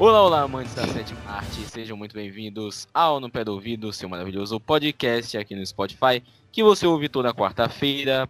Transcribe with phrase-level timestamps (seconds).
[0.00, 4.08] Olá, olá, amantes da sétima arte, sejam muito bem-vindos ao No Pé do Ouvido, seu
[4.08, 8.28] maravilhoso podcast aqui no Spotify, que você ouve toda quarta-feira.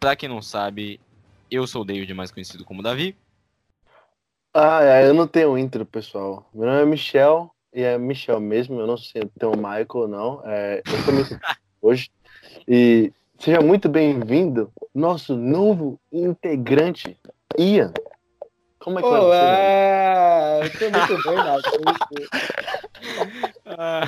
[0.00, 0.98] Pra quem não sabe,
[1.50, 3.14] eu sou o David, mais conhecido como Davi.
[4.54, 6.48] Ah, é, eu não tenho intro, pessoal.
[6.54, 9.86] Meu nome é Michel, e é Michel mesmo, eu não sei se tem o Michael
[9.92, 10.40] ou não.
[10.46, 11.36] É, eu comecei
[11.82, 12.10] hoje.
[12.66, 17.14] E seja muito bem-vindo, nosso novo integrante,
[17.58, 17.92] Ian.
[18.80, 20.60] Como é que vai Olá!
[20.64, 21.64] Eu tô muito bem, Nath.
[23.66, 24.02] Ah,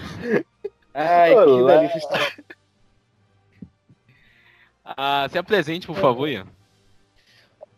[0.93, 1.73] Ai, Olá.
[1.79, 2.33] que delícia estar
[4.85, 6.47] ah, se apresente, por favor, Ian.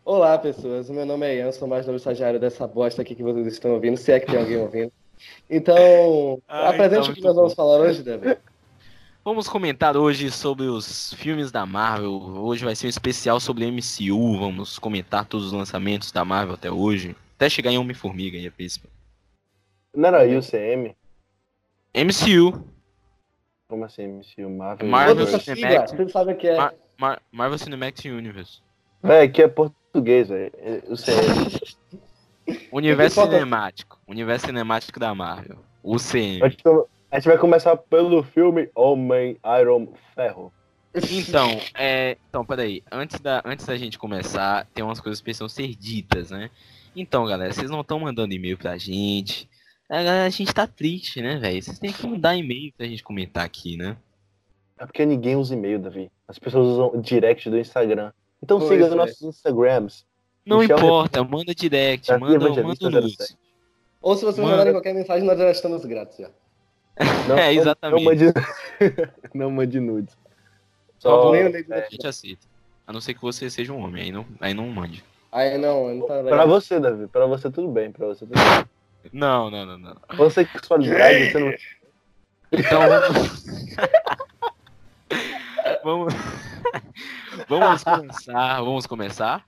[0.04, 0.88] Olá, pessoas.
[0.88, 3.72] O meu nome é Ian, sou mais novo estagiário dessa bosta aqui que vocês estão
[3.72, 4.92] ouvindo, se é que tem alguém ouvindo.
[5.48, 7.56] Então, Ah, apresente então, o que nós vamos bom.
[7.56, 8.38] falar hoje, David.
[9.24, 12.12] Vamos comentar hoje sobre os filmes da Marvel.
[12.12, 14.38] Hoje vai ser um especial sobre MCU.
[14.38, 17.16] Vamos comentar todos os lançamentos da Marvel até hoje.
[17.36, 18.86] Até chegar em Homem-Formiga e a príncipe.
[19.94, 20.94] Não era UCM?
[21.94, 22.64] MCU,
[23.68, 24.50] Como assim, MCU?
[24.50, 24.88] Marvel?
[24.88, 25.96] Marvel Cinematic.
[25.96, 26.56] Você sabe o que é?
[26.56, 28.60] Mar- Mar- Marvel Cinematic Universe.
[29.02, 30.52] Véi, aqui é português, velho.
[30.58, 31.60] É UCM.
[32.72, 33.98] Universo Cinemático.
[34.06, 35.56] Universo Cinemático da Marvel.
[35.82, 36.42] UCM.
[36.42, 36.84] A gente come-
[37.14, 40.52] a gente vai começar pelo filme Homem Iron Ferro.
[41.12, 42.16] Então, é.
[42.28, 42.82] Então, peraí.
[42.90, 46.50] Antes da, antes da gente começar, tem umas coisas que precisam ser ditas, né?
[46.96, 49.48] Então, galera, vocês não estão mandando e-mail pra gente.
[49.88, 51.62] A, galera, a gente tá triste, né, velho?
[51.62, 53.96] Vocês têm que mandar e-mail pra gente comentar aqui, né?
[54.76, 56.10] É porque ninguém usa e-mail, Davi.
[56.26, 58.10] As pessoas usam direct do Instagram.
[58.42, 58.88] Então Pois siga é.
[58.88, 60.04] os nossos Instagrams.
[60.44, 63.14] Não Michel importa, manda direct, Davi manda, Evangelista manda luz.
[63.14, 63.38] 07.
[64.02, 66.28] Ou se vocês mandarem qualquer mensagem, nós já estamos grátis já.
[67.28, 68.04] Não, É, exatamente.
[68.04, 68.32] Não mande,
[69.34, 70.16] não mande nudes.
[70.98, 72.46] Só nem o nego A gente aceita.
[72.86, 75.04] A não ser que você seja um homem, aí não, aí não mande.
[75.32, 77.08] Aí não, não tá pra você, Davi.
[77.08, 77.90] Pra você tudo bem.
[77.90, 78.64] Pra você tudo bem.
[79.12, 79.96] Não, não, não, não.
[80.12, 81.54] Homossexualidade, você não...
[82.52, 83.34] Então vamos.
[85.82, 86.14] vamos.
[87.48, 88.62] vamos começar.
[88.62, 89.44] Vamos começar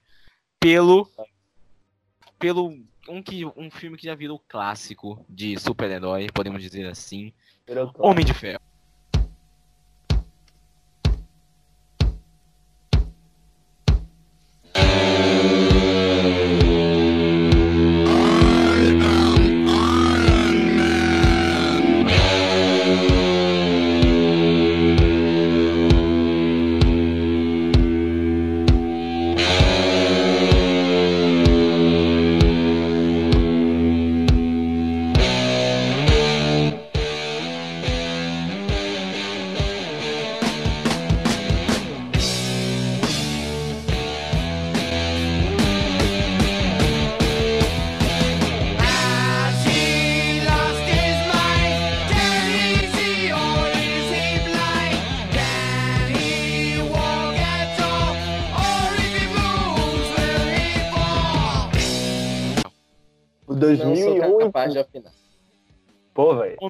[0.60, 1.08] pelo.
[2.38, 2.76] Pelo.
[3.09, 7.33] Um, que, um filme que já virou clássico de super-herói, podemos dizer assim.
[7.99, 8.66] Homem de Ferro.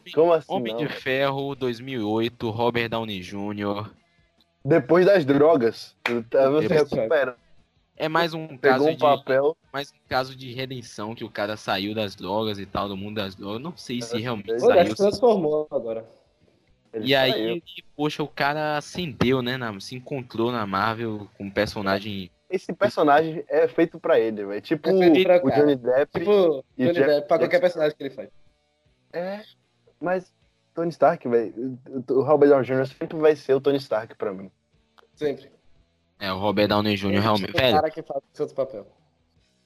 [0.06, 0.46] Homem, Como assim?
[0.52, 0.80] Homem não?
[0.80, 3.90] de Ferro 2008, Robert Downey Jr.
[4.64, 5.96] Depois das drogas.
[6.30, 7.36] Tá você Depois- recupera.
[7.98, 8.98] É mais um caso Pegou um de.
[8.98, 9.56] papel.
[9.72, 13.16] mais um caso de redenção que o cara saiu das drogas e tal, do mundo
[13.16, 13.62] das drogas.
[13.62, 14.90] Não sei se É, realmente ele Olha, saiu.
[14.90, 16.04] se transformou agora.
[16.92, 17.62] ele E aí, saiu.
[17.96, 19.56] poxa, o cara acendeu, né?
[19.56, 22.30] na- se encontrou na Marvel com um personagem.
[22.50, 24.60] Esse personagem é feito pra ele, velho.
[24.60, 25.56] Tipo É o cara.
[25.62, 26.18] Johnny Depp.
[26.18, 28.28] Tipo, E Johnny Jeff- Depp, pra qualquer personagem que ele faz.
[29.12, 29.42] É.
[30.00, 30.32] Mas
[30.74, 31.78] Tony Stark, velho.
[32.10, 32.86] O Robert Downey Jr.
[32.86, 34.50] sempre vai ser o Tony Stark pra mim.
[35.14, 35.50] Sempre.
[36.18, 37.20] É, o Robert Downey Jr.
[37.20, 37.50] realmente.
[37.50, 38.86] O Velho, cara que faz esse outro papel.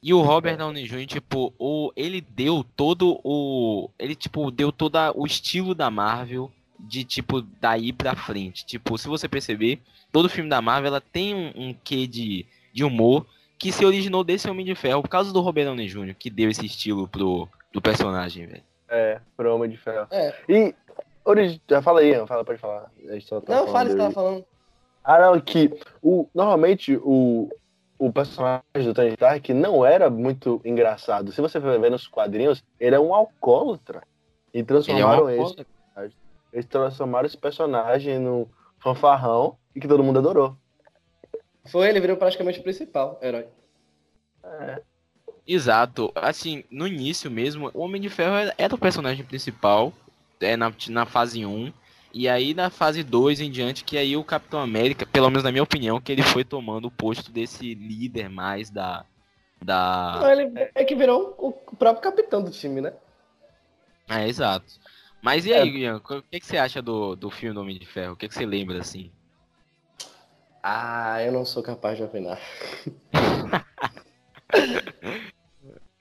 [0.03, 3.91] e o Robert Downey Jr., tipo, o, ele deu todo o.
[3.99, 8.65] Ele, tipo, deu todo o estilo da Marvel de, tipo, daí pra frente.
[8.65, 12.85] Tipo, se você perceber, todo filme da Marvel ela tem um, um quê de, de
[12.85, 13.27] humor
[13.59, 16.49] que se originou desse Homem de Ferro por causa do Robert Downey Jr., que deu
[16.49, 18.70] esse estilo pro, pro personagem, velho.
[18.91, 20.09] É, pro Homem de Ferro.
[20.11, 20.35] É.
[20.49, 20.75] E.
[21.25, 22.91] origi- Já fala aí, fala, pode falar.
[23.09, 24.03] A gente só tá Não, falando fale, você dele.
[24.03, 24.45] tava falando.
[25.05, 25.71] Ah, não, que
[26.03, 27.49] o, normalmente o,
[27.99, 31.33] o personagem do Tony Stark não era muito engraçado.
[31.33, 34.03] Se você for ver nos quadrinhos, ele é um alcoólatra.
[34.53, 35.67] E Ele é um transformaram esse,
[36.53, 38.49] eles transformaram esse personagem no
[38.81, 40.57] fanfarrão e que todo mundo adorou.
[41.67, 43.47] Foi, ele virou praticamente o principal herói.
[44.43, 44.83] É,
[45.47, 46.13] Exato.
[46.15, 49.93] Assim, no início mesmo, o Homem de Ferro era, o personagem principal
[50.41, 51.73] é, na, na fase 1.
[52.13, 55.53] E aí na fase 2 em diante, que aí o Capitão América, pelo menos na
[55.53, 59.05] minha opinião, que ele foi tomando o posto desse líder mais da.
[59.63, 62.93] da Não, ele é que virou o próprio capitão do time, né?
[64.09, 64.67] É, exato.
[65.23, 65.61] Mas e É.
[65.61, 68.15] aí, Ian, o que, que você acha do, do filme do Homem de Ferro?
[68.15, 69.13] O que, que você lembra, assim?
[70.63, 72.41] Ah, eu não sou capaz de opinar.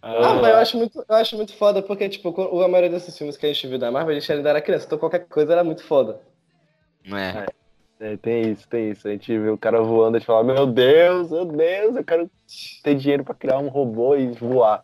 [0.02, 2.30] Ah, Ah, mas eu acho muito, eu acho muito foda, porque, tipo,
[2.64, 4.86] a maioria desses filmes que a gente viu da Marvel, a gente ainda era criança,
[4.86, 6.22] então qualquer coisa era muito foda.
[7.06, 7.46] Não é?
[8.00, 9.06] É, tem isso, tem isso.
[9.06, 12.32] A gente vê o cara voando e fala, meu Deus, meu Deus, eu quero
[12.82, 14.82] ter dinheiro pra criar um robô e voar.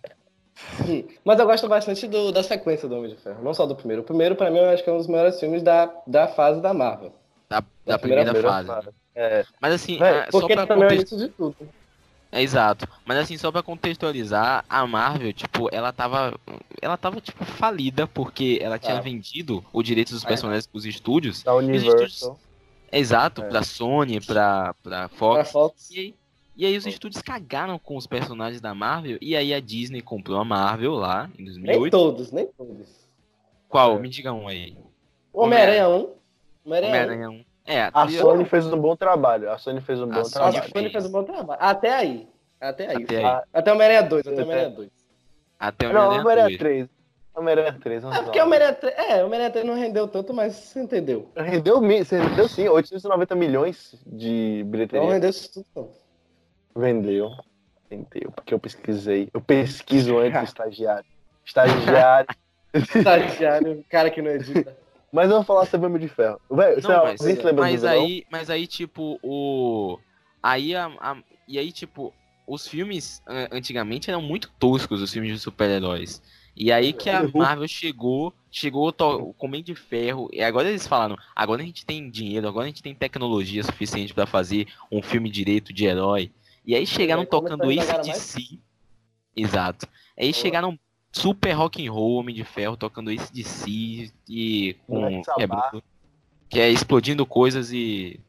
[1.24, 4.02] Mas eu gosto bastante do- da sequência do Homem de Ferro, não só do primeiro.
[4.02, 6.60] O primeiro, pra mim, eu acho que é um dos melhores filmes da, da fase
[6.62, 7.14] da Marvel.
[7.50, 8.68] Da, da Da primeira primeira, fase.
[8.68, 8.90] fase.
[9.16, 11.56] É, Mas assim, ah, só pra também é o context- início de tudo.
[12.36, 12.86] É exato.
[13.06, 16.38] Mas assim, só pra contextualizar, a Marvel, tipo, ela tava.
[16.82, 19.04] Ela tava, tipo, falida, porque ela tinha Tava.
[19.04, 20.28] vendido o direito dos É.
[20.28, 21.44] personagens pros estúdios.
[21.44, 22.38] da Universal.
[22.92, 23.48] É exato, É.
[23.48, 25.52] pra Sony, pra, pra Pra Fox.
[25.52, 25.90] Fox.
[25.92, 26.16] E aí,
[26.58, 29.18] e aí os estúdios cagaram com os personagens da Marvel.
[29.22, 31.92] E aí a Disney comprou a Marvel lá, em Nem 2008.
[31.92, 32.88] todos, nem todos.
[33.70, 33.96] Qual?
[33.96, 34.00] É.
[34.00, 34.78] Me diga um aí.
[35.32, 36.10] O Homem-Aranha 1.
[36.66, 37.46] Homem-Aranha 1.
[37.68, 38.00] Homem-Aranha 1.
[38.00, 39.52] É, A Sony fez um bom trabalho.
[39.52, 40.72] A Sony fez um bom A A Sony trabalho.
[40.74, 41.60] Sony fez um bom trabalho.
[41.62, 42.28] Até aí.
[42.62, 43.04] Até aí.
[43.04, 43.42] Até aí.
[43.54, 44.90] Até o Homem-Aranha 2, até o Homem-Aranha 2.
[45.60, 46.58] Até o Não, Homem-Aranha Homem-Aranha 2.
[46.58, 46.90] 3.
[47.38, 48.44] Homem-Aranha 3, vamos É porque o.
[48.46, 51.30] Homem-Aranha 3, é, o Homem-Aranha 3 não rendeu tanto, mas você entendeu.
[51.36, 55.10] Rendeu, mi- você rendeu sim, 890 milhões de Não bilheteria.
[55.12, 55.90] rendeu isso tudo, não.
[56.82, 57.32] Vendeu.
[57.90, 59.28] Vendeu, porque eu pesquisei.
[59.34, 61.06] Eu pesquiso antes do estagiário.
[61.46, 62.30] Estagiário.
[62.74, 64.76] Estagiário, cara que não edita.
[65.16, 66.40] Mas eu vou falar sobre Homem de Ferro.
[66.50, 68.06] Não, mas, lembra mas do vilão?
[68.06, 69.98] aí, mas aí, tipo, o.
[70.44, 72.14] Aí a, a- E aí, tipo,
[72.48, 73.22] os filmes
[73.52, 76.22] antigamente eram muito toscos, os filmes de super-heróis.
[76.56, 77.32] E aí que a Uhum.
[77.36, 82.10] Marvel chegou, chegou com Homem de Ferro, e agora eles falaram, agora a gente tem
[82.10, 86.32] dinheiro, agora a gente tem tecnologia suficiente pra fazer um filme direito de herói.
[86.66, 88.60] E aí chegaram aí começou tocando indagar de si.
[89.36, 89.88] Exato.
[90.18, 90.80] Aí chegaram
[91.16, 95.84] super rock and roll, Homem de Ferro, tocando esse de si e com quebrando-
[96.50, 98.20] que é explodindo coisas e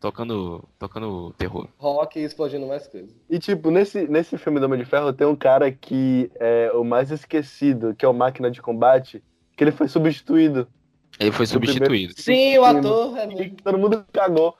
[0.00, 1.68] tocando tocando terror.
[1.78, 3.10] Rock explodindo mais coisas.
[3.30, 6.84] E tipo, nesse, nesse filme do Homem de Ferro tem um cara que é o
[6.84, 9.22] mais esquecido, que é o Máquina de Combate,
[9.56, 10.66] que ele foi substituído.
[11.20, 12.14] Ele foi substituído.
[12.16, 14.56] Sim, o ator é E todo mundo cagou.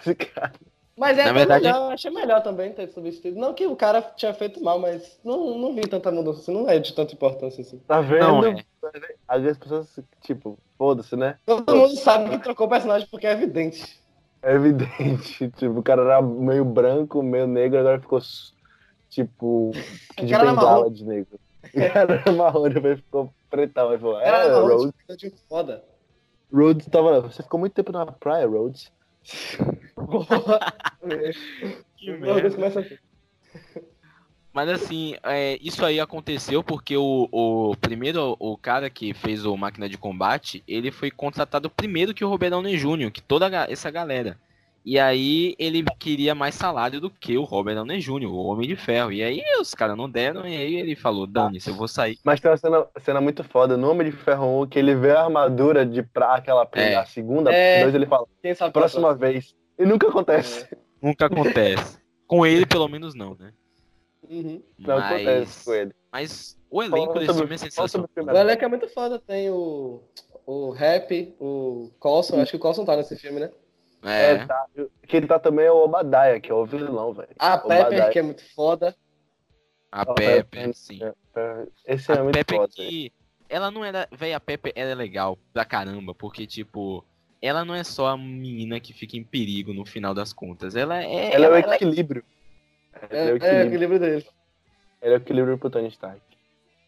[0.00, 0.52] Esse cara.
[0.96, 3.38] Mas é Na até verdade- melhor, eu achei melhor também ter substituído.
[3.38, 6.68] Não que o cara tinha feito mal, mas não, não vi tanta mudança, assim, não
[6.68, 7.78] é de tanta importância assim.
[7.86, 8.20] Tá vendo?
[8.20, 8.64] Não, é.
[9.26, 11.36] Às vezes as pessoas, tipo, foda-se, né?
[11.44, 14.00] Todo mundo sabe que trocou o personagem porque é evidente.
[14.42, 15.50] É evidente.
[15.56, 18.20] Tipo, o cara era meio branco, meio negro, agora ficou,
[19.08, 19.72] tipo,
[20.18, 21.40] de bengala de negro.
[21.74, 23.88] O cara era marrom, depois ficou pretão.
[23.88, 24.92] Aí falou, é, Rhodes.
[25.48, 25.82] foda.
[26.52, 27.22] Rhodes tava.
[27.22, 28.92] Você ficou muito tempo na praia, Rhodes.
[31.96, 32.10] Que
[32.78, 32.98] assim.
[34.52, 39.56] Mas assim, é, isso aí aconteceu porque o, o primeiro, o cara que fez o
[39.56, 43.90] Máquina de Combate, ele foi contratado primeiro que o Robert Downey Jr., que toda essa
[43.90, 44.38] galera.
[44.84, 48.76] E aí ele queria mais salário do que o Robert Downey Jr., o Homem de
[48.76, 49.10] Ferro.
[49.10, 52.18] E aí os caras não deram, e aí ele falou, Dani, se eu vou sair.
[52.22, 55.12] Mas tem uma cena, cena muito foda no Homem de Ferro 1 que ele vê
[55.12, 56.96] a armadura de pra aquela É.
[56.96, 57.82] a segunda, É.
[57.82, 59.54] dois ele fala, Quem sabe próxima vez.
[59.78, 60.68] E nunca acontece.
[61.02, 61.98] Nunca acontece.
[62.26, 63.52] Com ele, pelo menos, não, né?
[64.26, 64.62] Uhum.
[64.78, 65.24] Não acontece
[65.58, 65.92] Mas, com ele.
[66.10, 68.08] mas o elenco desse filme é sensacional.
[68.16, 70.00] o elenco é muito foda, tem o,
[70.46, 73.50] o Rap, o Coulson, acho que o Coulson tá nesse filme, né?
[74.04, 74.66] É, É, tá.
[75.06, 77.28] Quem tá também é o Obadiah, que é o vilão, velho.
[77.38, 77.88] A Obadiah.
[77.90, 78.94] Pepper, que é muito foda.
[79.90, 81.00] a Ó, Pepper, é- sim.
[81.02, 82.72] é- Esse é a muito Pepe foda.
[82.74, 83.12] que.
[83.48, 84.08] Ela não era.
[84.12, 87.04] Véi, a Pepe ela é legal pra caramba, porque, tipo.
[87.40, 90.74] Ela não é só a menina que fica em perigo no final das contas.
[90.74, 91.34] Ela é.
[91.34, 92.24] Ela é o ela- equilíbrio.
[93.10, 93.66] É, Ela é o é o equilíbrio.
[93.66, 94.26] equilíbrio dele.
[95.02, 96.20] Ele é o equilíbrio pro Tony Stark.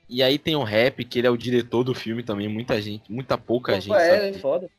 [0.08, 2.48] E aí tem o Rap, que ele é o diretor do filme também.
[2.48, 3.94] Muita gente, muita pouca Pô, gente.
[3.94, 4.28] é, sabe.
[4.28, 4.70] é foda.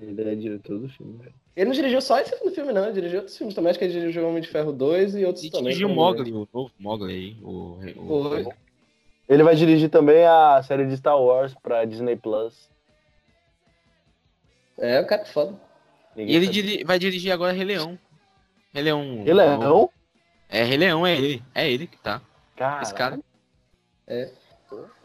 [0.00, 1.34] Ele é diretor do filme, velho.
[1.54, 2.84] Ele não dirigiu só esse filme, não.
[2.84, 3.70] Ele dirigiu outros filmes também.
[3.70, 5.64] Acho que ele dirigiu Homem de Ferro 2 e outros E também.
[5.64, 5.94] dirigiu o.
[5.94, 7.36] Mogli, o novo Mogli aí.
[7.42, 8.46] O, o- Foi.
[9.28, 12.68] Ele vai dirigir também a série de Star Wars pra Disney Plus.
[14.78, 15.54] É, o cara é foda.
[16.16, 17.98] E ele diri- vai dirigir agora Rei Leão.
[18.74, 19.22] Rei Leão.
[19.26, 19.90] Ele é não?
[20.48, 21.42] É, Rei Leão, é ele.
[21.54, 22.20] É ele que tá.
[22.56, 23.18] Cara, Esse cara.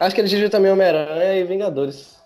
[0.00, 2.17] Acho que ele dirigiu também Homem-Aranha e Vingadores.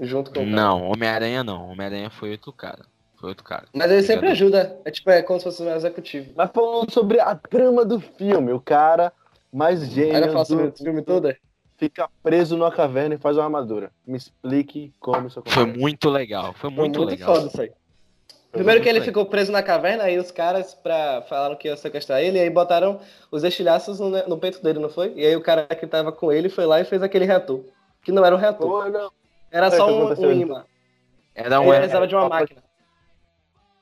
[0.00, 0.56] Junto com o cara.
[0.56, 1.70] Não, Homem-Aranha não.
[1.70, 2.84] Homem-Aranha foi outro cara.
[3.18, 3.64] Foi outro cara.
[3.72, 4.78] Mas ele sempre ajuda.
[4.84, 6.32] É tipo, é como se fosse um executivo.
[6.36, 9.12] Mas falando sobre a trama do filme, o cara
[9.52, 11.28] mais gênio fala sobre do, o filme todo.
[11.28, 11.36] é?
[11.78, 13.90] fica preso numa caverna e faz uma armadura.
[14.06, 15.78] Me explique como isso Foi acontece.
[15.78, 16.52] muito legal.
[16.54, 17.34] Foi Foi muito, muito legal.
[17.34, 17.70] foda isso aí.
[18.52, 21.76] Primeiro que ele muito ficou preso na caverna, aí os caras pra, falaram que ia
[21.76, 22.98] sequestrar ele, e aí botaram
[23.30, 25.12] os estilhaços no, no peito dele, não foi?
[25.14, 27.60] E aí o cara que tava com ele foi lá e fez aquele reator.
[28.02, 28.84] Que não era um reator.
[28.84, 29.10] Pô, não.
[29.56, 30.64] Era É, só o um, um imã.
[31.34, 31.70] Era Ele um.
[31.70, 32.62] precisava de uma é, máquina.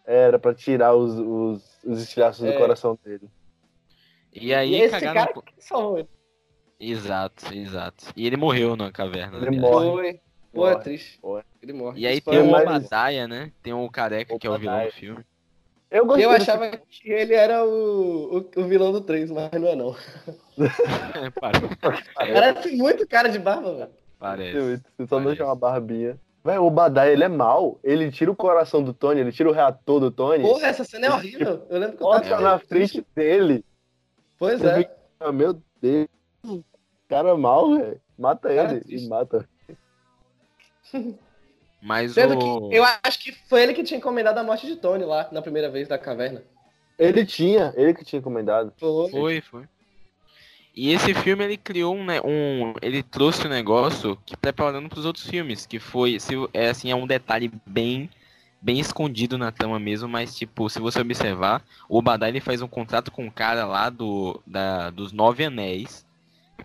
[0.06, 2.52] Era pra tirar os, os, os estilhaços É.
[2.52, 3.28] do coração dele.
[4.32, 6.08] E aí E esse cara no- que salvou ele.
[6.78, 8.06] Exato, exato.
[8.16, 9.38] E ele morreu na caverna.
[9.38, 9.62] Ele aliás.
[9.62, 9.90] morre.
[9.92, 10.20] Foi.
[10.52, 10.84] Pô, é Morre.
[10.84, 11.18] triste.
[11.22, 11.42] Morre.
[11.62, 12.00] Ele morre.
[12.00, 13.52] E aí Isso tem o Obadiah, né?
[13.62, 15.24] Tem o careca que é o vilão do filme.
[15.90, 19.76] Eu Eu achava que ele era o, o, o vilão do 3, mas não é
[19.76, 19.96] não.
[21.40, 21.76] Parece.
[22.14, 23.90] Parece muito cara de barba, velho.
[24.24, 24.58] Parece.
[24.58, 25.26] Você só Parece.
[25.26, 26.18] deixa uma barbinha.
[26.42, 27.78] Véi, o Badai, ele é mal.
[27.84, 30.42] Ele tira o coração do Tony, ele tira o reator do Tony.
[30.42, 31.66] Porra, essa cena é horrível.
[31.68, 32.42] Eu lembro que eu Bota tava...
[32.42, 33.62] na frente dele.
[34.38, 34.78] Pois é.
[34.78, 36.08] fica, ah, meu Deus.
[37.06, 38.00] Cara mal, velho.
[38.18, 38.80] Mata Cara ele.
[38.80, 39.04] triste.
[39.04, 39.48] E mata.
[41.82, 42.70] Mas Sendo o.
[42.70, 45.42] que eu acho que foi ele que tinha encomendado a morte de Tony lá, na
[45.42, 46.42] primeira vez da caverna.
[46.98, 48.72] Ele tinha, ele que tinha encomendado.
[48.78, 49.10] Foi.
[49.10, 49.68] Foi, foi.
[50.76, 54.98] E esse filme ele criou um, né, um ele trouxe um negócio que preparando para
[54.98, 58.10] os outros filmes, que foi, se, é assim, é um detalhe bem
[58.60, 62.66] bem escondido na trama mesmo, mas tipo, se você observar, o Obadiah ele faz um
[62.66, 66.04] contrato com um cara lá do da, dos Nove Anéis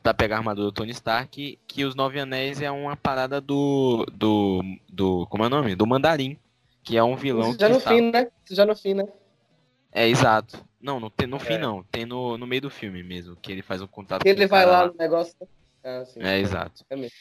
[0.01, 4.05] pra pegar a armadura do Tony Stark, que os Nove Anéis é uma parada do
[4.13, 5.75] do do como é o nome?
[5.75, 6.37] Do Mandarim,
[6.83, 8.27] que é um vilão Isso já que no está- fim, né?
[8.45, 9.05] Isso já no fim, né?
[9.91, 10.63] É, exato.
[10.81, 11.57] Não, no, tem, no fim É.
[11.57, 11.83] não.
[11.83, 14.45] Tem no, no meio do filme mesmo, que ele faz um contato Que ele com
[14.45, 15.35] o vai cara lá no negócio.
[15.39, 15.47] né?
[15.83, 16.21] Ah, sim.
[16.21, 16.85] É, exato.
[16.89, 17.15] É mesmo.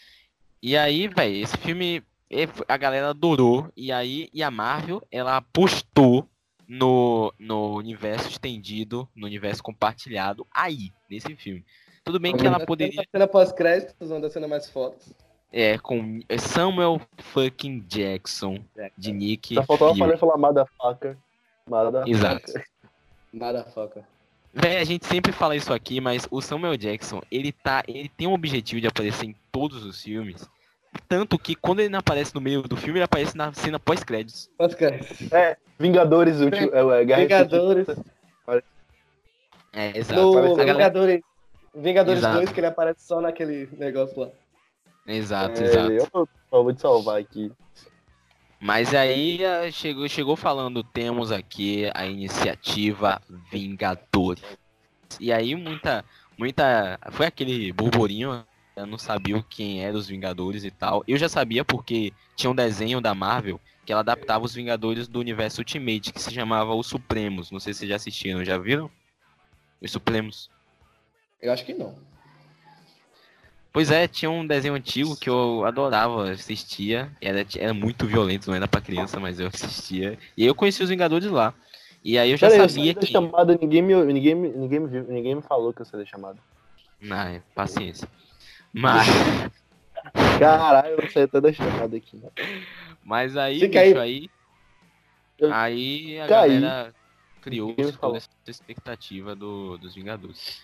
[0.62, 3.68] E aí, velho, esse filme é, a galera adorou.
[3.76, 6.28] E aí, e a Marvel, ela apostou
[6.66, 11.64] no, no universo estendido, no universo compartilhado, aí, nesse filme.
[12.04, 13.00] Tudo bem que ela poderia.
[13.00, 15.12] A cena pós-créditos, uma das cenas mais fodas.
[15.50, 18.62] É, com Samuel fucking Jackson,
[18.96, 19.54] de Nick.
[19.54, 21.16] Só faltava falar motherfucker.
[21.66, 22.14] Motherfucker.
[22.14, 22.52] Exato.
[23.32, 24.06] Nada foca.
[24.52, 27.82] Véi, a gente sempre fala isso aqui, mas o Samuel Jackson, ele tá.
[27.86, 30.48] Ele tem um objetivo de aparecer em todos os filmes.
[31.06, 34.48] Tanto que quando ele não aparece no meio do filme, ele aparece na cena pós-créditos.
[34.56, 35.30] Pós-créditos.
[35.30, 37.86] É, Vingadores, último, é, é, Guerra Vingadores.
[39.72, 40.20] É, exato.
[40.20, 41.20] No galera- Vingadores.
[41.74, 42.36] Vingadores Exato.
[42.38, 44.28] 2, que ele aparece só naquele negócio lá.
[45.06, 45.92] Exato, É, exato.
[45.92, 47.52] eu, eu vou te salvar aqui.
[48.60, 54.42] Mas aí eh, chegou, chegou falando, temos aqui a iniciativa Vingadores.
[55.20, 56.04] E aí muita,
[56.36, 58.44] muita, foi aquele burburinho,
[58.76, 61.04] eu não sabia quem eram os Vingadores e tal.
[61.06, 65.18] Eu já sabia porque tinha um desenho da Marvel que ela adaptava os Vingadores do
[65.18, 67.50] universo Ultimate, que se chamava Os Supremos.
[67.50, 68.90] Não sei se vocês já assistiram, já viram?
[69.80, 70.50] Os Supremos.
[71.40, 71.96] Eu acho que não.
[73.72, 77.10] Pois é, tinha um desenho antigo que eu adorava, assistia.
[77.20, 80.18] Era, era muito violento, não era pra criança, mas eu assistia.
[80.36, 81.54] E aí eu conheci os Vingadores lá.
[82.02, 83.06] E aí eu já Pera aí, eu sabia da que.
[83.06, 86.38] chamada, ninguém me, ninguém, ninguém, me ninguém me falou que eu saí da chamada.
[87.10, 88.08] Ah, é, paciência.
[88.72, 89.06] Mas,
[90.38, 92.20] Caralho, eu saí até da chamada aqui.
[93.04, 94.30] mas aí, Fica bicho, aí.
[95.38, 96.60] Eu Aí a caí.
[96.60, 96.94] galera
[97.40, 100.60] criou toda essa expectativa do, dos Vingadores.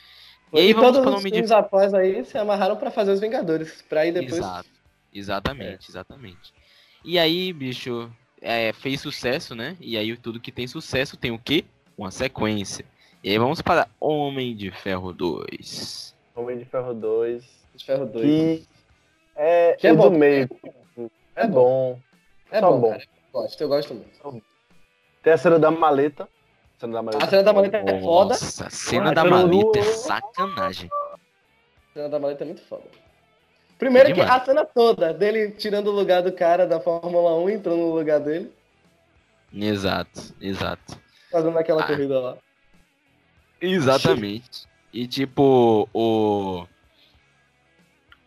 [0.54, 1.36] E, E aí vamos todos para o os nome de.
[1.36, 3.82] filmes após aí se amarraram pra fazer os Vingadores.
[3.88, 4.34] Pra aí depois.
[4.38, 4.68] Exato.
[5.14, 5.18] É.
[5.18, 6.52] Exatamente, exatamente.
[7.04, 9.76] E aí, bicho, é, fez sucesso, né?
[9.80, 11.64] E aí tudo que tem sucesso tem o quê?
[11.96, 12.84] Uma sequência.
[13.22, 16.14] E aí vamos para Homem de Ferro 2.
[16.34, 17.44] Homem de Ferro 2.
[17.76, 18.22] De Ferro 2.
[18.24, 18.66] Que
[19.36, 20.10] é, Que é bom.
[20.10, 20.48] do meio.
[21.36, 21.98] É bom.
[22.50, 22.90] É Tá bom, bom.
[22.90, 23.02] cara.
[23.02, 24.42] Eu gosto, eu gosto muito.
[25.22, 26.28] Tem a cena da maleta.
[26.76, 27.24] A cena da maleta.
[27.24, 28.28] A cena da maleta é foda.
[28.34, 30.90] Nossa, a cena da maleta é sacanagem.
[30.92, 32.84] A cena da maleta é muito foda.
[33.78, 37.76] Primeiro que a cena toda dele tirando o lugar do cara da Fórmula 1 entrando
[37.78, 38.52] no lugar dele,
[39.52, 40.98] Exato, exato.
[41.30, 41.86] fazendo aquela Ah.
[41.86, 42.36] corrida lá.
[43.60, 44.66] Exatamente.
[44.92, 46.66] E tipo, o.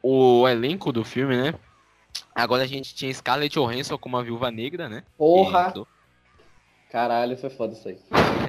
[0.02, 1.54] O elenco do filme, né?
[2.34, 5.04] Agora a gente tinha Scarlett Johansson como a Viúva Negra, né?
[5.18, 5.74] Porra!
[6.92, 7.98] Caralho, foi foda isso aí.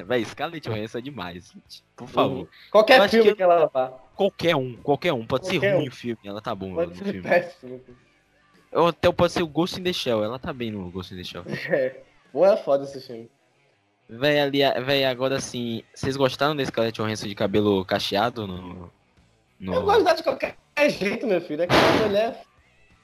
[0.07, 1.85] Véi, Scarlett Johansson é demais, gente.
[1.97, 2.39] Por favor.
[2.41, 2.49] Uhum.
[2.71, 3.89] Qualquer Eu filme que- ela vá.
[4.15, 5.27] Qualquer um, qualquer um.
[5.27, 5.89] Pode ser Qualquer ruim um.
[5.89, 7.23] o filme, ela tá bom Pode ser filme.
[7.23, 7.81] péssimo.
[8.73, 11.17] Ou até pode ser o Ghost in the Shell, ela tá bem no Ghost in
[11.17, 11.45] the Shell.
[11.69, 12.01] É.
[12.33, 13.29] Pô, é foda esse filme.
[14.09, 18.91] Véi, ali, véi, agora assim, vocês gostaram da Scarlett Johansson de cabelo cacheado no...
[19.59, 19.75] no...
[19.75, 20.57] Eu gosto de qualquer
[20.91, 21.63] jeito, meu filho.
[21.63, 22.43] É que a mulher.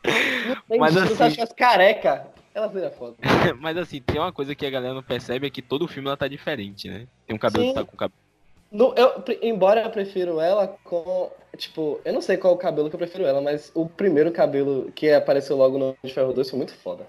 [0.49, 3.17] Não tem Mas jeito, assim- ela tivesse careca, ela seria foda.
[3.61, 6.17] Mas assim, tem uma coisa que a galera não percebe é que todo filme ela
[6.17, 7.07] tá diferente, né?
[7.27, 7.71] Tem um cabelo Sim.
[7.71, 8.19] que tá com cabelo.
[8.71, 11.31] No- eu, embora eu prefiro ela com.
[11.57, 14.91] Tipo, eu não sei qual o cabelo que eu prefiro ela, mas o primeiro cabelo
[14.95, 17.07] que apareceu logo no de Ferro 2 foi muito foda.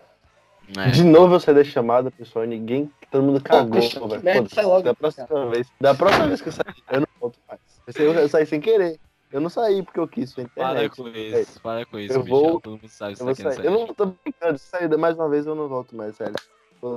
[0.78, 0.90] É.
[0.90, 2.46] De novo eu saí da chamada, pessoal.
[2.46, 2.92] Ninguém.
[3.12, 4.24] Todo mundo cagou, velho.
[4.24, 5.68] merda, sai logo, Da próxima vez.
[5.80, 7.60] Da próxima vez que eu sair, eu não volto mais.
[7.98, 9.00] Eu saí sem querer.
[9.36, 10.96] Eu não saí porque eu quis, foi Para internet.
[10.96, 12.40] com isso, para com isso, Eu Michel.
[12.40, 13.66] vou- Todo mundo sabe que Eu, você tá querendo sair.
[13.82, 16.36] eu não tô brincando, se sair mais uma vez eu não volto mais, sério.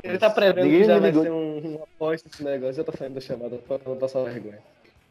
[0.05, 2.75] Ele tá prevendo Ninguém que já vai ser um, uma aposta esse negócio.
[2.75, 4.59] Já tá saindo da chamada pra não passar vergonha.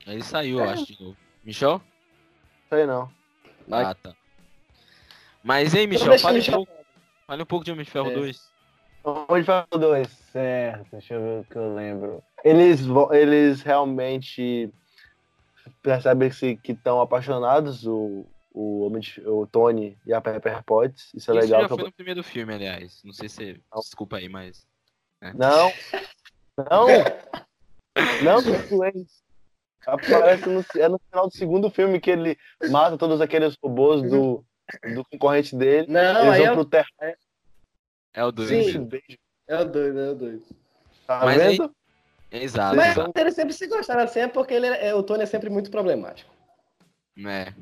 [0.05, 1.17] Ele saiu, eu acho, de novo.
[1.43, 1.81] Michel?
[2.69, 3.09] Sei não.
[3.67, 3.83] Vai.
[3.83, 4.13] Ah, tá.
[5.43, 6.71] Mas, hein, Michel, fale um, pouco,
[7.25, 8.13] fale um pouco de Homem de Ferro É.
[8.13, 8.49] 2.
[9.03, 10.07] Onde vai o dois?
[10.31, 12.23] Certo, deixa eu ver o que eu lembro.
[12.43, 12.81] Eles,
[13.11, 14.69] eles realmente
[15.81, 21.11] percebem -se que estão apaixonados, o, o, Homem de- o Tony e a Pepper Potts.
[21.13, 21.61] Isso é Isso legal.
[21.61, 23.01] já que eu- foi no primeiro filme, aliás.
[23.03, 23.61] Não sei se...
[23.73, 23.79] Não.
[23.81, 24.65] Desculpa aí, mas...
[25.35, 25.71] Não!
[26.57, 26.87] Não!
[28.23, 29.25] Não, influência.
[29.85, 32.37] Aparece no, é no final do segundo filme que ele
[32.69, 34.43] mata todos aqueles robôs do,
[34.93, 35.87] do concorrente dele.
[35.89, 36.87] Não, Eles aí é vão o, pro terra.
[38.13, 38.49] É o 2.
[38.49, 38.89] Sim.
[39.47, 40.43] é o doido, é o doido.
[41.05, 41.73] Tá Mas aí- vendo?
[42.31, 43.11] Exato, Mas exato.
[43.15, 46.29] ele sempre se gostaram assim é porque ele é, o Tony é sempre muito problemático.
[47.15, 47.53] Né.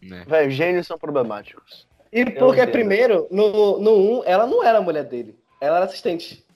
[0.00, 0.24] Né.
[0.26, 1.86] Velho, gênios são problemáticos.
[2.12, 2.72] E porque, entendo.
[2.72, 5.36] primeiro, no, no 1, ela não era a mulher dele.
[5.60, 6.46] Ela era assistente.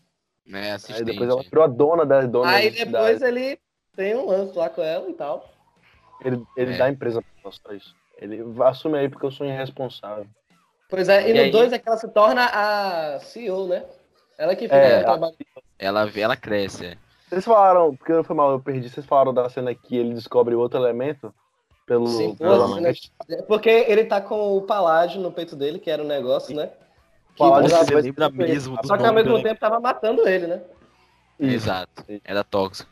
[0.47, 1.04] Né, Aí assistente.
[1.04, 3.59] depois ela virou a dona da dona Aí da- depois ele
[3.97, 5.52] tem um lance lá com ela e tal.
[6.25, 6.76] Ele, ele É.
[6.76, 7.95] dá a empresa pra nós, só isso.
[8.19, 10.26] Ele assume aí porque eu sou irresponsável.
[10.88, 11.50] Pois é, e, E no aí?
[11.50, 13.85] 2 é que ela se torna a CEO, né?
[14.38, 15.37] Ela que fica É, no trabalho.
[15.78, 16.97] Ela, vê- ela cresce, é.
[17.31, 18.91] Vocês falaram, porque foi mal, eu perdi.
[18.91, 21.33] Vocês falaram da cena que ele descobre outro elemento
[21.87, 22.07] pelo.
[22.09, 22.81] Sim, mãe.
[22.83, 22.93] né?
[23.47, 26.71] Porque ele tá com o paládio no peito dele, que era um negócio, né?
[27.35, 30.27] Que Paládio Você Você lembra mesmo do Só que ao mesmo do- tempo tava matando
[30.29, 30.61] ele, né?
[31.39, 31.55] Isso.
[31.69, 32.05] Exato.
[32.25, 32.91] Era tóxico.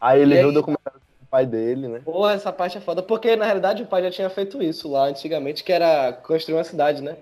[0.00, 2.00] Aí ele E viu aí- o documentário do pai dele, né?
[2.04, 3.02] Porra, essa parte é foda.
[3.02, 6.64] Porque, na realidade, o pai já tinha feito isso lá antigamente, que era construir uma
[6.64, 7.16] cidade, né?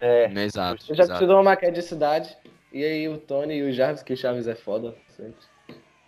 [0.00, 0.26] É.
[0.32, 0.84] Exato.
[0.88, 1.18] Ele já exato.
[1.18, 2.36] construiu uma maquete de cidade.
[2.72, 4.94] E aí o Tony e o Jarvis, que o Jarvis é foda.
[5.16, 5.34] sempre.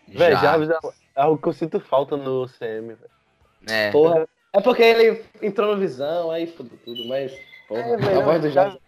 [0.09, 0.43] Velho, Já.
[0.43, 0.79] Jarvis é
[1.17, 3.11] é algo que eu sinto falta no CM, velho.
[3.69, 3.91] É.
[3.93, 4.29] Porra.
[4.53, 7.33] É porque ele entrou no visão, aí fudeu tudo, mas.
[7.69, 8.79] Porra, É, velho, a voz do Jarvis.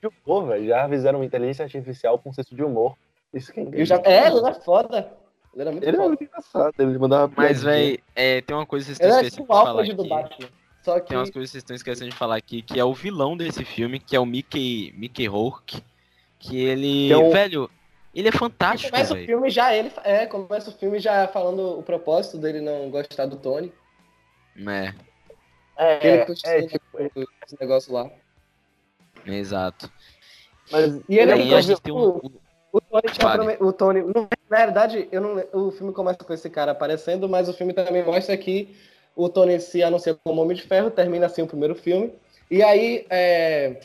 [0.00, 0.66] De humor, velho.
[0.66, 2.96] Jarvis era uma inteligência artificial com senso de humor.
[3.32, 3.86] Isso que é incrível.
[3.86, 4.06] Jarvis...
[4.08, 5.12] É, ele é foda.
[5.54, 6.08] Ele era muito Ele é foda.
[6.08, 9.26] muito engraçado, ele mandava Mas, véi, é, tem uma coisa que vocês Ele estão é
[9.26, 10.10] esquecendo tipo de o falar Alfred do aqui.
[10.10, 10.48] Batman.
[10.82, 11.08] Só que.
[11.08, 13.64] Tem umas coisas que vocês estão esquecendo de falar aqui, que é o vilão desse
[13.64, 15.82] filme, que é o Mickey, Mickey Rourke,
[16.38, 17.70] que ele, Que é um- velho,
[18.20, 19.26] ele é fantástico, Começa o velho.
[19.26, 19.90] filme já ele.
[20.04, 23.72] É, começa o filme já falando o propósito dele não gostar do Tony.
[24.56, 24.92] É,
[25.76, 26.84] É, Que ele é, é, tipo,
[27.46, 28.10] esse negócio lá.
[29.26, 29.90] exato.
[30.70, 34.28] mas E ele E é um a gente tem O Tony promet- o Tony, não-
[34.48, 38.02] na verdade, eu não, o filme começa com esse cara aparecendo, mas o filme também
[38.04, 38.74] mostra que
[39.14, 42.12] o Tony se anuncia como Homem de Ferro, termina assim o primeiro filme.
[42.50, 43.78] E aí, é,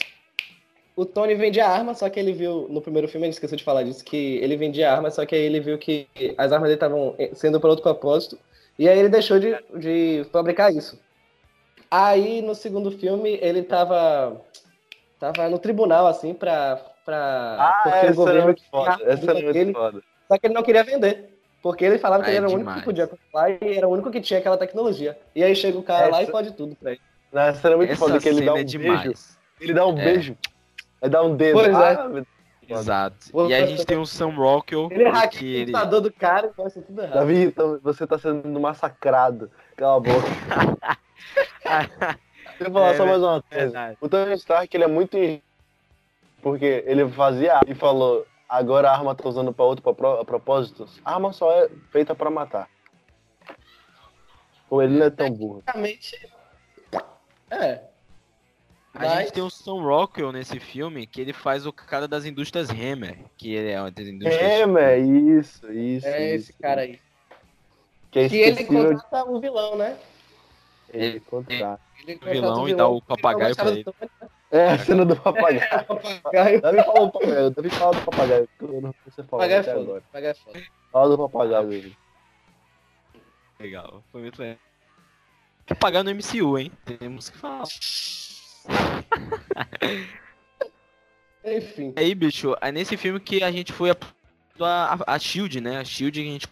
[0.97, 3.83] o Tony vendia arma, só que ele viu no primeiro filme, ele esqueceu de falar
[3.83, 6.07] disso, que ele vendia arma, só que aí ele viu que
[6.37, 8.37] as armas dele estavam sendo para outro propósito.
[8.79, 10.99] E aí ele deixou de, de fabricar isso.
[11.89, 14.41] Aí no segundo filme ele tava
[15.19, 18.91] tava no tribunal assim pra pra Ah, porque o essa é governo muito queria foda.
[19.03, 20.01] Essa é vida muito dele, foda.
[20.27, 21.29] só que ele não queria vender.
[21.63, 22.79] Porque ele falava que Ah, ele é era o único demais.
[22.79, 25.17] que podia controlar e era o único que tinha aquela tecnologia.
[25.35, 27.01] E aí chega o cara lá e Essa- fode tudo pra ele.
[27.33, 28.77] Essa é muito essa foda, que ele dá um é beijo.
[28.79, 29.37] demais.
[29.59, 30.03] Ele dá um É.
[30.03, 30.37] beijo.
[31.01, 31.53] Aí dá um dedo.
[31.59, 31.93] Pois é.
[31.93, 32.27] ah, Deus.
[32.81, 33.31] Exato.
[33.31, 35.71] Pô, E aí a gente tem o Sam Rockwell, Ele que hackeia o ele...
[35.71, 37.13] computador do cara e faz tudo errado.
[37.13, 39.49] Davi, então, você tá sendo massacrado.
[39.77, 40.97] Cala a boca.
[41.63, 43.63] Deixa eu falar É, só mais uma coisa.
[43.65, 43.97] Verdade.
[44.01, 45.17] O Tony Stark, ele é muito
[46.41, 50.87] porque ele fazia e falou, agora a arma tá usando pra outro pra pro- propósito.
[51.05, 52.67] A arma só é feita pra matar.
[54.69, 55.63] Pô, ele não é tão burro.
[57.49, 57.81] É.
[58.97, 62.25] A Mas- gente tem o Sam Rockwell nesse filme, que ele faz o cara das
[62.25, 64.41] indústrias Hammer, que ele é uma das indústrias...
[64.41, 66.07] É isso, isso.
[66.07, 66.49] É isso.
[66.49, 66.99] esse cara aí.
[68.09, 69.97] Que é Que ele contrata o vilão, né?
[70.91, 71.79] ele contrata.
[72.07, 73.85] Ele O vilão e dá o papagaio pra ele.
[74.49, 75.59] É, a cena do papagaio.
[75.69, 76.61] É, o papagaio.
[76.61, 78.49] Davi fala do papagaio, Davi fala do papagaio.
[78.57, 79.83] que eu não sei falou Papagaio é até foda.
[79.83, 80.01] agora.
[80.01, 80.63] Papagaio é foda.
[80.91, 81.95] Fala do papagaio.
[83.59, 84.57] Legal, foi muito legal.
[85.79, 86.71] Pagar no MCU, hein?
[86.85, 87.63] Temos que falar.
[91.43, 91.93] Enfim.
[91.95, 93.97] Aí, bicho, é nesse filme que a gente foi a,
[94.59, 95.77] a, a Shield, né?
[95.77, 96.47] A Shield que a gente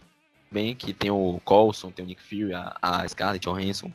[0.50, 3.92] bem, que tem o Coulson, tem o Nick Fury, a, a Scarlett Johansson.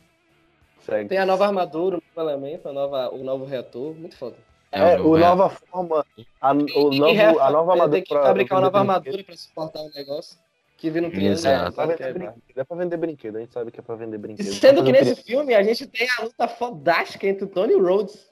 [0.86, 1.10] Segue.
[1.10, 3.93] Tem a nova armadura, o novo elemento, a nova, o novo reator.
[3.95, 4.36] Muito foda.
[4.71, 6.05] É, o o é- nova forma,
[6.39, 9.81] a, o E novo, a nova armadura Tem que fabricar uma nova armadura pra suportar
[9.81, 10.38] o negócio.
[10.82, 11.32] Que vi no trailer.
[11.34, 11.65] Exato.
[11.65, 11.72] né?
[11.76, 12.41] Pra vender é- brinquedo.
[12.58, 14.52] É pra vender brinquedo, a gente sabe que é pra vender brinquedo.
[14.52, 18.28] Sendo que nesse filme a gente tem a luta fodástica entre o Tony Rhodes,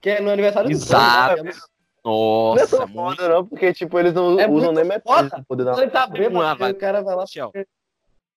[0.00, 1.38] que é no aniversário do Exato.
[1.38, 1.48] Tony.
[1.48, 1.54] né?
[2.04, 3.16] Não é Nossa, tão muito.
[3.16, 6.06] foda não, porque tipo, eles não É usam nem metade do poder da Ele tá
[6.06, 7.22] bêbado, o cara vai lá.
[7.24, 7.52] Michel,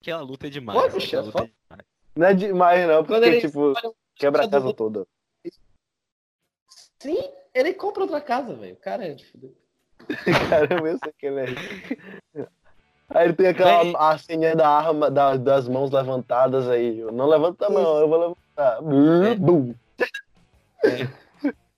[0.01, 0.77] Aquela luta é demais.
[0.79, 1.51] Pô, é luta é demais.
[2.15, 3.73] Não é demais, não, porque, ele tipo,
[4.15, 5.07] quebra a casa do- toda.
[6.99, 7.17] Sim,
[7.53, 8.73] ele compra outra casa, velho.
[8.73, 9.51] O cara é de fuder.
[10.49, 12.47] Caramba, eu sei que ele é.
[13.13, 13.93] Aí ele tem aquela Véi.
[13.97, 16.99] a senha da arma, da- das mãos levantadas aí.
[16.99, 18.79] Eu não levanta a mão, eu vou levantar.
[19.31, 19.35] É.
[19.35, 19.73] Bum.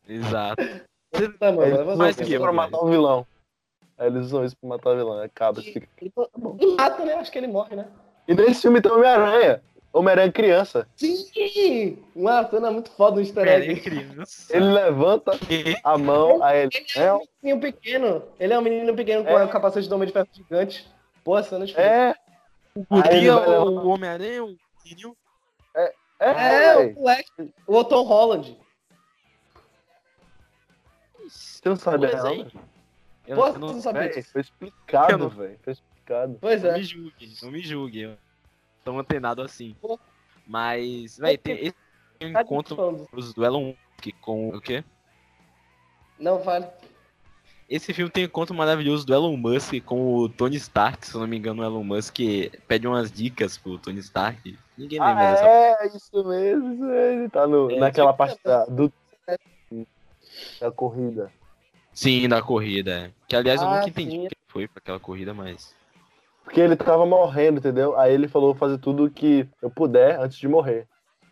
[0.07, 0.63] Exato.
[1.39, 3.25] Tá, mano, mas eles isso que eu, pra matar o vilão.
[3.97, 5.21] Aí eles usam isso pra matar o vilão.
[5.21, 5.61] Acaba.
[5.61, 7.13] fica- E mata, né?
[7.15, 7.87] Acho que ele morre, né?
[8.27, 9.61] E nesse filme tem Homem-Aranha.
[9.93, 10.85] Homem-Aranha criança.
[10.97, 11.97] Sim!
[12.13, 13.79] Uma cena muito foda no easter egg.
[13.79, 14.55] criança.
[14.55, 15.31] Ele levanta
[15.83, 16.71] a mão, aí ele.
[16.95, 18.23] Ele é um menino pequeno.
[18.37, 19.43] Ele é um menino pequeno com É.
[19.43, 20.93] a capacete de homem de ferro gigante.
[21.65, 21.89] De filme.
[21.89, 22.15] É,
[22.75, 25.17] O vai o o Homem-Aranha, o menino.
[25.75, 26.33] é, É,
[26.75, 26.93] véi.
[26.93, 27.53] o moleque.
[27.67, 28.57] O Tom Holland.
[31.27, 32.25] Você não sabe, não?
[32.27, 32.37] aí.
[32.43, 32.51] velho?
[33.27, 34.31] Eu, Pô, você não, não sabia disso.
[34.31, 35.59] Foi explicado, não- velho.
[35.63, 36.37] Foi explicado.
[36.39, 36.73] Pois não é.
[36.77, 38.01] me julgue, não me julgue.
[38.01, 38.17] Eu
[38.83, 39.75] tô antenado assim.
[39.81, 39.99] Pô.
[40.45, 41.75] Mas, véi, tem esse
[42.31, 43.07] Tá encontro falando.
[43.33, 44.83] do Elon Musk com o quê?
[46.19, 46.67] Não vale.
[47.69, 51.19] Esse filme tem um encontro maravilhoso do Elon Musk com o Tony Stark, se eu
[51.21, 52.17] não me engano, o Elon Musk
[52.67, 54.57] pede umas dicas pro Tony Stark.
[54.77, 56.91] Ninguém lembra Ah, dessa é, isso mesmo, isso mesmo.
[57.21, 58.93] Ele tá no, É, naquela tipo, parte da, do,
[60.59, 61.31] da corrida.
[61.91, 62.91] Sim, da corrida.
[62.91, 63.11] é.
[63.27, 64.21] Que aliás eu Ah, nunca entendi sim.
[64.23, 65.73] porque foi pra aquela corrida, mas.
[66.43, 67.97] Porque ele tava morrendo, entendeu?
[67.97, 70.85] Aí ele falou fazer tudo que eu puder antes de morrer.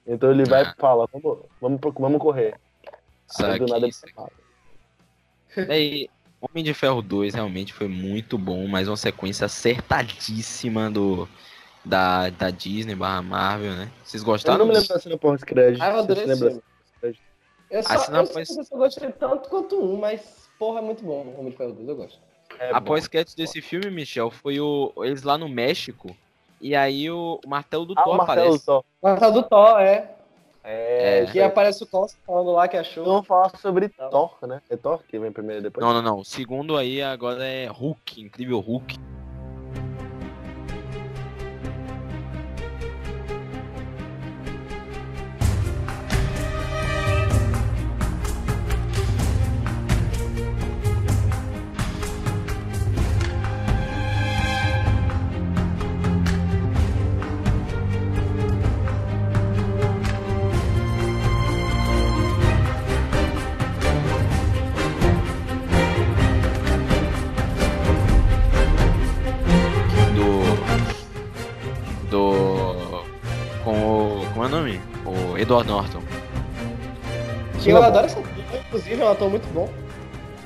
[0.07, 0.73] Então ele vai Ah.
[0.75, 2.59] e fala, vamos, vamos, vamos correr.
[3.27, 3.65] Sabe do
[6.51, 11.27] Homem de Ferro 2 realmente foi muito bom, mas uma sequência acertadíssima do
[11.85, 13.91] da, da Disney barra Marvel, né?
[14.03, 14.59] Vocês Eu gostaram?
[14.59, 15.81] não me lembro da cena pós-crédito.
[15.81, 16.61] Ah, eu adorei se esse.
[17.69, 18.27] Eu só, se não eu
[18.71, 21.87] eu gostei tanto quanto um, mas porra, é muito bom o Homem de Ferro 2,
[21.89, 22.19] eu gosto.
[22.59, 26.15] É, A pós-crédito desse filme, Michel, foi o eles lá no México.
[26.61, 28.63] E aí o, o martelo do Ah, Thor o martelo aparece.
[28.63, 28.83] só.
[29.01, 30.12] Mas a do Thor, é.
[30.63, 33.03] É, Que aparece o Thor falando lá que achou.
[33.03, 34.61] Vamos falar sobre Thor, né?
[34.69, 35.85] É Thor que vem primeiro e depois?
[35.85, 36.19] Não, não, não.
[36.19, 38.97] O segundo aí agora é Hulk, incrível Hulk.
[75.53, 76.01] Edward Norton.
[77.59, 79.69] Que eu adoro essa filme, inclusive, é um ator muito bom.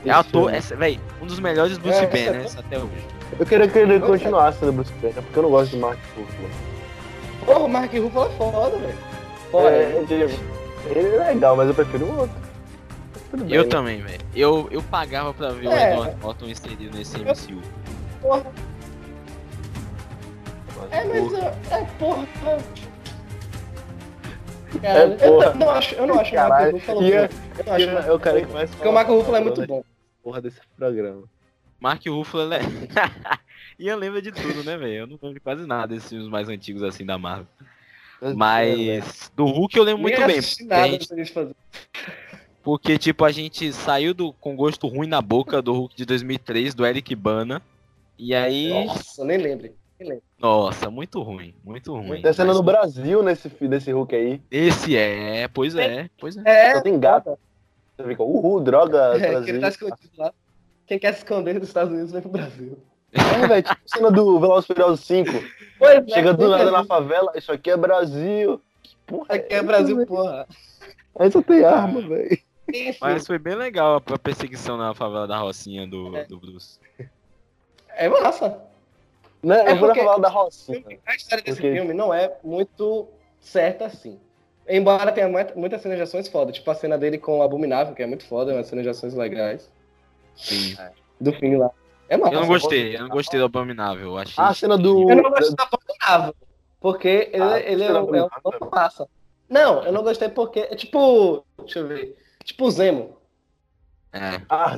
[0.06, 3.08] É ator, essa, véi, um dos melhores Bruce É, Banners esse até hoje.
[3.40, 6.50] Eu queria que ele continuasse no Bruce Banner, porque eu não gosto de Mark Ruffalo.
[7.46, 8.98] Porra, o Mark Ruffalo é foda, velho.
[9.52, 9.70] Foda.
[9.70, 12.36] É, ele, é legal, mas eu prefiro o outro.
[13.34, 13.70] Bem, Eu né?
[13.70, 14.22] também, velho.
[14.36, 15.92] Eu, eu pagava pra ver o É.
[15.94, 17.62] Edward Norton inserido nesse MCU.
[18.22, 18.46] Porra.
[20.92, 22.26] É, mas é, é porra.
[24.86, 24.90] É.
[24.90, 25.54] É Cara, eu porra.
[25.56, 27.34] não acho, eu não acho o Caralho, Ruffalo é- bom.
[27.58, 28.08] Eu não acho.
[28.08, 29.84] eu, quero que mais Porque o Mark Ruffalo é muito bom.
[30.24, 31.24] Porra desse programa.
[31.80, 32.60] Mark Ruffalo, ele é...
[33.78, 34.94] e eu lembro de tudo, né, velho?
[34.94, 37.48] Eu não lembro de quase nada desses filmes mais antigos assim da Marvel.
[38.36, 40.42] Mas do Hulk eu lembro muito Nem bem.
[40.68, 41.56] nada gente- pra gente fazer.
[42.64, 46.74] Porque, tipo, a gente saiu do, com gosto ruim na boca do Hulk de 2003,
[46.74, 47.62] do Eric Bana.
[48.18, 48.70] E aí.
[48.86, 49.70] Nossa, nem lembro.
[50.40, 52.22] Nossa, muito ruim, muito ruim.
[52.34, 54.42] Cena Mas no Brasil nesse, desse Hulk aí.
[54.52, 56.42] Esse é, pois é, pois é.
[56.46, 57.38] É, Só tem gato.
[57.96, 59.50] Você fica, uhul, droga, É, que Brasil.
[59.50, 60.34] ele tá escondido lá.
[60.86, 62.78] Quem quer se esconder dos Estados Unidos vem pro Brasil.
[63.12, 65.32] É, velho, tipo cena do Velozes e Furiosos 5.
[65.80, 66.88] Pois é, Chega do vem nada na Brasil.
[66.88, 68.62] favela, isso aqui é Brasil.
[68.84, 70.08] Que porra Aqui é essa, Brasil, velho?
[70.08, 70.48] porra.
[71.20, 72.38] Aí só tem arma, velho.
[72.70, 76.26] Enfim, Mas foi bem legal a a perseguição na favela da Rocinha do, É.
[76.26, 76.80] do Bruce.
[77.90, 78.62] é massa.
[79.44, 79.66] Né?
[79.66, 80.84] É eu vou falar da Rocinha.
[81.06, 83.08] A história desse Porque- filme não é muito
[83.40, 84.20] certa assim.
[84.68, 87.94] Embora tenha muita- muitas cenas de ações foda, tipo a cena dele com o Abominável,
[87.96, 89.72] que é muito foda, é uma cena de ações legais.
[90.36, 90.76] Sim.
[91.22, 91.72] Do fim lá.
[92.10, 92.34] É massa.
[92.36, 94.08] Eu não gostei, eu não gostei do Abominável.
[94.08, 94.36] Eu achei.
[94.44, 95.10] Ah, a cena do.
[95.10, 96.36] Eu não gostei do Abominável.
[96.80, 98.30] Porque ele, Ah, ele é, cena um- é um
[98.72, 99.08] massa.
[99.50, 100.60] Não, eu não gostei porque.
[100.62, 101.46] É tipo.
[101.60, 102.18] Deixa eu ver.
[102.44, 103.18] Tipo o Zemo.
[104.14, 104.42] É.
[104.50, 104.78] Ah,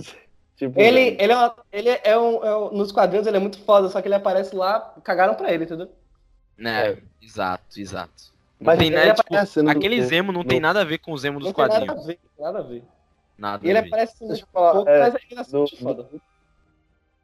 [0.60, 0.80] tipo.
[0.80, 3.90] Ele, ele, é, uma- ele é, um, é um- Nos quadrinhos ele é muito foda,
[3.90, 5.90] só que ele aparece lá, cagaram pra ele, entendeu?
[6.58, 6.98] Né, É.
[7.22, 8.30] exato, exato.
[8.60, 10.98] Não Mas tem ele nada, tipo, do- aquele Zemo não do- tem nada a ver
[11.00, 12.04] com o Zemo dos Não tem nada quadrinhos.
[12.04, 12.84] a ver, nada a ver.
[13.38, 15.78] Nada E ele aparece Deixa muito eu falar, pouco, é, mas ele é No, muito
[15.78, 16.10] foda.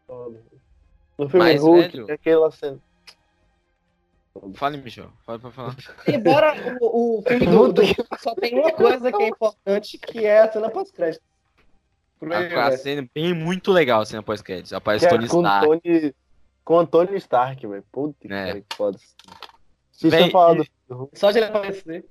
[0.07, 0.35] no,
[1.17, 2.79] no filme Mas, Hulk, velho- é aquela cena.
[4.53, 5.09] Fale, Michel.
[5.25, 5.75] Fale pra falar.
[6.07, 7.81] Embora o, o filme do, do
[8.19, 11.21] só tem uma coisa que é importante, que é a cena pós-crédito.
[12.25, 12.83] Pro A, a universo.
[12.83, 14.73] cena é bem muito legal, a cena pós-créditos.
[14.73, 15.67] Aparece Que é Tony com Stark.
[15.67, 16.15] Tony,
[16.63, 17.83] com o Tony Stark, velho.
[17.91, 18.45] Puta que É.
[18.47, 18.97] pariu, que foda.
[20.03, 20.31] Véi,
[21.13, 22.05] Só de ele aparecer.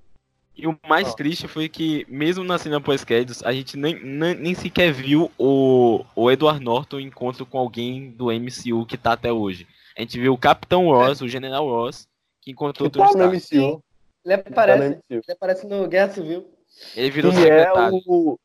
[0.57, 4.55] E o mais triste foi que, mesmo na cena pós-créditos, a gente nem, nem, nem
[4.55, 9.33] sequer viu o, o Edward Norton em encontro com alguém do MCU que tá até
[9.33, 9.67] hoje.
[9.99, 12.07] A gente viu o Capitão Ross, o General Ross,
[12.41, 13.57] que encontrou o que Tony tá no Stark.
[13.67, 13.83] MCU.
[14.25, 16.49] Ele tá no aparece, ele aparece no Guerra Civil.
[16.97, 18.01] Ele virou Que é secretário.
[18.07, 18.39] o.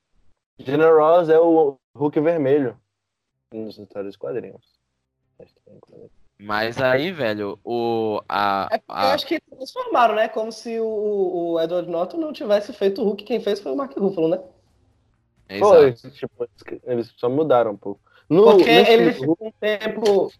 [0.59, 2.77] General Ross é o Hulk vermelho.
[3.51, 4.61] Nos histórias quadrinhos.
[6.37, 8.21] Mas aí, velho, o.
[8.29, 10.29] A, É porque eu a, acho que eles transformaram, né?
[10.29, 10.85] Como se o,
[11.53, 13.23] o Edward Norton não tivesse feito o Hulk.
[13.23, 14.39] Quem fez foi o Mark Ruffalo, né?
[15.57, 16.13] Foi, exato.
[16.13, 16.47] tipo,
[16.83, 17.99] eles só mudaram um pouco.
[18.29, 20.31] No, Porque ele ficou um tempo.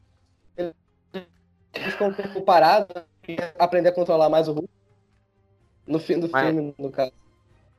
[0.55, 4.69] Ele ficou um tempo parado e aprender a controlar mais o Hulk.
[5.87, 7.11] No fim do Mas- filme, no caso.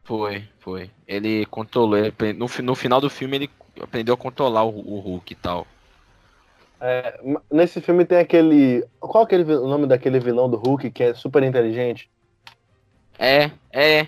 [0.04, 0.90] Foi, foi.
[1.06, 1.96] Ele controlou.
[1.96, 5.66] ele no, no final do filme, ele aprendeu a controlar o, o Hulk e tal.
[6.80, 8.84] É, nesse filme tem aquele.
[8.98, 12.10] Qual é aquele, o nome daquele vilão do Hulk que é super inteligente?
[13.18, 14.06] É, é.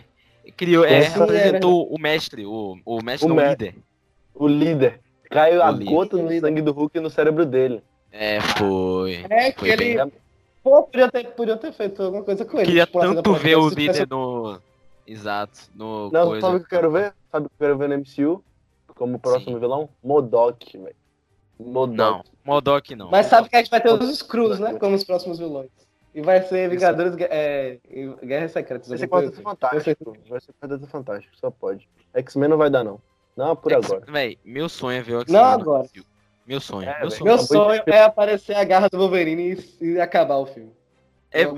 [0.56, 3.74] Criou, é, apresentou o mestre, o, o mestre O não, me- líder.
[4.34, 5.00] O líder.
[5.30, 5.84] Caiu O a líder.
[5.84, 6.40] gota do O líder.
[6.48, 7.82] sangue do Hulk no cérebro dele.
[8.10, 9.24] É, foi.
[9.30, 9.96] É que Foi ele.
[9.96, 10.12] bem-
[10.64, 12.66] Pô, podia ter, podia ter feito alguma coisa com ele.
[12.66, 14.60] Queria tipo, tanto ver o líder no.
[15.12, 16.10] Exato, no.
[16.10, 16.40] Não, coisa.
[16.46, 17.14] sabe o que eu quero ver?
[17.30, 18.44] Sabe o que eu quero ver no MCU?
[18.94, 19.60] Como próximo Sim.
[19.60, 19.88] vilão?
[20.02, 20.96] Modok, velho.
[21.58, 21.96] Modok.
[21.96, 23.10] Não, Modok não.
[23.10, 24.74] Mas sabe que a gente vai ter os Screws, né?
[24.74, 25.70] Como os próximos vilões.
[26.14, 27.78] E vai ser Vingadores é,
[28.22, 28.88] Guerras Secretas.
[28.88, 29.42] Vai ser Quarteto assim.
[29.42, 30.16] Fantástico.
[30.28, 31.88] Vai ser Quarteto Fantástico, só pode.
[32.14, 33.00] X-Men não vai dar, não.
[33.36, 34.04] Não, por X- agora.
[34.10, 35.88] Véi, meu sonho é ver o Não X-Men no agora.
[36.46, 37.24] Meu sonho, É, meu sonho.
[37.24, 40.72] Meu sonho é aparecer a garra do Wolverine e, e acabar o filme.
[41.30, 41.54] É, Não,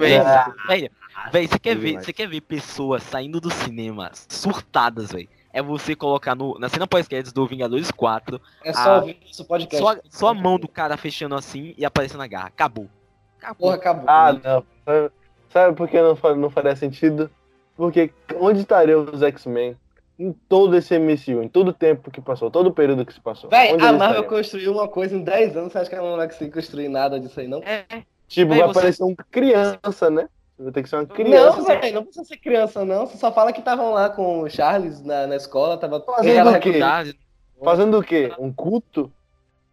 [1.33, 5.29] véi, você quer ver, você quer ver pessoas saindo do cinema surtadas, véi.
[5.53, 9.79] É você colocar no, na cena pós-créditos do Vingadores 4, É só ouvir isso podcast.
[9.85, 12.49] só, a- só a mão do cara fechando assim e aparecendo a garra.
[12.49, 12.89] Acabou.
[13.39, 13.69] Acabou.
[13.69, 14.05] Porra, acabou.
[14.09, 14.65] Ah, não.
[14.85, 15.11] Sabe,
[15.51, 17.31] sabe por que não, não faria sentido?
[17.77, 18.11] Porque
[18.41, 19.77] onde estariam os X-Men
[20.19, 23.21] em todo esse MCU, em todo o tempo que passou, todo o período que se
[23.21, 23.49] passou?
[23.49, 24.25] Véi, a Marvel estariam?
[24.25, 27.19] construiu uma coisa em 10 anos, você acha que ela não vai conseguir construir nada
[27.21, 27.61] disso aí, não?
[27.63, 27.85] É,
[28.27, 30.29] Tipo, Véi, vai você- aparecer um criança, né?
[30.59, 31.57] Vai ter que ser uma criança.
[31.59, 33.07] Não, velho, não precisa ser criança, não.
[33.07, 36.01] Você só fala que estavam lá com o Charles na, na escola, tava.
[36.01, 36.81] Fazendo o quê?
[37.63, 38.33] Fazendo o quê?
[38.39, 39.13] Um culto?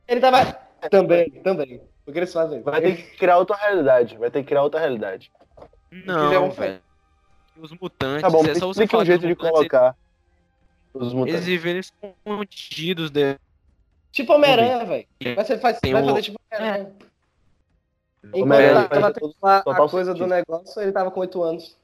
[0.07, 0.57] Ele tava.
[0.89, 1.81] Também, também.
[2.07, 2.61] O que eles fazem?
[2.63, 4.17] Vai ter que criar outra realidade.
[4.17, 5.31] Vai ter que criar outra realidade.
[5.91, 6.81] Não, Não, velho.
[7.59, 9.95] Os mutantes, Tá bom, é só você um jeito os de colocar
[10.93, 11.45] os Eles mutantes.
[11.45, 13.37] viveram escondidos de...
[14.11, 15.05] Tipo Homem-Aranha, velho.
[15.35, 16.91] Vai, ser- faz- vai o- fazer tipo Homem-Aranha.
[18.23, 21.77] Enquanto ele tava tendo a total coisa do negócio, ele tava com 8 anos.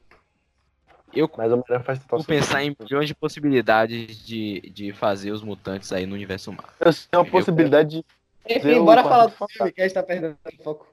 [1.13, 2.83] Eu Mas o Homem-Aranha faz total vou pensar em sentido.
[2.83, 6.73] milhões de possibilidades de, de fazer os mutantes aí no universo Marvel.
[6.79, 8.05] Eu sei uma possibilidade de.
[8.49, 10.87] Enfim, bora falar do filme, que a gente tá perdendo o foco.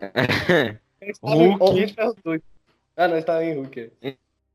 [1.00, 1.12] Em
[1.56, 1.94] Hulk.
[2.24, 2.42] 2.
[2.96, 3.92] Ah, não, tava em Hulk.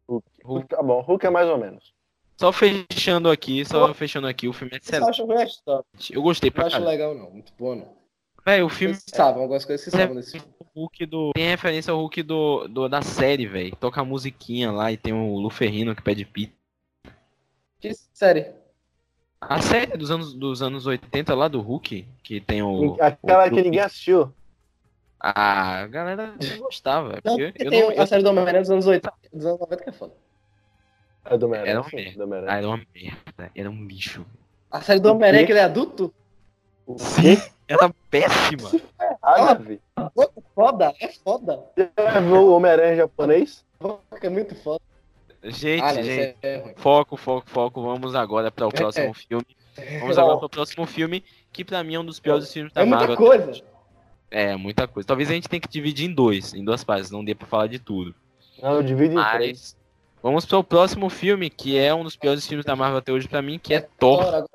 [0.10, 0.28] Hulk.
[0.44, 0.68] Hulk.
[0.68, 1.94] Tá bom, Hulk é mais ou menos.
[2.38, 5.10] Só fechando aqui, só fechando aqui, o filme é Eu excelente.
[5.10, 5.86] acho ruim a história.
[6.12, 6.90] Eu gostei Não pra acho caralho.
[6.92, 7.32] legal, não.
[7.32, 7.96] Muito boa, não.
[8.46, 9.98] Véi, o filme Vocês sabem, algumas coisas vocês É.
[10.00, 10.48] sabem desse filme.
[10.60, 11.32] o Hulk do.
[11.34, 13.76] Tem referência ao Hulk do, do da série, velho.
[13.78, 16.54] Toca a musiquinha lá e tem o Luferrino que pede pizza.
[17.80, 18.52] Que série?
[19.40, 22.98] A série dos anos, dos anos 80 lá do Hulk, que tem o.
[23.00, 24.34] Aquela o- que ninguém assistiu.
[25.20, 27.20] Ah, a galera gostava.
[27.24, 29.60] Não, porque porque eu tem não, a série do Homem-Aranha dos anos 80, dos anos
[29.62, 30.14] 90 que é foda.
[31.26, 31.72] É do Homem-Aranha.
[31.72, 32.50] Era um.
[32.50, 33.52] Ah, era uma merda.
[33.56, 34.26] Era um lixo.
[34.70, 36.14] A série do Homem-Aranha que ele é adulto?
[36.86, 38.70] O Sim, era péssima.
[39.26, 39.80] Ah, vi.
[40.54, 41.64] Foda, é foda.
[41.78, 43.64] Já viu o Homem-Aranha japonês?
[44.22, 44.82] É muito foda.
[45.42, 46.36] Gente, Ah, gente.
[46.42, 46.74] é.
[46.76, 47.82] Foco, foco, foco.
[47.82, 49.46] Vamos agora para o próximo filme.
[50.02, 52.82] Vamos agora para o próximo filme, que pra mim é um dos piores filmes da
[52.82, 53.16] É muita Marvel.
[53.18, 53.62] coisa.
[54.30, 55.08] É, muita coisa.
[55.08, 57.68] Talvez a gente tenha que dividir em dois, em duas partes, não dê pra falar
[57.68, 58.14] de tudo.
[58.62, 59.76] Não, divide em três.
[59.76, 59.78] Mas
[60.22, 63.28] vamos para o próximo filme, que é um dos piores filmes da Marvel até hoje
[63.30, 64.46] pra mim, que é Thor.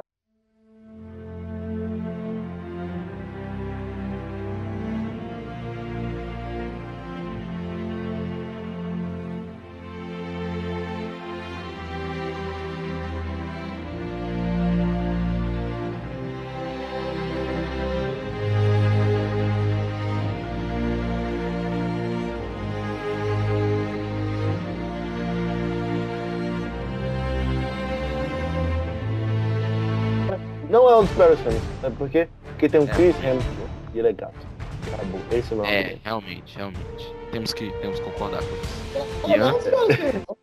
[31.19, 31.63] É piores filmes.
[31.81, 32.29] Sabe por quê?
[32.45, 32.95] Porque tem um É.
[32.95, 34.47] Chris Hemsworth e ele é gato.
[34.95, 35.21] Acabou.
[35.33, 37.15] Esse não É, realmente, realmente.
[37.33, 39.31] Temos que, temos que concordar com isso.
[39.31, 39.53] Ian?
[39.53, 40.39] não, senhor, senhor.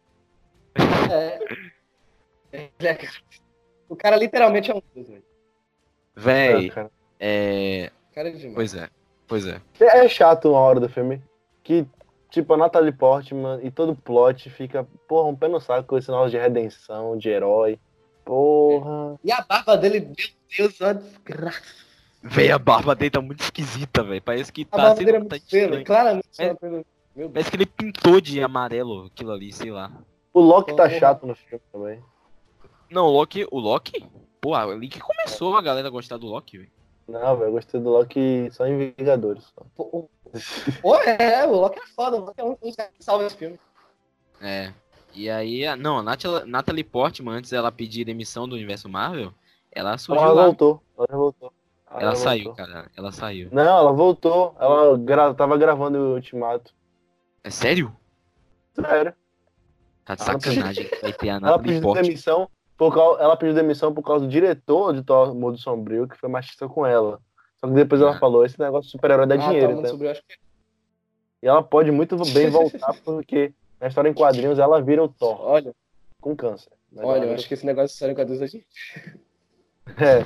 [1.12, 1.40] É.
[2.52, 2.98] Ele é-
[3.90, 5.24] O cara literalmente é um deus, velho.
[6.16, 6.92] Véi, É, cara.
[7.20, 7.92] é.
[8.12, 8.56] O cara é demais.
[8.56, 8.90] Pois é,
[9.28, 9.62] pois é.
[9.80, 11.22] É chato uma hora do filme
[11.64, 11.86] que,
[12.30, 15.98] tipo, a Natalie Portman e todo o plot fica, porra, um pé no saco com
[15.98, 17.80] esse negócio de redenção, de herói.
[18.26, 19.20] Porra.
[19.24, 20.16] E a barba dele, meu
[20.58, 21.62] Deus, uma desgraça.
[22.24, 24.22] Véi, a barba dele tá muito esquisita, velho.
[24.22, 25.86] Parece que A tá barba sendo dele é tá estranho.
[25.86, 26.28] claramente.
[26.40, 26.56] É.
[27.30, 29.92] Parece que ele pintou de amarelo aquilo ali, sei lá.
[30.34, 32.04] O Loki tá chato no filme também.
[32.90, 33.48] Não, o Loki.
[33.52, 34.06] O Loki?
[34.42, 36.72] Pô, ali que começou a galera a gostar do Loki, velho.
[37.08, 39.44] Não, velho, eu gostei do Loki só em Vingadores.
[39.56, 39.66] Só.
[40.82, 43.60] Pô, é, o Loki é foda, o Loki é um dos que salva esse filme.
[44.42, 44.74] É.
[45.16, 49.34] E aí, a- não, a Natalie, Natalie Portman, antes dela pedir demissão do universo Marvel,
[49.72, 50.44] ela surgiu Ela lá.
[50.46, 50.82] voltou.
[50.98, 51.54] Ela já voltou.
[51.98, 52.66] Ela saiu, voltou.
[52.66, 52.92] cara.
[52.98, 53.50] Ela saiu.
[53.52, 54.56] Não, ela voltou.
[54.60, 55.34] Ela gra...
[55.34, 56.74] tava gravando o Ultimato.
[57.44, 57.96] É sério?
[58.74, 59.14] Sério.
[60.04, 62.04] Tá de Ela pediu- sacanagem que vai ter a Ela pediu Portman.
[62.04, 63.22] demissão por causa...
[63.22, 66.86] ela pediu demissão por causa do diretor de Thor Modo Sombrio, que foi machista com
[66.86, 67.20] ela.
[67.58, 68.20] Só que depois ela Ah.
[68.20, 69.88] falou, esse negócio de super-herói dá Ah, dinheiro, tá, tá?
[69.90, 70.36] sobre, eu acho que...
[71.42, 73.54] E ela pode muito bem voltar, porque
[73.86, 75.72] na história em quadrinhos ela vira o Thor, Olha,
[76.20, 76.72] com câncer.
[76.92, 78.66] Mas olha, eu acho que esse negócio de série com a Deus a gente.
[80.02, 80.26] É,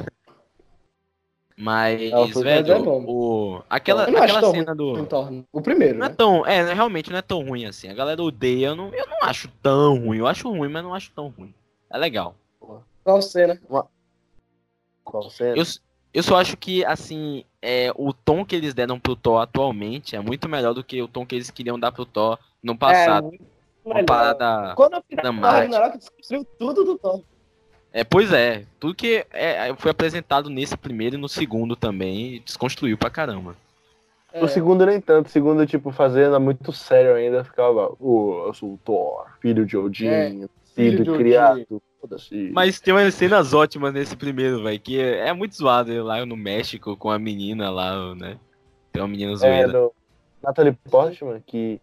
[1.58, 2.00] Mas,
[2.36, 3.62] velho, é o...
[3.69, 4.98] aquela, aquela cena do.
[4.98, 6.15] Em O primeiro, Não é né?
[6.17, 6.45] tão.
[6.45, 7.89] É, realmente não é tão ruim assim.
[7.89, 8.67] A galera odeia.
[8.67, 10.19] Eu não, eu não acho tão ruim.
[10.19, 11.54] Eu acho ruim, mas não acho tão ruim.
[11.89, 12.36] É legal.
[13.04, 13.60] Qual cena?
[15.04, 15.58] qual cena?
[15.58, 15.65] Eu,
[16.13, 20.22] eu só acho que, assim, é, o tom que eles deram pro Thor atualmente é
[20.22, 23.32] muito melhor do que o tom que eles queriam dar pro Thor no passado.
[23.34, 23.39] É,
[23.89, 24.76] Uma parada.
[24.76, 25.50] Quando eu dramática.
[25.52, 27.22] Thor Ragnarok, descobriu tudo do Thor.
[27.91, 28.65] É, pois é.
[28.80, 33.56] Tudo que é, foi apresentado nesse primeiro e no segundo também desconstruiu pra caramba.
[34.32, 38.54] É, O segundo nem tanto, o segundo, tipo, fazendo muito sério ainda, ficava, oh, eu
[38.54, 41.17] sou o Thor, filho de Odin, É, filho de Odin.
[41.19, 42.52] criado, foda-se.
[42.54, 44.80] Mas tem umas cenas ótimas nesse primeiro, velho.
[44.80, 48.38] Que é, é muito zoado lá no México com a menina lá, né?
[48.93, 49.67] Tem uma menina É, zoeira.
[49.72, 49.91] do
[50.43, 51.82] Natalie Portman, que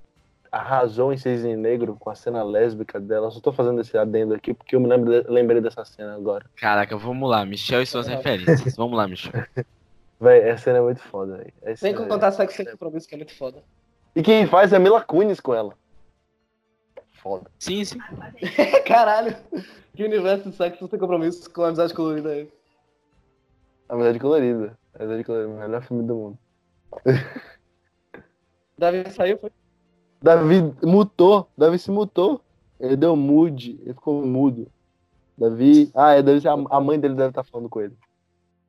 [0.56, 3.30] arrasou em Cisne Negro com a cena lésbica dela.
[3.30, 6.46] Só tô fazendo esse adendo aqui porque eu me lembro, lembrei dessa cena agora.
[6.56, 8.76] Caraca, vamos lá, Michel e suas referências.
[8.76, 9.32] Vamos lá, Michel.
[10.18, 11.52] Véi, essa cena é muito foda, véi.
[11.60, 13.62] Essa Sem é- contar sexo sem compromisso, que é muito foda.
[14.14, 15.74] E quem faz é Mila Kunis com ela.
[17.12, 17.50] Foda.
[17.58, 17.98] Sim, sim.
[18.88, 19.36] Caralho.
[19.94, 22.52] Que universo de sexo sem compromisso com amizade colorida é esse?
[23.90, 24.78] Amizade colorida.
[24.98, 26.38] Amizade colorida, o melhor filme do mundo.
[28.78, 29.50] Davi saiu, foi?
[30.26, 31.48] Davi mutou.
[31.56, 32.40] Davi se mutou.
[32.80, 33.78] Ele deu mude.
[33.84, 34.66] Ele ficou mudo.
[35.38, 35.88] Davi.
[35.94, 37.96] Ah, é, deve ser a, a mãe dele deve estar falando com ele.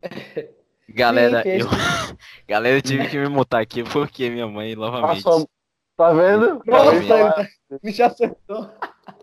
[0.87, 1.67] Galera, Sim, eu.
[2.47, 5.23] Galera, eu tive que me mutar aqui porque minha mãe, novamente.
[5.97, 6.61] Tá vendo?
[6.63, 7.49] Nossa, de falar.
[7.71, 8.69] ele me já acertou.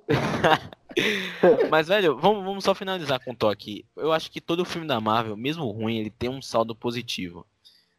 [1.70, 3.87] Mas, velho, vamos, vamos só finalizar com o toque.
[3.97, 7.47] Eu acho que todo filme da Marvel, mesmo ruim, ele tem um saldo positivo.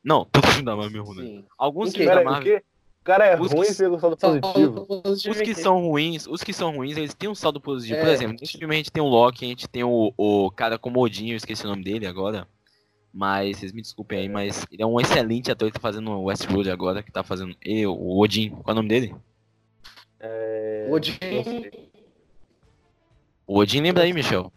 [0.04, 1.38] Não, todo filme da Marvel é ruim.
[1.38, 1.44] né?
[1.58, 2.62] Alguns filmes da Marvel.
[3.06, 4.86] Cara é Os ruim que- e pegou saldo positivo.
[5.06, 8.00] Os que são ruins, os que são ruins, eles têm um saldo positivo.
[8.02, 8.14] Por É.
[8.14, 11.00] exemplo, nesse filme a gente tem o Loki, a gente tem o, o cara como
[11.00, 12.48] Odin, eu esqueci o nome dele agora.
[13.14, 16.24] Mas vocês me desculpem aí, mas ele é um excelente ator, ele tá fazendo o
[16.26, 17.56] Westworld agora, que tá fazendo.
[17.64, 19.16] Eu, o Odin, qual é o nome dele?
[20.20, 20.88] É...
[20.92, 21.14] Odin.
[23.48, 24.52] O Odin lembra aí, Michel?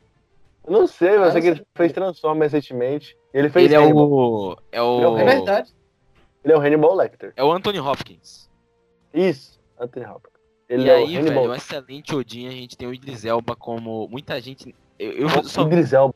[0.67, 3.17] Eu não sei, mas Ah, é que ele fez Transformers recentemente.
[3.33, 4.57] Ele fez Ele é o.
[4.73, 5.13] É é o.
[5.13, 5.73] o É verdade.
[6.45, 7.33] Ele é o Hannibal Lecter.
[7.37, 8.49] É o Anthony Hopkins.
[9.13, 10.39] Isso, Anthony Hopkins.
[10.69, 13.25] Ele e é aí, o velho, Hannibal um excelente Odin, a gente tem o Idris
[13.25, 14.07] Elba como.
[14.09, 14.75] Muita gente.
[14.99, 15.63] Eu, eu só.
[15.63, 16.15] Idris Elba.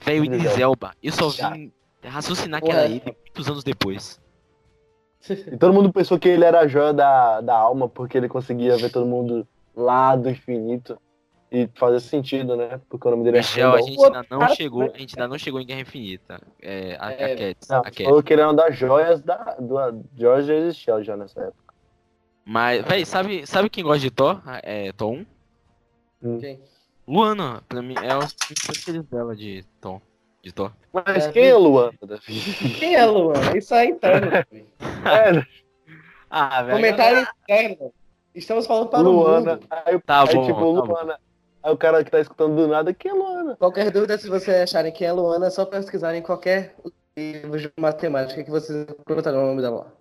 [0.00, 0.94] Velho, o Idris Elba.
[1.02, 1.50] Eu só Já.
[1.50, 2.80] vim raciocinar que Porra.
[2.80, 4.20] era ele muitos anos depois.
[5.26, 8.76] E todo mundo pensou que ele era a joia da, da alma, porque ele conseguia
[8.76, 10.98] ver todo mundo lá do infinito.
[11.56, 12.80] E fazia sentido, né?
[12.88, 14.82] Porque o nome dele é Michel, a gente ainda não cara, chegou.
[14.82, 16.40] A gente ainda não chegou em Guerra Infinita.
[16.60, 18.04] É, a, É, a Cats, Não, a Cats.
[18.04, 19.36] falou que ele era uma das joias da.
[19.60, 21.74] Do, George já existia já nessa época.
[22.44, 24.42] Mas, véi, sabe, sabe quem gosta de Thor?
[24.64, 25.12] É, Thor
[26.22, 26.38] 1?
[26.40, 26.60] Quem?
[27.06, 28.20] Luana, pra mim, é o
[28.66, 30.00] preferido dela de Thor.
[30.42, 30.72] De Thor.
[30.92, 31.92] Mas É, quem é Luana?
[32.80, 33.56] Quem é Luana?
[33.56, 34.30] Isso é interno.
[34.30, 34.66] velho.
[35.06, 35.46] É,
[36.28, 36.76] Ah, velho.
[36.76, 37.92] Comentário interno.
[38.34, 39.52] Estamos falando para Luana.
[39.52, 39.66] o mundo.
[39.70, 40.82] Aí, Tá aí, bom, tipo, tá
[41.14, 41.14] bom.
[41.64, 43.56] Aí o cara que tá escutando do nada, quem é Luana?
[43.56, 46.76] Qualquer dúvida, se vocês acharem quem é Luana, é só pesquisar em qualquer
[47.16, 49.92] livro de matemática que vocês encontrarão o nome dela lá.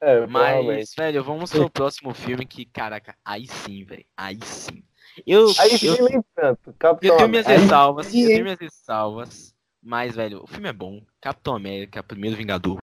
[0.00, 0.26] É.
[0.26, 4.04] Mas, velho, vamos pro próximo filme que, caraca, aí sim, velho.
[4.16, 4.82] Aí sim.
[5.24, 6.74] Eu, Aí eu, sim, nem tanto.
[6.76, 7.62] Capitão eu tenho minhas América.
[7.62, 9.54] ressalvas, eu tenho minhas ressalvas.
[9.80, 11.00] Mas, velho, o filme é bom.
[11.20, 12.78] Capitão América, primeiro Vingador.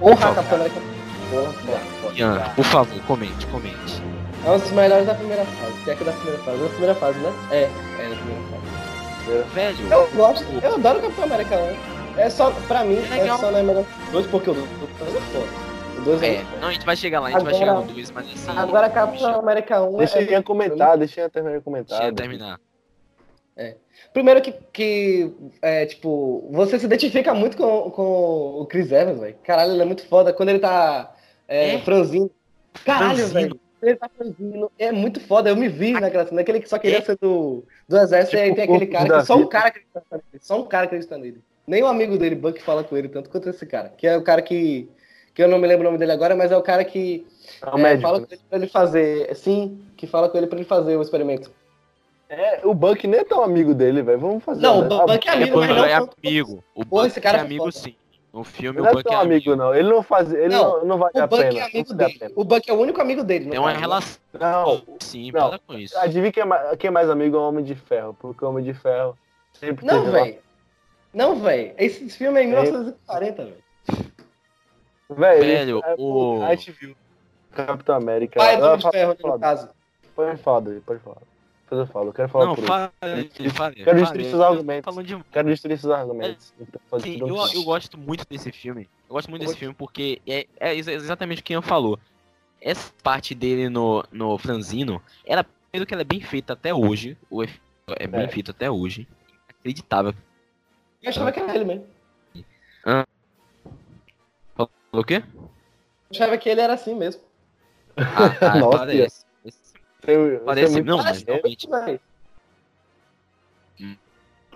[0.00, 0.80] Porra, Capitão América.
[1.30, 2.14] Porra, porra, porra.
[2.14, 4.02] Ian, por favor, comente, comente.
[4.44, 5.84] É um dos melhores da primeira fase.
[5.84, 6.58] Se é que da primeira fase.
[6.62, 7.32] Da primeira fase, né?
[7.50, 8.76] É, é da primeira fase.
[9.54, 12.20] Velho, Eu gosto, eu adoro o Capitão América 1.
[12.20, 14.66] É só, pra mim, É é, só é melhor que o 2, porque o 2
[14.66, 15.66] é foda.
[16.04, 16.26] 2 é.
[16.36, 18.26] é, não, a gente vai chegar lá, a gente vai Agora- chegar no 2, mas
[18.32, 18.58] assim.
[18.58, 20.36] Agora, Capitão América 1 Deixa é.
[20.36, 21.98] eu comentar, deixa eu terminar de comentar.
[21.98, 22.60] Deixa eu terminar.
[24.16, 29.36] Primeiro que, que é, tipo, você se identifica muito com, com o Chris Evans, velho.
[29.44, 30.32] Caralho, ele é muito foda.
[30.32, 31.14] Quando ele tá
[31.46, 31.78] é, É?
[31.80, 32.30] franzindo.
[32.82, 33.60] Caralho, velho.
[33.82, 34.72] Ele tá franzindo.
[34.78, 35.50] É muito foda.
[35.50, 36.40] Eu me vi naquela cena.
[36.40, 37.02] Aquele que só queria É?
[37.02, 38.36] ser do, do exército.
[38.36, 40.22] e aí Tipo tem aquele o cara que só um cara acredita nele.
[40.40, 41.40] Só um cara acredita nele.
[41.66, 43.90] Nem um amigo dele, Buck, fala com ele tanto quanto esse cara.
[43.90, 44.88] Que é o cara que.
[45.34, 47.26] Que eu não me lembro o nome dele agora, mas é o cara que
[47.62, 48.00] É o é, médico.
[48.08, 49.36] fala com ele pra ele fazer.
[49.36, 51.50] Sim, que fala com ele pra ele fazer o experimento.
[52.28, 54.18] É, o Buck nem é tão amigo dele, velho.
[54.18, 54.60] Vamos fazer.
[54.60, 54.94] Não, né?
[54.96, 56.64] o Buck é Ah, amigo, mas Buck não é tanto- amigo.
[56.74, 57.94] O Buck é é amigo sim.
[58.32, 59.56] No filme Não o é Buck tão é amigo, amigo.
[59.56, 59.74] não.
[59.74, 60.30] Ele não faz.
[60.32, 61.58] Ele Não, não, não vale O a Buck pena.
[61.58, 62.18] é amigo dele.
[62.18, 62.32] pena.
[62.36, 63.48] O Buck é o único amigo dele.
[63.48, 64.18] Tem uma caso, relação.
[64.34, 65.48] Não, Sim, Não.
[65.50, 65.96] para com isso.
[65.98, 68.14] adivinha quem é, mais, quem é mais amigo é o Homem de Ferro.
[68.20, 69.16] Porque o Homem de Ferro
[69.54, 70.38] sempre Não, velho.
[71.14, 71.72] Não, velho.
[71.78, 73.56] Esse filme é em 1940, velho.
[75.08, 76.96] Velho, Velho, é, o- A gente viu.
[77.54, 78.38] Capitão América.
[78.38, 79.68] Pai do Ah, Homem de fala- Ferro, no caso.
[80.14, 81.16] Pode falar pode falar.
[81.68, 82.08] Depois eu falo.
[82.10, 82.64] Eu quero falar Não, por.
[83.74, 84.96] Quero destruir seus argumentos.
[85.04, 86.54] De Quero destruir esses argumentos.
[86.60, 88.88] Então, pode Sim, eu, eu gosto muito desse filme.
[89.08, 91.62] Eu gosto muito Eu desse gosto- filme porque é, é exa- exatamente o que Ian
[91.62, 91.98] falou.
[92.60, 97.18] Essa parte dele no, no franzino, ela, primeiro que ela é bem feita até hoje.
[97.28, 97.60] O efeito
[97.98, 98.28] é bem É.
[98.28, 99.08] feito até hoje.
[99.48, 100.14] Acreditável.
[101.02, 101.84] Eu achava que era ele mesmo.
[104.54, 105.16] Falou o quê?
[105.34, 105.50] Eu
[106.12, 107.22] achava que ele era assim mesmo.
[107.96, 109.25] Ah, ah, Nossa, parece.
[110.44, 111.68] Parece, não, mas realmente.
[111.68, 112.00] velho.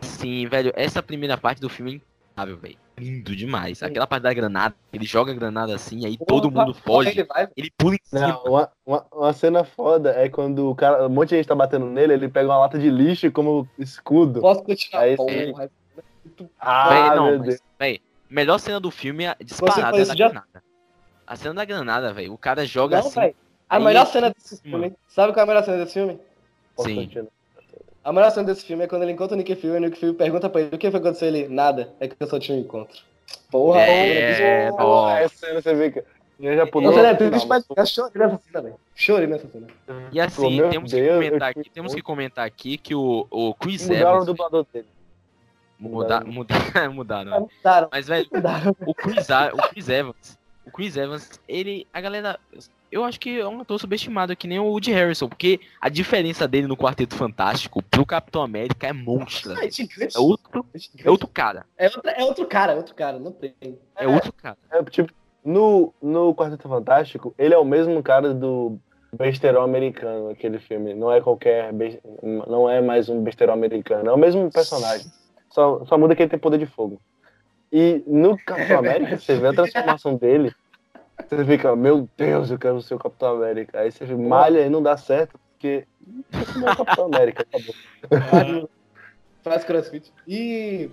[0.01, 1.95] Sim, velho, essa primeira parte do filme é
[2.43, 2.79] incrível, velho.
[2.99, 3.83] Lindo demais.
[3.83, 7.11] Aquela parte da granada, ele joga a granada assim, aí todo mundo foge.
[7.11, 8.21] Ele vai, Ele pula em cima.
[8.29, 11.55] Não, uma, uma, uma cena foda é quando o cara, um monte de gente tá
[11.55, 14.41] batendo nele, ele pega uma lata de lixo como escudo.
[14.41, 15.03] posso continuar.
[15.03, 15.53] Aí porra, sim.
[15.57, 15.71] mas-
[16.59, 17.61] Ah, Véi, não, meu mas, Deus.
[17.79, 20.63] véi, melhor cena do filme é disparada é da já- granada.
[21.27, 22.33] A cena da granada, velho.
[22.33, 23.21] O cara joga Não, assim.
[23.21, 23.37] velho.
[23.71, 24.83] A aí- melhor cena desse Mano.
[24.85, 24.97] filme.
[25.09, 26.19] Sabe qual é a melhor cena desse filme?
[26.81, 26.95] Sim.
[26.97, 27.27] continuar?
[28.03, 29.99] A melhor cena desse filme é quando ele encontra o Nick Fury e o Nick
[30.01, 31.49] Fury pergunta pra ele o que foi que aconteceu ele.
[31.49, 31.93] Nada.
[32.01, 32.99] É que eu só tinha um encontro.
[33.51, 34.83] Porra, É, porra.
[34.85, 35.09] bom.
[35.11, 36.05] Essa cena você vê que.
[36.41, 36.91] Eu já pulou.
[36.93, 38.77] Você é triste, final, mas eu chorei nessa cena, velho.
[38.95, 39.67] Chorei nessa cena.
[40.11, 43.55] E assim, Pô, temos, Deus, que comentar aqui, temos que comentar aqui que o, o
[43.55, 44.27] Chris Mudaram o Evans.
[44.27, 44.87] dublador dele.
[45.79, 46.55] Muda, muda,
[46.91, 47.49] mudaram.
[47.59, 48.75] Mudaram, Mas, velho, mudaram.
[48.87, 50.39] o Chris, o Chris Evans.
[50.67, 51.87] O Chris Evans, ele.
[51.93, 52.41] A galera.
[52.91, 56.49] Eu acho que é um ator subestimado, que nem o Woody Harrison, porque a diferença
[56.49, 59.55] dele no Quarteto Fantástico pro Capitão América é monstra.
[59.65, 59.69] É.
[59.69, 61.07] É outro, É gigante.
[61.07, 61.67] é outro cara.
[61.79, 63.55] É outro, é outro cara, é outro cara, não tem.
[63.97, 64.59] É outro cara.
[64.71, 65.13] É, tipo,
[65.45, 68.79] no, no Quarteto Fantástico, ele é o mesmo cara do
[69.13, 70.95] Besterol americano, aquele filme.
[70.95, 71.73] Não é qualquer.
[72.23, 74.09] Não é mais um besterol americano.
[74.09, 75.11] É o mesmo personagem.
[75.49, 77.01] Só, só muda que ele tem poder de fogo.
[77.73, 80.55] E no Capitão América, você vê a transformação dele.
[81.29, 83.81] Você fica, meu Deus, eu quero ser o Capitão América.
[83.81, 85.87] Aí você malha e não dá certo, porque
[86.57, 88.69] não é o Capitão América, acabou.
[89.43, 90.13] Faz crossfit.
[90.27, 90.91] E.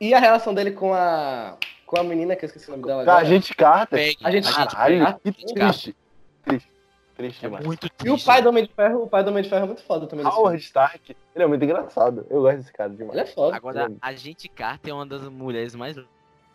[0.00, 1.56] E a relação dele com a.
[1.86, 3.26] Com a menina, que eu esqueci o nome dela Tá, agora.
[3.26, 3.98] a gente Carter.
[3.98, 5.32] Peg, A gente- Caralho, Carter.
[5.32, 5.96] que triste.
[6.44, 6.68] Triste.
[7.16, 7.64] Triste É demais.
[7.66, 8.06] muito triste.
[8.06, 9.82] E o pai do Homem de Ferro, o pai do Homem de Ferro é muito
[9.82, 10.26] foda também.
[10.26, 10.60] Howard.
[10.62, 12.26] Stark, ele é muito engraçado.
[12.28, 13.12] Eu gosto desse cara demais.
[13.12, 13.56] Ele é foda.
[13.56, 16.06] Agora, a gente Carter é uma das mulheres mais do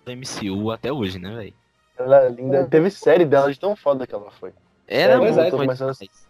[0.06, 1.54] MCU até hoje, né, velho?
[2.04, 2.66] Ela é linda.
[2.68, 4.54] Teve série dela de tão foda que ela foi.
[4.88, 6.28] Era muito é, foi começando a- demais.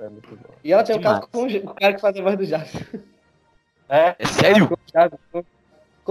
[0.00, 0.54] É muito bom.
[0.62, 2.82] E ela tem um caso com o cara que faz a voz do Jarvis.
[3.88, 4.68] É, É sério?
[4.68, 5.20] Com o Jarvis.
[5.32, 5.44] com-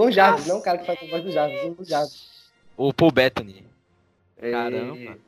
[0.06, 2.50] o Jarvis, não o cara que faz a voz do Jarvis, o Jarvis.
[2.76, 3.66] O Paul Bettany.
[4.38, 4.50] É.
[4.50, 5.18] Caramba.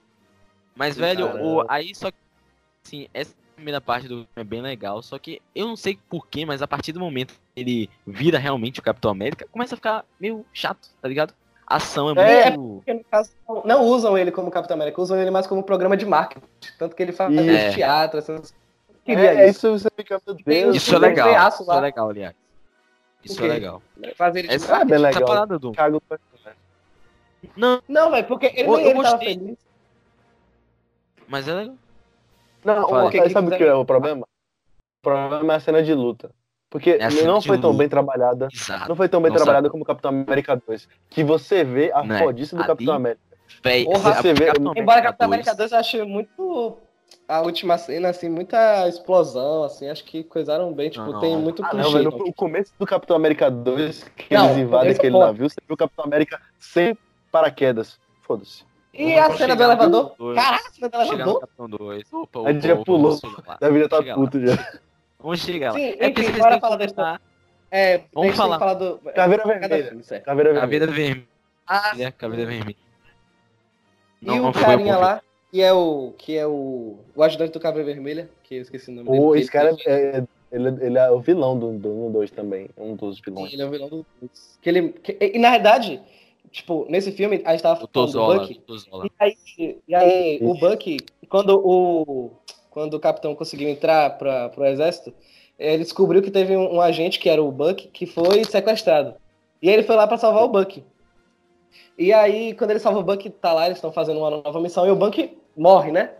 [0.74, 1.44] Mas, Sim, velho, caramba.
[1.44, 2.16] o, aí só que.
[2.84, 5.02] Assim, essa primeira parte do filme é bem legal.
[5.02, 8.80] Só que eu não sei porquê, mas a partir do momento que ele vira realmente
[8.80, 11.34] o Capitão América, começa a ficar meio chato, tá ligado?
[11.66, 12.76] A ação é É, muito.
[12.76, 15.96] Porque, no caso, não- não usam ele como Capitão América, usam ele mais como programa
[15.96, 16.46] de marketing.
[16.78, 17.74] Tanto que ele faz Isso.
[17.74, 18.52] teatro, essas...
[18.52, 19.66] é, Queria é isso.
[19.74, 20.76] isso você fica, meu Deus.
[20.76, 21.28] Isso é um legal.
[21.28, 21.80] veiaço Isso é lá.
[21.80, 22.34] legal, aliás.
[23.24, 23.48] Isso é quê?
[23.48, 23.82] legal.
[24.14, 25.24] Fazer ele Essa, Ah, essa legal.
[25.26, 25.72] parada do.
[27.56, 29.58] Não, Não, velho, porque ele, Eu- nem eu ele tava feliz.
[31.28, 31.74] mas é legal.
[32.64, 33.04] Não, Fala.
[33.06, 34.22] o- Que que sabe o que é o problema?
[34.22, 36.30] O problema é a cena de luta.
[36.76, 38.48] Porque É a cena não foi tão bem trabalhada.
[38.52, 38.86] Exato.
[38.86, 40.86] Não foi tão bem Não trabalhada como o Capitão América 2.
[41.08, 42.18] Que você vê a Né?
[42.18, 43.20] fodice do Ali- Capitão América.
[43.64, 46.76] Véi, Porra, você vê- Capitão Embora Capitão América 2, 2 eu achei muito.
[47.26, 51.40] A última cena, assim, muita explosão, assim, acho que coisaram bem, tipo, Não, tem não.
[51.40, 52.10] muito Ah, não, velho.
[52.10, 55.24] O começo do Capitão América 2, que Não, eles invadem esse aquele ponto.
[55.26, 56.94] navio, você viu o Capitão América sem
[57.32, 57.98] paraquedas.
[58.20, 58.64] Foda-se.
[58.92, 60.14] E a cena do elevador?
[60.34, 61.40] Caraca, a cena do elevador?
[61.40, 62.12] Capitão 2.
[62.12, 63.18] Opa, A gente já pulou.
[63.60, 64.56] A vida tá puto já.
[65.18, 65.78] Vamos chegar lá.
[65.78, 67.20] Sim, É enfim, porque vocês bora que falar dessa-
[67.70, 68.54] É, Vamos falar.
[68.56, 68.98] que falar do.
[69.14, 70.22] Caveira Cada vermelha.
[70.24, 70.60] Caveira vermelha.
[70.60, 71.26] Caveira vermelha.
[71.66, 72.76] Ah, Caveira vermelha.
[74.22, 76.12] e Não, o não foi carinha lá, que é o.
[76.16, 76.98] que é o.
[77.14, 79.32] o ajudante do Caveira Vermelha, que eu esqueci o nome dele.
[79.32, 82.68] Que esse cara é, é- ele, ele é o vilão do 1 do, 2 também.
[82.78, 83.52] Um dos vilões.
[83.52, 84.06] Ele é o vilão do.
[84.62, 86.00] Que ele, que- e na verdade,
[86.52, 88.38] tipo, nesse filme, a gente tava O falando do Tozola.
[88.40, 88.54] Bucky.
[88.54, 89.06] o Tozola.
[89.06, 89.36] E aí,
[89.88, 90.98] e aí o Bucky,
[91.28, 92.30] quando o,
[92.76, 95.10] quando o capitão conseguiu entrar para o exército,
[95.58, 99.14] ele descobriu que teve um, um agente, que era o Bucky, que foi sequestrado.
[99.62, 100.84] E aí ele foi lá para salvar o Bucky.
[101.96, 104.86] E aí, quando ele salva o Bucky, tá lá, eles estão fazendo uma nova missão,
[104.86, 106.10] e o Bucky morre, né?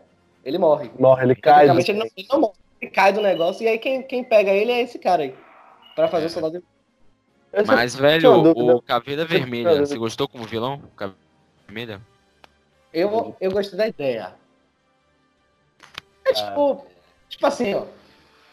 [0.42, 0.90] Ele morre.
[0.98, 1.68] Morre, ele cai.
[1.68, 2.54] Ele, não, ele não morre.
[2.80, 5.34] Ele cai do negócio, e aí quem, quem pega ele é esse cara aí.
[5.94, 6.64] Pra fazer o soldado.
[7.52, 10.80] Eu só- Mas, velho, o Caveira Vermelha, você gostou como vilão?
[10.96, 11.20] Caveira
[11.66, 12.00] Vermelha?
[12.94, 14.34] Eu, eu gostei da ideia.
[16.43, 16.87] É tipo,
[17.28, 17.82] tipo assim, ó.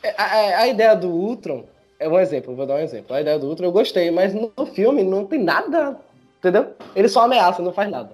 [0.03, 1.63] é, A, a- a ideia do Ultron
[1.99, 3.15] é um exemplo, vou dar um exemplo.
[3.15, 5.97] A ideia do Ultron eu gostei, mas no filme não tem nada,
[6.39, 6.73] entendeu?
[6.95, 8.11] Ele só ameaça, não faz nada.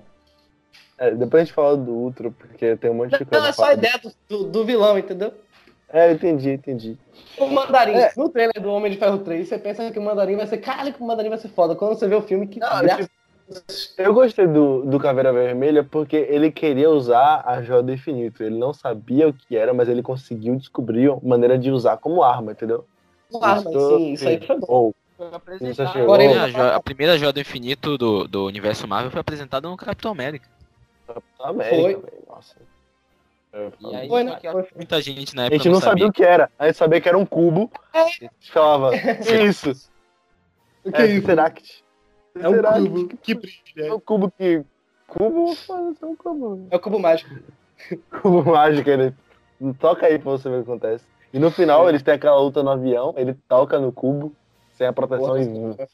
[0.97, 3.41] É, depois a gente fala do Ultro, porque tem um monte de coisa.
[3.41, 5.33] Não, é só a ideia do, do, do vilão, entendeu?
[5.91, 6.97] É, eu entendi, entendi.
[7.37, 8.11] O Mandarim, É.
[8.15, 10.93] no trailer do Homem de Ferro 3, você pensa que o Mandarim vai ser, caralho,
[10.93, 11.73] que o Mandarim vai ser foda.
[11.73, 13.09] Quando você vê o filme, que Não, graça.
[13.97, 18.43] Eu gostei do, do Caveira Vermelha porque ele queria usar a joia do infinito.
[18.43, 22.23] Ele não sabia o que era, mas ele conseguiu descobrir uma maneira de usar como
[22.23, 22.85] arma, entendeu?
[23.31, 24.93] Com arma, Isso- sim, isso aí foi bom.
[25.61, 29.67] Isso Agora ele- a, a primeira joia do infinito do, do universo Marvel foi apresentada
[29.67, 30.47] no Capitão América.
[31.41, 31.93] América, Foi.
[31.95, 32.23] velho.
[32.29, 32.55] Nossa.
[33.51, 34.39] É, E aí, Foi, né?
[34.75, 36.49] muita gente na A época gente não sabia o que era.
[36.57, 37.69] A gente sabia que era um cubo.
[37.91, 38.01] É.
[38.01, 38.91] A gente falava,
[39.25, 39.71] que isso?
[40.85, 41.21] O que É é isso?
[41.21, 41.83] Tesseract.
[42.39, 42.89] É um Tesseract.
[42.89, 43.87] cubo que brilha.
[43.87, 44.63] É um cubo que.
[45.07, 45.53] Cubo?
[46.01, 46.67] É um cubo.
[46.71, 47.35] É o cubo mágico.
[48.21, 49.13] Cubo mágico, ele.
[49.79, 51.05] Toca aí pra você ver o que acontece.
[51.33, 51.89] E no final É.
[51.91, 54.35] eles têm aquela luta no avião, ele toca no cubo,
[54.73, 55.87] sem a proteção Porra,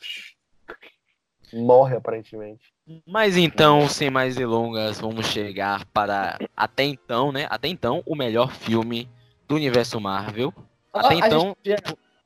[1.53, 2.73] e morre aparentemente.
[3.07, 7.47] Mas então, sem mais delongas, vamos chegar para até então, né?
[7.49, 9.09] Até então, o melhor filme
[9.47, 10.53] do universo Marvel.
[10.93, 11.75] Ah, Até a então, já-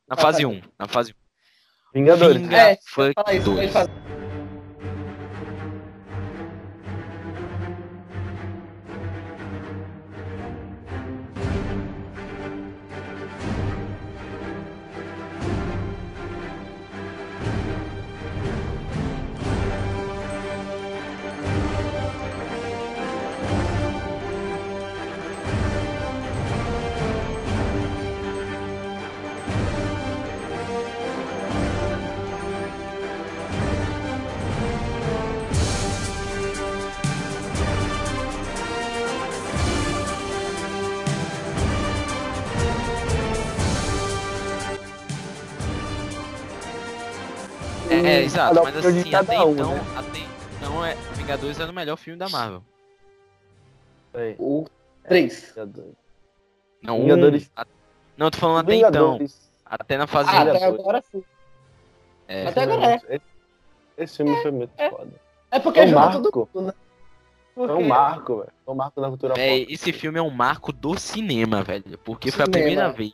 [0.07, 0.47] na Ah, fase tá.
[0.47, 0.61] 1.
[0.77, 1.15] Na fase 1.
[1.93, 2.41] Vingadores.
[2.41, 3.55] Vinga- É, fala isso,
[48.05, 49.81] É, é, exato, mas assim, até um, então, né?
[49.95, 50.19] até
[50.57, 52.63] então é, Vingadores era o melhor filme da Marvel.
[54.37, 54.65] O
[55.07, 55.53] 3.
[55.55, 55.93] Vingadores.
[56.81, 57.43] Não, Vingadores.
[57.57, 57.67] um, a-
[58.17, 59.19] não, eu tô falando até então.
[59.65, 60.49] Até na fase Ah, 1.
[60.49, 61.23] até agora sim.
[62.27, 62.95] É, Até agora é.
[63.15, 63.21] Esse,
[63.97, 64.89] esse filme foi muito é.
[64.89, 65.11] foda.
[65.51, 66.21] É porque É um marco.
[66.21, 66.73] tudo mundo, né?
[67.55, 68.51] Foi Porque- um marco, velho.
[68.65, 69.67] Foi um marco na cultura pop.
[69.69, 71.97] esse filme é um marco do cinema, velho.
[71.99, 73.13] Porque foi a primeira vez.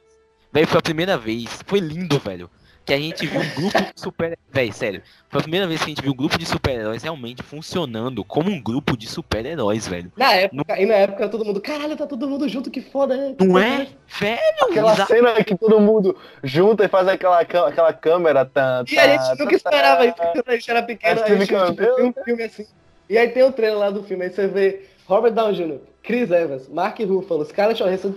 [0.51, 1.61] Véi, foi a primeira vez.
[1.65, 2.49] Foi lindo, velho.
[2.85, 5.01] Que a gente viu um grupo de super Véi, sério.
[5.27, 8.49] Foi a primeira vez que a gente viu um grupo de super-heróis realmente funcionando como
[8.49, 10.09] um grupo de super-heróis, velho.
[10.15, 13.35] Na época, e na época todo mundo, caralho, tá todo mundo junto, que foda, né?
[13.37, 13.87] Não é?
[14.07, 18.45] Velho, Aquela exa- cena que todo mundo junta e faz aquela, aquela câmera.
[18.45, 22.05] Tá, E a gente nunca esperava isso, quando a gente era pequeno, a gente viu
[22.07, 22.67] um filme assim.
[23.09, 26.31] E aí tem o trailer lá do filme, aí você vê Robert Downey Jr., Chris
[26.31, 28.13] Evans, Mark Ruffalo, Scarlett Johansson,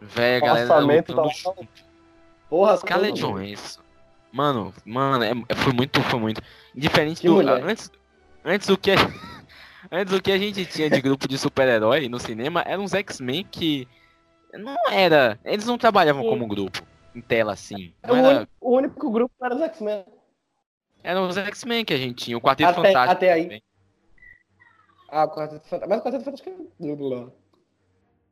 [0.00, 1.83] Véi, a galera lutando tá- junto.
[2.54, 3.32] Porra, Scarlett todo.
[3.32, 3.80] Johansson.
[4.30, 6.40] Mano, mano, é, é- foi muito, foi muito.
[6.72, 7.34] Diferente Que do.
[7.34, 7.64] mulher.
[7.64, 7.90] Antes,
[8.44, 8.94] antes o que a,
[9.90, 13.44] antes o que a gente tinha de grupo de super-herói no cinema eram uns X-Men
[13.50, 13.88] que
[14.52, 15.36] não era.
[15.44, 16.28] Eles não trabalhavam Sim.
[16.28, 16.80] como grupo
[17.14, 17.92] em tela assim.
[18.08, 20.04] O era, único, o único grupo era os X-Men.
[21.02, 23.12] Eram os X-Men que a gente tinha, o Quarteto Até, Fantástico.
[23.12, 23.42] até aí.
[23.42, 23.62] também.
[25.10, 25.88] Ah, o Quarteto Fantástico.
[25.88, 27.30] Mas o Quarteto Fantástico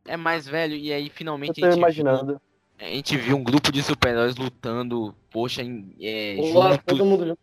[0.07, 0.13] é.
[0.13, 2.41] É mais velho, e aí Eu finalmente tô a gente, imaginando.
[2.83, 6.37] A gente viu um grupo de super-heróis lutando, poxa, em, é,
[6.85, 7.39] todo mundo junto.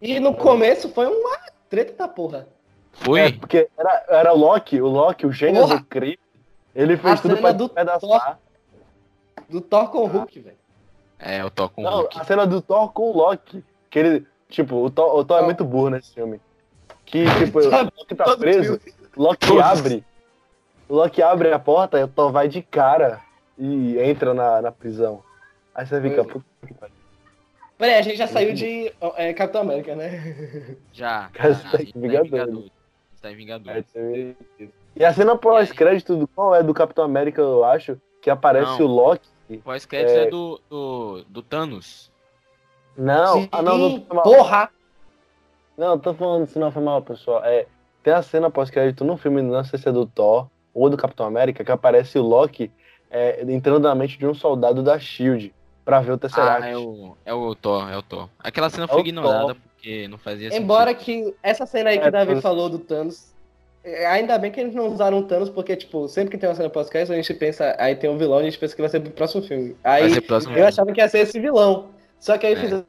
[0.00, 2.48] E no começo foi uma treta da porra.
[2.92, 3.20] Foi?
[3.20, 5.78] É, porque era, era o Loki, o Loki, o gênio Porra!
[5.78, 6.18] do crime.
[6.74, 8.38] Ele fez A tudo cena pra do despedaçar.
[9.48, 10.56] Do Thor com o Hulk, velho.
[11.18, 12.18] É, eu tô com o Não, Hulk.
[12.18, 13.62] a cena do Thor com o Loki.
[13.90, 16.40] Que ele, tipo, o Thor, o Thor é muito burro nesse filme.
[17.04, 18.80] Que, tipo, o Loki tá preso,
[19.14, 20.04] o Loki abre.
[20.88, 23.20] O Loki abre a porta e o Thor vai de cara
[23.62, 25.22] e entra na, na prisão.
[25.72, 26.24] Aí você fica, é.
[26.24, 26.96] puta que pariu.
[27.78, 30.76] Peraí, a gente já saiu de é, Capitão América, né?
[30.92, 31.28] Já.
[31.32, 32.70] Cara, você tá a em Vingadores.
[33.20, 33.84] Tá em Vingadores.
[33.86, 34.36] você-
[34.96, 38.86] E a cena pós-crédito do qual é do Capitão América, eu acho, que aparece Não.
[38.86, 39.28] o Loki.
[39.64, 40.30] Pós-crédito é, É.
[40.30, 42.10] do, do, do Thanos.
[42.96, 44.24] Não, ah, não, não, Sim, tô mal.
[44.24, 44.70] Porra!
[45.78, 47.42] não, tô falando isso não foi mal, pessoal.
[47.44, 47.66] É,
[48.02, 51.26] tem a cena pós-crédito no filme, não sei se é do Thor ou do Capitão
[51.26, 52.70] América, que aparece o Loki
[53.12, 55.52] é, entrando na mente de um soldado da SHIELD
[55.84, 56.64] pra ver o Tesseract.
[56.64, 58.28] Ah, é o, é o Thor, é o Thor.
[58.38, 60.62] Aquela cena É foi ignorada porque não fazia sentido.
[60.62, 62.42] Embora que essa cena aí que É, o Davi Thanos.
[62.42, 63.32] falou do Thanos,
[63.84, 66.54] é, ainda bem que eles não usaram o Thanos, porque, tipo, sempre que tem uma
[66.54, 69.00] cena pós-crédito, a gente pensa, aí tem um vilão, a gente pensa que vai ser
[69.00, 69.76] pro próximo filme.
[69.82, 70.56] Aí Vai ser próximo.
[70.56, 71.88] eu achava que ia ser esse vilão.
[72.20, 72.56] Só que aí É.
[72.56, 72.84] fizeram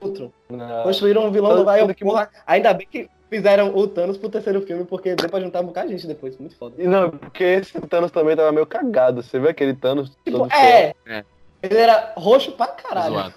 [0.00, 0.32] outro.
[0.48, 0.82] Não.
[0.84, 4.62] Construíram um vilão do vai, que- porra, Ainda bem que fizeram o Thanos pro terceiro
[4.62, 6.36] filme, porque deu pra juntar um bocado de gente depois.
[6.38, 6.80] Muito foda.
[6.80, 9.22] E Não, porque esse Thanos também tava meio cagado.
[9.22, 11.24] Você vê aquele Thanos Tipo, todo é, É.
[11.62, 13.14] Ele era roxo pra caralho.
[13.14, 13.34] Zoado.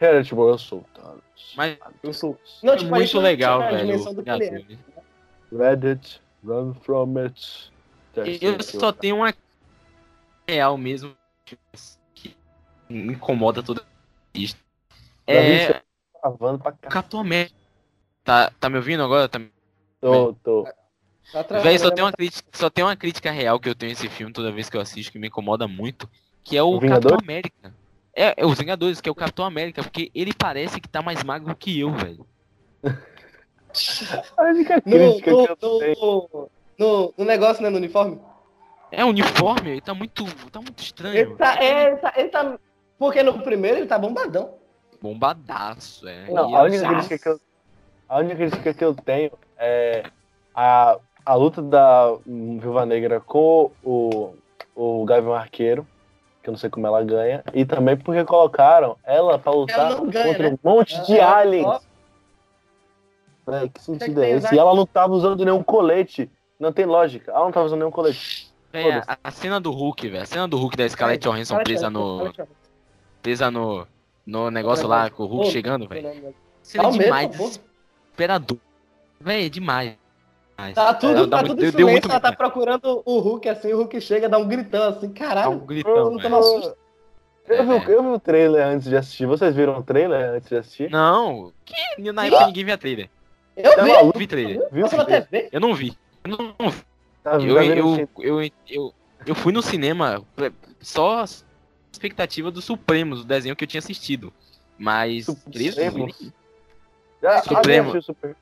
[0.00, 1.22] Era tipo, eu sou o Thanos.
[1.56, 2.38] Mas Eu sou.
[2.62, 3.94] Não, foi tipo, a gente muito legal, a velho.
[4.26, 5.56] é.
[5.56, 7.72] Reddit, run from it.
[8.40, 9.32] Eu só tenho uma
[10.48, 11.16] real mesmo
[12.14, 12.36] que
[12.88, 13.82] me incomoda toda
[14.34, 14.48] mim,
[15.26, 15.72] É
[16.22, 16.72] tá pra.
[16.72, 17.57] Capitão América.
[18.28, 19.26] Tá, tá me ouvindo agora?
[19.26, 19.40] Tá...
[20.02, 20.68] Tô, tô.
[21.32, 23.88] Tá Véi, só né, tem, uma crítica, só tem uma crítica real que eu tenho
[23.88, 26.06] nesse filme toda vez que eu assisto que me incomoda muito,
[26.44, 26.78] que é o, O?
[26.78, 27.74] Capitão América.
[28.14, 31.24] É, é os Vingadores, que é o Capitão América, porque ele parece que tá mais
[31.24, 32.26] magro que eu, velho.
[34.36, 35.58] A única No, crítica no, que eu
[35.98, 38.20] no, no, no negócio, né, no uniforme?
[38.92, 41.36] É, o uniforme, ele tá muito, tá muito Ele estranho.
[41.38, 42.58] tá, é, ele tá, ele tá.
[42.98, 44.52] Porque no primeiro ele tá bombadão.
[45.00, 46.30] Bombadaço, é.
[46.30, 47.40] Não, a única crítica que eu,
[48.08, 50.04] a única crítica que eu tenho é
[50.54, 54.34] a, a luta da Viúva Negra com o,
[54.74, 55.86] o Gavião Arqueiro,
[56.42, 60.06] que eu não sei como ela ganha, e também porque colocaram ela pra lutar Ela
[60.06, 60.58] ganha, contra né?
[60.64, 61.64] um monte de Ela- aliens.
[61.66, 61.80] ela-
[63.46, 64.54] Véi, que sentido que é esse?
[64.54, 66.30] E ela não tava usando nenhum colete.
[66.60, 67.32] Não tem lógica.
[67.32, 68.52] Ela não tava usando nenhum colete.
[68.70, 69.10] Foda-se.
[69.10, 70.22] a, a cena do Hulk, velho.
[70.22, 72.30] A cena do Hulk da Scarlett É, Johansson presa no.
[73.22, 73.86] Presa no.
[74.26, 76.02] No negócio lá, com o Hulk chegando, velho.
[76.02, 76.32] Tá
[76.62, 77.60] Cena mesmo, demais,
[78.18, 78.22] pô.
[78.26, 78.58] desesperador.
[79.20, 79.96] Véi, é demais.
[80.74, 82.38] Tá tudo, É, dá tá tudo deu- silêncio, muito ela tá medo.
[82.38, 85.50] procurando o Hulk assim, o Hulk chega, dá um gritão assim, Dá caralho.
[85.52, 86.76] um gritão, não toma susto.
[87.46, 87.94] Eu, vi, É.
[87.94, 89.24] eu vi o trailer antes de assistir.
[89.26, 90.90] Vocês viram o trailer antes de assistir?
[90.90, 93.08] Não, que na época ninguém via trailer.
[93.56, 94.16] Eu Tá vi, maluco?
[94.16, 94.68] Eu vi trailer.
[94.72, 94.82] Viu?
[94.82, 95.48] passou na TV.
[95.52, 95.96] Eu não vi.
[96.24, 96.82] Eu não, não vi.
[97.22, 98.94] Tá, Eu, tá eu, eu, eu,
[99.26, 100.50] eu fui no cinema é,
[100.80, 101.24] só a
[101.92, 104.32] expectativa do Supremos, do desenho que eu tinha assistido.
[104.76, 105.26] Mas.
[105.26, 106.32] Supremos?
[107.22, 107.90] Já, alguém Supremo.
[107.90, 108.36] assistiu Super...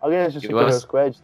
[0.00, 1.18] Alguém assistiu Super ass- Squad?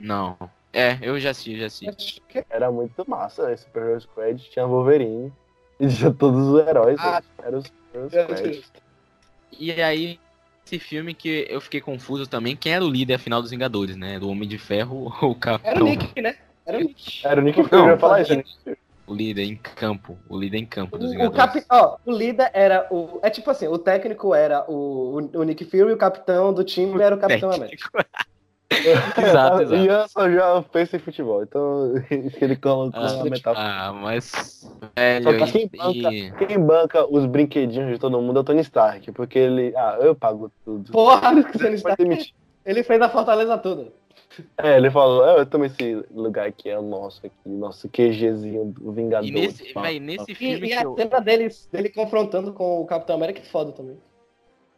[0.00, 0.36] Não.
[0.72, 1.88] É, eu já assisti, já assisti.
[1.88, 3.52] Acho que- Era muito massa.
[3.52, 5.32] Esse Super Squad tinha Wolverine.
[5.80, 6.98] E tinha todos os heróis.
[6.98, 7.20] Ah.
[7.20, 7.46] né?
[7.46, 8.64] Era o Super Squad.
[9.60, 10.18] E aí,
[10.66, 14.18] esse filme que eu fiquei confuso também, quem era o líder afinal dos Vingadores, né?
[14.18, 15.70] Do Homem de Ferro ou o Capitão?
[15.72, 16.36] Era o Nick, né?
[16.66, 17.26] Era o Nick.
[17.26, 17.76] Era o Nick Fury.
[17.82, 18.34] Eu ia falar isso.
[18.36, 18.44] né?
[19.08, 20.18] O líder em campo.
[20.28, 21.36] O líder em campo dos O, o, Vingadores.
[21.36, 21.64] capi...
[21.70, 23.18] ó, o líder era o.
[23.22, 27.00] É tipo assim, o técnico era o, o, o Nick Fury, o capitão do time
[27.02, 27.88] era o Capitão América.
[28.70, 29.74] exato, exato.
[29.76, 31.42] E eu só já penso em futebol.
[31.42, 33.66] Então, isso que ele colocou Ah, na metáfora.
[33.66, 34.24] Ah, mas.
[34.70, 35.62] Só Velho, que quem
[35.94, 39.10] e- banca, quem banca os brinquedinhos de todo mundo é o Tony Stark.
[39.12, 39.72] Porque ele.
[39.76, 40.92] Ah, eu pago tudo.
[40.92, 42.32] Porra, o Tony Stark,
[42.66, 43.86] ele fez a Fortaleza toda.
[44.58, 48.66] É, ele falou, "É, eu tomo esse lugar aqui, é o nosso aqui, nosso QGzinho
[48.66, 49.26] do Vingador.
[49.28, 50.94] E nesse, Pá, nesse E, filme e que a eu.
[50.96, 53.96] cena dele, dele confrontando com o Capitão América é foda também.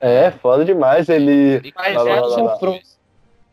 [0.00, 1.08] É, foda demais.
[1.08, 2.58] Ele ele- Mas Lá, lá, é lá, lá.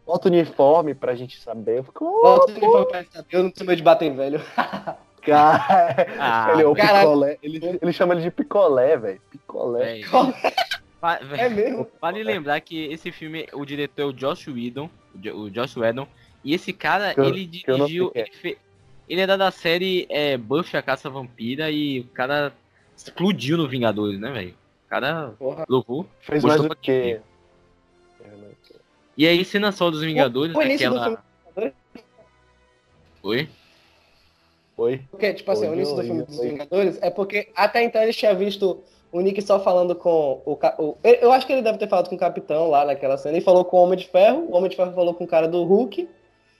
[0.05, 1.79] bota o uniforme pra gente saber.
[1.79, 4.15] Eu fico, oh, Volta ele foi pra saber, eu não tenho medo de bater em
[4.15, 4.41] velho.
[5.21, 6.07] cara.
[6.17, 7.09] Ah, ele é o caralho.
[7.09, 7.37] picolé.
[7.43, 9.21] Ele, ele chama ele de picolé, velho.
[9.29, 9.83] Picolé.
[9.85, 10.03] véi.
[11.37, 11.87] É mesmo?
[12.01, 15.77] Vale lembrar que esse filme, o diretor é o Josh Whedon, o Jo- o Josh
[15.77, 16.07] Whedon,
[16.43, 18.21] e esse cara, Que ele que dirigiu, é.
[18.21, 18.57] ele, fe-
[19.07, 22.51] ele era da série é, Buffy a Caça Vampira e o cara
[22.95, 24.55] explodiu no Vingadores, né, velho?
[24.85, 25.65] O cara Porra.
[25.69, 26.07] loucou.
[26.19, 27.21] Fez mais pra o quê?
[29.15, 31.03] E aí, cena só dos Vingadores, o do aquela.
[31.55, 31.73] filme-
[33.23, 33.49] Oi?
[34.77, 35.01] Oi?
[35.09, 36.49] Porque, tipo assim, Oi, o início do oi, filme dos oi.
[36.49, 40.97] Vingadores é porque até então ele tinha visto o Nick só falando com o, o-
[41.03, 43.37] eu- acho que ele deve ter falado com o Capitão lá naquela cena.
[43.37, 44.47] E falou com o Homem de Ferro.
[44.49, 46.07] O Homem de Ferro falou com o cara do Hulk.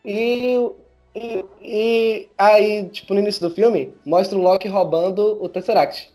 [0.05, 0.69] E,
[1.13, 6.09] e, e aí, tipo, no início do filme, mostra o Loki roubando o Tesseract.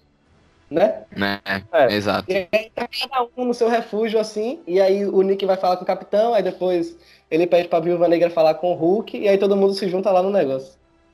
[0.71, 1.03] Né?
[1.15, 1.39] Né?
[1.73, 1.93] É.
[1.93, 2.31] Exato.
[2.33, 5.77] E aí tá cada um no seu refúgio, assim, e aí o Nick vai falar
[5.77, 6.97] com o capitão, aí depois
[7.31, 10.11] ele pede pra Viúva Negra falar com o Hulk, e aí todo mundo se junta
[10.11, 10.73] lá no negócio.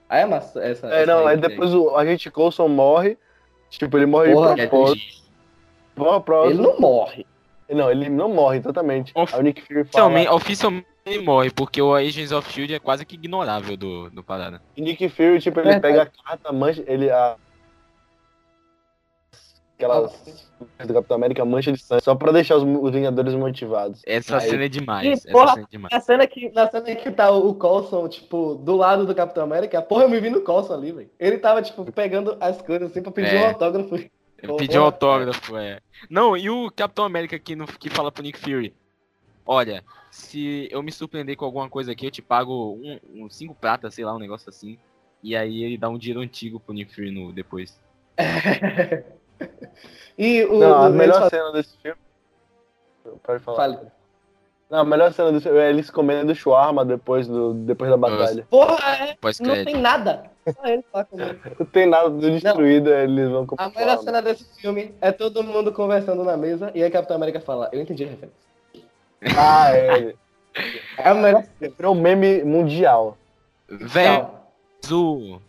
[0.09, 0.87] Aí é massa essa.
[0.95, 1.41] É, essa não, aí aí.
[1.41, 3.19] depois o agente Coulson morre.
[3.71, 5.07] Tipo, ele morre Porra, de É propósito.
[6.25, 7.27] próximo- Ele não morre.
[7.71, 9.13] Não, ele não morre totalmente.
[9.15, 10.07] Of- Aí o Nick Fury fala.
[10.07, 14.23] Oficialmente, oficialmente ele morre, porque o Agents of Shield é quase que ignorável do, do
[14.23, 14.63] parada.
[14.77, 15.83] E Nick Fury, tipo, ele Verdade.
[15.95, 17.37] pega a carta, mancha, ele a.
[19.79, 20.51] Aquelas
[20.85, 24.03] do Capitão América mancha de sangue, só pra deixar os, os Vingadores motivados.
[24.05, 25.07] Essa Aí- cena é demais.
[25.07, 25.93] Essa porra, cena é demais.
[25.95, 29.81] Na cena, que, na cena que tá o Coulson, tipo, do lado do Capitão América,
[29.81, 31.11] porra, eu me vi no Coulson ali, velho.
[31.19, 33.45] Ele tava, tipo, pegando as coisas assim pra pedir É.
[33.45, 33.95] um autógrafo.
[33.95, 34.59] Eu Porra.
[34.59, 35.79] pedi um autógrafo, é.
[36.11, 38.75] Não, e o Capitão América que, no, que fala pro Nick Fury:
[39.47, 43.55] Olha, se eu me surpreender com alguma coisa aqui, eu te pago um, um cinco
[43.55, 44.77] pratas, sei lá, um negócio assim.
[45.23, 47.79] E aí ele dá um dinheiro antigo pro Nick Fury no, depois.
[50.17, 50.59] E o.
[50.59, 51.99] Não, a o- melhor eles cena desse filme.
[53.23, 53.57] Pode falar.
[53.57, 53.79] Fale.
[54.71, 58.47] Não, a melhor cena desse filme é eles comendo shawarma depois, do, depois da batalha.
[58.51, 60.25] Porra, é, não tem nada.
[60.55, 61.41] Só ele lá comendo.
[61.59, 64.03] Não tem nada destruído, aí eles vão comer A melhor shawarma.
[64.03, 67.81] cena desse filme é todo mundo conversando na mesa e aí Capitão América fala, eu
[67.81, 68.49] entendi a referência.
[69.39, 70.15] Ah, é.
[70.99, 71.73] É a melhor cena.
[71.77, 73.17] Virou um meme mundial.
[73.69, 74.51] Véi, Tchau.
[74.83, 75.41] mas o.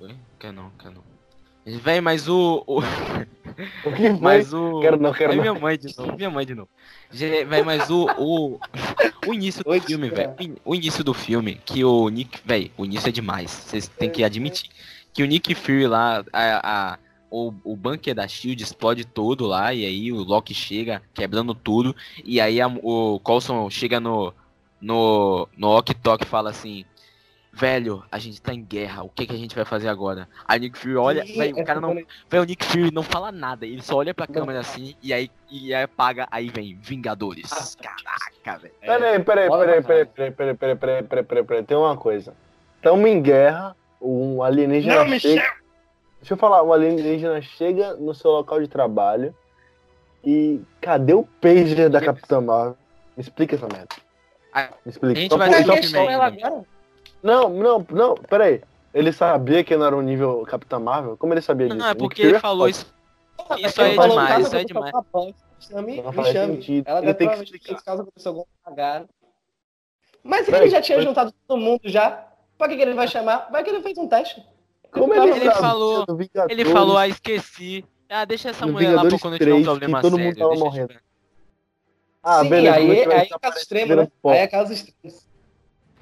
[1.65, 2.63] Véi, mas o.
[2.67, 2.79] o...
[3.83, 4.19] O que foi?
[4.21, 4.79] Mas o.
[4.79, 5.41] Quero não, quero é não.
[5.41, 6.69] minha mãe de novo, minha mãe de novo.
[7.11, 8.05] Véi, mas o.
[8.17, 8.57] O,
[9.27, 10.33] o início do Oi, filme, velho.
[10.39, 12.39] o in- O início do filme, que o Nick.
[12.45, 13.51] Véi, o início é demais.
[13.51, 14.69] Vocês têm que admitir.
[15.13, 16.99] Que o Nick Fury lá, a, a-
[17.29, 21.93] o, o bunker da Shield explode todo lá, e aí o Loki chega quebrando tudo,
[22.23, 24.33] e aí a- o Coulson chega no.
[24.79, 25.49] No.
[25.57, 26.85] No Tok e fala assim.
[27.59, 30.29] Velho, a gente tá em guerra, o que, que a gente vai fazer agora?
[30.47, 32.65] Aí o Nick Fury olha, Sim, véi, o essa cara não, cena- Véi, o Nick
[32.65, 34.33] Fury não fala nada, ele só olha pra Não.
[34.33, 37.49] câmera assim e aí, e aí apaga, aí vem Vingadores.
[37.75, 38.73] Caraca, velho.
[38.79, 42.33] Peraí, peraí, peraí, pra peraí, peraí, peraí, peraí, peraí, peraí, peraí, peraí, tem uma coisa.
[42.81, 45.33] Tamo em guerra, um alienígena Não, chega.
[45.35, 45.53] Michel!
[46.21, 49.35] Deixa eu falar, um alienígena chega no seu local de trabalho
[50.23, 52.77] e cadê o pager da Capitã Marvel?
[53.17, 53.89] Me explica essa merda.
[54.53, 55.19] Ah, Me explica.
[55.19, 56.63] a gente Só vai por- ter só- Deixa ela agora?
[57.21, 58.61] Não, não, não, peraí.
[58.93, 61.15] Ele sabia que não era um nível Capitã Marvel?
[61.17, 61.77] Como ele sabia disso?
[61.77, 62.85] Não, é porque Fury ele é falou isso.
[63.57, 64.91] Isso ele aí é demais, "Caso isso aí é demais."
[65.59, 66.55] chame, Não me faz chame.
[66.55, 66.87] sentido.
[66.87, 67.83] Ela Ele deve tem que explicar.
[67.83, 69.09] caso aconteça alguma cagada.
[70.23, 72.25] Mas Peraí, ele já tinha juntado todo mundo já.
[72.57, 73.47] Pra que, que ele vai chamar?
[73.51, 74.43] Vai que ele fez um teste.
[74.91, 76.05] Como Ele ele, Ele sabia falou-?
[76.49, 77.85] Ele falou, ah, esqueci.
[78.09, 80.37] Ah, deixa essa No mulher lá pra quando tiver um 3, problema todo mundo sério.
[80.39, 80.93] tava deixa eu morrendo.
[82.23, 82.75] Ah, Sim, beleza.
[82.75, 84.07] aí, mas vai aí é caso extremo, né?
[84.25, 85.15] Aí é caso extremo.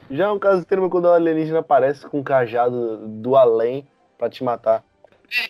[0.10, 3.88] Já é um caso extremo quando o alienígena aparece com um cajado do além
[4.18, 4.84] pra te matar.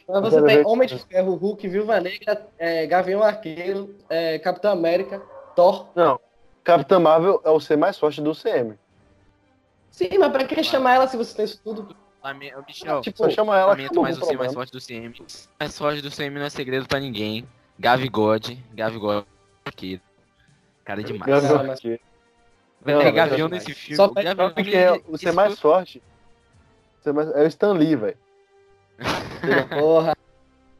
[0.07, 5.21] Mas você tem Homem de Ferro, Hulk, Viúva Negra, é, Gavião Arqueiro, é, Capitão América,
[5.55, 5.87] Thor.
[5.95, 6.19] Não.
[6.63, 8.77] Capitã Marvel é o ser mais forte do CM.
[9.91, 11.95] Sim, mas pra que chamar ela se você tem isso tudo?
[12.67, 15.13] Michel, Tipo, Só chama ela lamento, acabou mas o ser mais forte do CM.
[15.59, 17.47] Mais forte do CM não é segredo pra ninguém.
[17.79, 19.25] Gavigode, Gavigode,
[19.63, 20.01] aqui.
[20.83, 21.25] Cara é demais.
[21.25, 21.77] Gavião
[22.93, 23.95] Não, é mas Gavião é nesse filme.
[23.95, 26.01] Só o Gavião, Porque ele- é o ser mais forte
[26.99, 28.17] o ser mais- é o Stan Lee, velho.
[29.69, 30.15] Porra.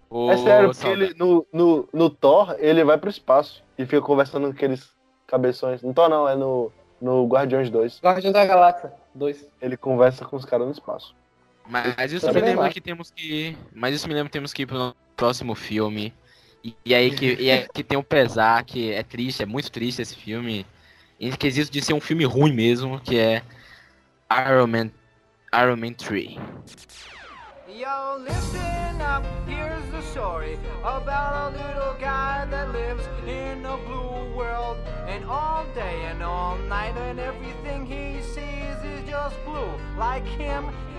[0.10, 4.02] Ô, É sério, porque ele, no, no, no Thor, ele vai pro espaço e fica
[4.02, 4.90] conversando com aqueles
[5.28, 5.82] cabeções.
[5.82, 8.00] No Thor não, é no, no Guardiões 2.
[8.02, 9.46] Guardião da Galáxia 2.
[9.62, 11.14] Ele conversa com os caras no espaço.
[11.68, 12.74] Mas isso Também me lembra acho.
[12.74, 13.58] que temos que.
[13.74, 16.14] Mas isso me lembra que temos que ir pro próximo filme.
[16.64, 19.70] E, e aí que, e é que tem um pesar, que é triste, é muito
[19.70, 20.66] triste esse filme.
[21.20, 23.42] Em quesito de ser um filme ruim mesmo, que é
[24.30, 24.92] Iron Man,
[25.52, 26.38] Iron Man 3.
[27.68, 34.36] Yo, listen up, here's the story about a little guy that lives in a blue
[34.36, 34.78] world.
[35.08, 39.72] And all day and all night, and everything he sees is just blue.
[39.98, 40.66] Like him,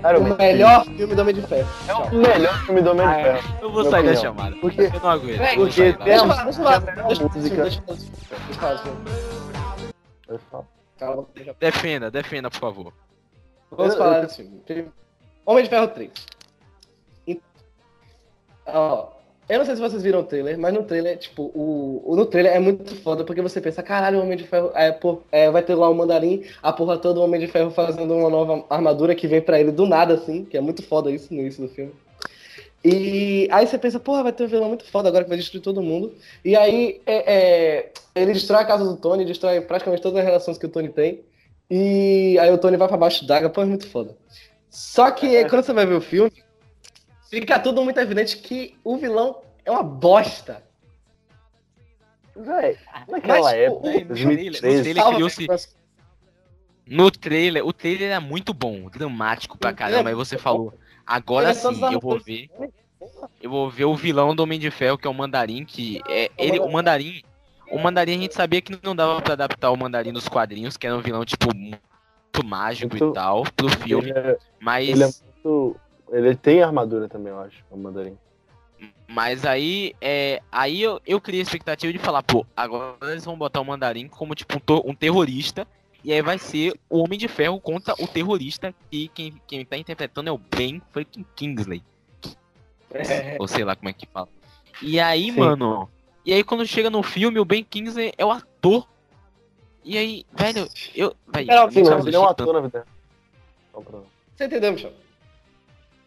[0.00, 0.36] Iron O Man.
[0.36, 1.68] melhor filme do Homem de Ferro.
[1.88, 3.58] É o melhor filme do Homem de Ah, Ferro.
[3.62, 4.22] Eu vou sair da opinião.
[4.22, 4.56] chamada.
[4.60, 5.54] Porque- Eu não aguento.
[5.56, 6.82] Porque da tem eu falar, música.
[11.60, 12.92] Defenda, defenda, por favor.
[13.70, 14.90] Vamos falar desse filme.
[15.44, 16.10] Homem de Ferro 3.
[17.26, 17.40] E-
[18.66, 19.08] Ó,
[19.48, 22.26] eu não sei se vocês viram o trailer, mas no trailer, tipo, o, o- no
[22.26, 25.50] trailer é muito foda, porque você pensa, caralho, o Homem de Ferro é, pô, é,
[25.50, 28.64] vai ter lá o Mandarim, a porra toda, o Homem de Ferro fazendo uma nova
[28.68, 31.62] armadura que vem pra ele do nada, assim, que é muito foda isso no início
[31.66, 31.92] do filme.
[32.84, 35.62] E aí você pensa, porra, vai ter um vilão muito foda agora que vai destruir
[35.62, 36.12] todo mundo.
[36.44, 40.58] E aí é, é, ele destrói a casa do Tony, destrói praticamente todas as relações
[40.58, 41.20] que o Tony tem.
[41.70, 44.16] E aí o Tony vai pra baixo d'água, pô, é muito foda.
[44.70, 46.32] Só que quando você vai ver o filme,
[47.30, 50.62] fica tudo muito evidente que o vilão é uma bosta.
[52.36, 55.78] Véi, naquela Mas, época, o- no 2013, trailer- Ele Salva, criou-se- mas-
[56.90, 59.94] No trailer, o trailer é muito bom, dramático pra O caramba.
[60.04, 60.72] trailer Aí é você falou,
[61.06, 62.48] agora é sim, eu vou ver.
[63.42, 66.30] Eu vou ver o vilão do Homem de Ferro, que é o Mandarim, que é
[66.38, 67.22] o ele, o Mandarim.
[67.70, 70.86] O Mandarim a gente sabia que não dava pra adaptar o Mandarim nos quadrinhos, que
[70.86, 71.78] era um vilão tipo muito
[72.42, 75.76] mágico e Muito- tal pro filme, ele, é, mas ele é muito.
[76.10, 78.16] Ele tem armadura também, eu acho, o mandarim.
[79.06, 83.36] mas aí é aí eu, eu criei a expectativa de falar, pô, agora eles vão
[83.36, 85.66] botar o Mandarim como tipo um, um terrorista
[86.04, 89.76] e aí vai ser o Homem de Ferro contra o terrorista e quem quem tá
[89.76, 91.82] interpretando é o Ben freaking Kingsley.
[92.90, 94.28] É, ou sei lá como é que fala.
[94.80, 95.40] E aí, Sim.
[95.40, 95.88] mano,
[96.24, 98.86] e aí quando chega no filme, o Ben Kingsley é o ator.
[99.84, 101.14] E aí, velho, eu.
[101.26, 102.86] Velho, Era eu Sim, nunca Não, ele é um ator na vida.
[103.74, 104.06] Não, pronto.
[104.36, 104.92] Você entendeu, Michel?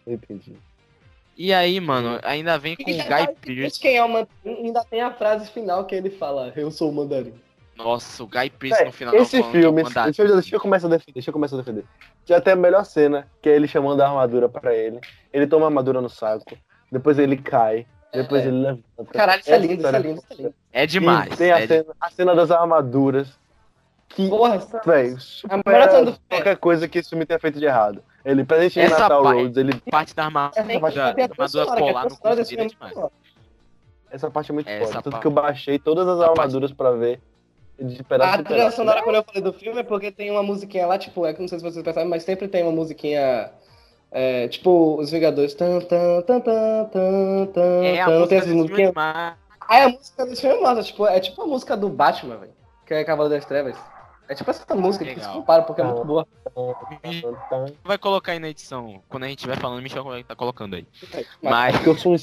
[0.06, 0.56] Eu entendi.
[1.38, 3.80] E aí, mano, ainda vem com o Guy Pearce.
[3.80, 4.28] Quem é o Mandarim?
[4.46, 7.34] Ainda tem a frase final que ele fala, eu sou o Mandarim.
[7.76, 9.16] Nossa, o Guy Pearce Véi, no final.
[9.16, 10.06] esse falando que é filme, mandarim.
[10.12, 11.86] deixa eu, deixa eu começar a defender, deixa eu começar a defender.
[12.26, 15.00] Já tem a melhor cena, que é ele chamando a armadura pra ele.
[15.34, 16.56] Ele toma a armadura no saco,
[16.92, 18.48] depois ele cai, depois É.
[18.50, 19.06] ele levanta.
[19.14, 20.56] Caralho, isso é lindo, isso é lindo, isso é lindo.
[20.74, 21.34] É demais.
[21.34, 23.40] E tem a, é de- cena, a cena das armaduras,
[24.10, 25.16] que, Porra, essa- véi,
[25.50, 28.04] A melhor cena do supera qualquer coisa que esse filme tenha feito de errado.
[28.24, 32.36] Ele, presente de Essa Natal pa- Roads, ele, parte da armadura, É, da, armadura trilha
[32.36, 32.94] no é filme é demais.
[32.94, 33.12] boa.
[34.12, 35.02] essa parte é muito Essa foda.
[35.02, 37.20] Tanto que eu baixei todas as a parte- armaduras pra ver.
[37.80, 40.86] De pedaço A trilha sonora, quando eu falei do filme, é porque tem uma musiquinha
[40.86, 43.50] lá, tipo, é que não sei se vocês percebem, mas sempre tem uma musiquinha.
[44.12, 45.54] é, tipo, os Vingadores.
[45.56, 48.94] Tan, tan, tan, tan, tan, tan, É a tan, tem música essas é musiquinhas.
[49.68, 52.52] Aí a música desse filme é massa, tipo, é tipo a música do Batman, velho.
[52.86, 53.78] Que é Cavaleiro das Trevas.
[54.32, 55.34] É tipo essa música que se Legal.
[55.34, 56.26] compara, porque é muito boa.
[57.84, 59.04] Vai colocar aí na edição.
[59.10, 60.88] Quando a gente estiver falando, Michel vai tá colocando aí.
[61.14, 61.76] Mas- Mas.
[61.76, 62.18] Porque eu sou um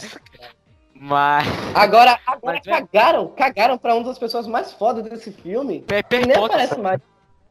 [0.94, 1.46] Mas.
[1.74, 5.82] Agora, agora Mas, cagaram, cagaram pra uma das pessoas mais fodas desse filme.
[5.82, 6.98] Pepper Que nem aparece mais.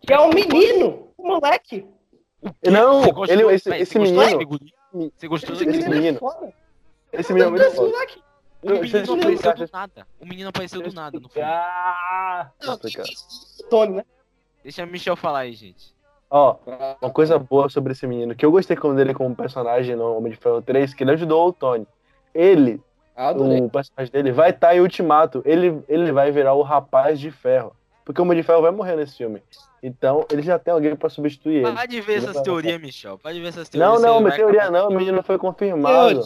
[0.01, 1.87] Que é um menino, um moleque.
[2.65, 3.25] Não, gostou?
[3.27, 5.11] ele, esse, esse você gostou desse menino.
[5.15, 6.17] Você gostou Esse desse Esse menino, menino.
[6.17, 6.53] é foda.
[7.13, 7.89] Esse menino é muito Esse foda.
[7.91, 8.23] moleque.
[8.63, 10.07] O menino explicar, apareceu do nada.
[10.19, 11.47] O menino apareceu do nada no filme.
[11.47, 12.79] Ah, Não.
[13.69, 14.05] Tony, né?
[14.67, 15.95] Deixa o Michel falar aí, gente.
[16.29, 16.57] Ó,
[17.01, 20.33] uma coisa boa sobre esse menino, que eu gostei como dele como personagem no Homem
[20.33, 21.87] de Ferro 3, que ele ajudou o Tony.
[22.35, 22.81] Ele,
[23.15, 23.61] Adorei.
[23.61, 25.41] o personagem dele, vai estar em Ultimato.
[25.45, 27.73] Ele, ele vai virar o Rapaz de Ferro.
[28.03, 29.41] Porque o Homem de Ferro vai morrer nesse filme.
[29.81, 31.71] Então, ele já tem alguém pra substituir ele.
[31.73, 33.17] Pode ver essas teorias, Michel.
[33.19, 34.01] Pode ver essas Não, teorias.
[34.01, 36.23] não, você minha teoria acabar- não, o menino foi confirmado.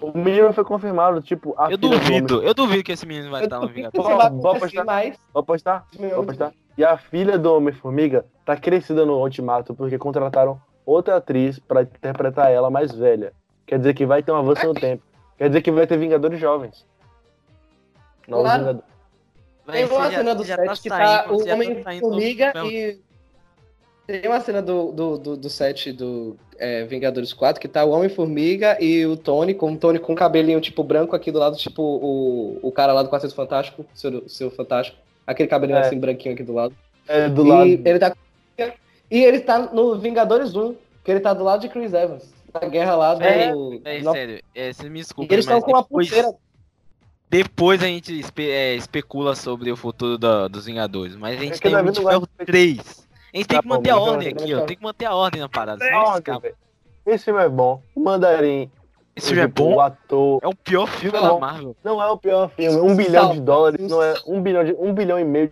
[0.00, 3.44] O menino foi confirmado, tipo, a Eu duvido, eu duvido que esse menino vai Eu
[3.46, 4.12] estar no duvido que Vingador.
[4.12, 4.84] isso vai Vou apostar.
[5.32, 5.86] Vou apostar?
[5.98, 6.52] Vou apostar.
[6.76, 12.52] E a filha do Homem-Formiga tá crescida no Ultimato porque contrataram outra atriz pra interpretar
[12.52, 13.32] ela mais velha.
[13.66, 15.02] Quer dizer que vai ter um avanço no tempo.
[15.38, 16.86] Quer dizer que vai ter Vingadores jovens.
[18.28, 18.60] Novos Claro.
[18.62, 18.96] Vingadores.
[19.66, 23.00] Tem uma cena do já set tá que tá o tá saindo Formiga do- e.
[24.06, 27.90] Tem uma cena do, do, do, do set do é, Vingadores 4 que tá o
[27.90, 31.56] Homem-Formiga e o Tony, com o Tony com um cabelinho tipo branco aqui do lado,
[31.56, 34.96] tipo o, o cara lá do Quarteto Fantástico, o seu, o seu Fantástico.
[35.26, 35.82] Aquele cabelinho É.
[35.86, 36.74] assim branquinho aqui do lado.
[37.08, 37.66] É, do e lado.
[37.68, 38.14] ele tá.
[39.10, 40.74] E ele tá no Vingadores 1,
[41.04, 42.34] que ele tá do lado de Chris Evans.
[42.52, 43.22] Na guerra lá do.
[43.22, 43.52] É,
[43.84, 46.34] É, no- sério, é, você me E desculpa, eles estão com uma depois, pulseira.
[47.28, 51.54] depois a gente espe- é, especula sobre o futuro da- dos Vingadores, mas a gente
[51.56, 52.78] É tem o Homem de Ferro gosta de- 3.
[52.78, 55.04] A gente tem Tá que bom, manter a ordem não- aqui, ó, tem que manter
[55.04, 56.40] a ordem na parada, É ordem.
[57.06, 57.80] Esse filme é bom.
[57.94, 58.70] O Mandarim.
[59.16, 60.40] Esse filme é bom, O ator.
[60.42, 61.34] é o pior filme Não.
[61.34, 61.76] da Marvel.
[61.82, 62.78] Não é o pior filme.
[62.78, 64.14] Um bilhão de dólares não é.
[64.26, 65.48] Um bilhão, de, um bilhão e meio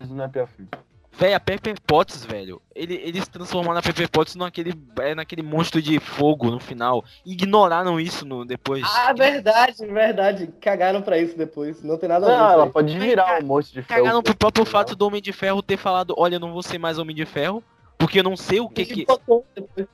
[0.00, 0.68] de não é o pior filme.
[1.12, 5.82] Véi, a Pepper Potts, velho, ele, eles transformaram a Pepper Potts naquele, é, naquele monstro
[5.82, 7.04] de fogo no final.
[7.26, 8.82] Ignoraram isso no, depois.
[8.86, 10.46] Ah, verdade, verdade.
[10.60, 11.82] Cagaram pra isso depois.
[11.84, 12.36] Não tem nada a ver.
[12.36, 14.00] Não, ela isso pode virar um monstro de ferro.
[14.00, 16.78] Cagaram pro próprio fato do Homem de Ferro ter falado, olha, eu não vou ser
[16.78, 17.62] mais Homem de Ferro,
[17.98, 18.86] porque eu não sei o que aí.
[18.86, 19.04] que...
[19.04, 19.86] Botou depois.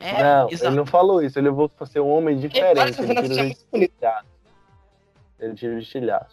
[0.00, 0.66] É, não, exato.
[0.66, 1.38] ele não falou isso.
[1.38, 2.98] Ele vou ser um homem diferente.
[2.98, 3.92] Ele tira, bonito.
[3.92, 4.24] estilhaços.
[5.38, 6.26] ele tira.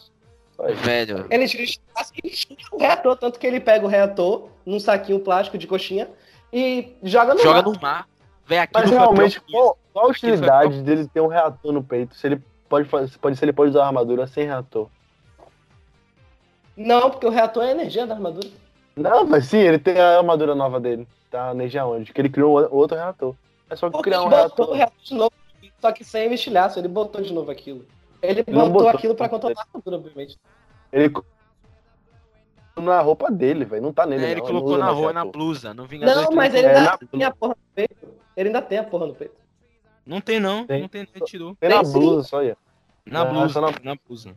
[0.57, 0.81] Só isso.
[0.83, 1.63] Velho, Ele tira
[1.95, 5.67] assim, ele tira o reator, tanto que ele pega o reator num saquinho plástico de
[5.67, 6.09] coxinha
[6.51, 7.63] e joga no joga mar.
[7.63, 8.07] no mar.
[8.45, 12.15] Velho, aquilo Mas realmente, qual, qual a utilidade dele ter um reator no peito?
[12.15, 14.87] Se ele pode fazer, pode, se ele pode usar armadura sem reator.
[16.75, 18.49] Não, porque o reator é a energia da armadura.
[18.95, 21.07] Não, mas sim, ele tem a armadura nova dele.
[21.29, 22.13] Tá a energia onde?
[22.13, 23.35] Que ele criou outro reator.
[23.69, 24.69] É só Porque criar ele um botou reator.
[24.69, 25.31] o reator de novo,
[25.79, 27.85] só que sem estilhaço, ele botou de novo aquilo.
[28.21, 28.89] Ele botou, botou.
[28.89, 30.37] aquilo pra controlar a armadura, obviamente.
[30.91, 31.11] Ele
[32.77, 33.81] na roupa dele, velho.
[33.81, 34.23] Não tá nele.
[34.25, 34.47] É, ele não.
[34.47, 36.29] colocou na mais rua, na blusa, no Vingadores.
[36.29, 38.07] Não, mas ele É, ainda na- tem a porra no peito.
[38.35, 39.35] Ele ainda tem a porra no peito.
[40.05, 40.81] Não tem não, Tem.
[40.81, 41.55] não tem, ele tirou.
[41.59, 41.93] Tem na Tem sim.
[41.99, 42.51] blusa só aí.
[42.51, 42.55] ó.
[43.05, 44.35] Na Ah, blusa, só na- na blusa.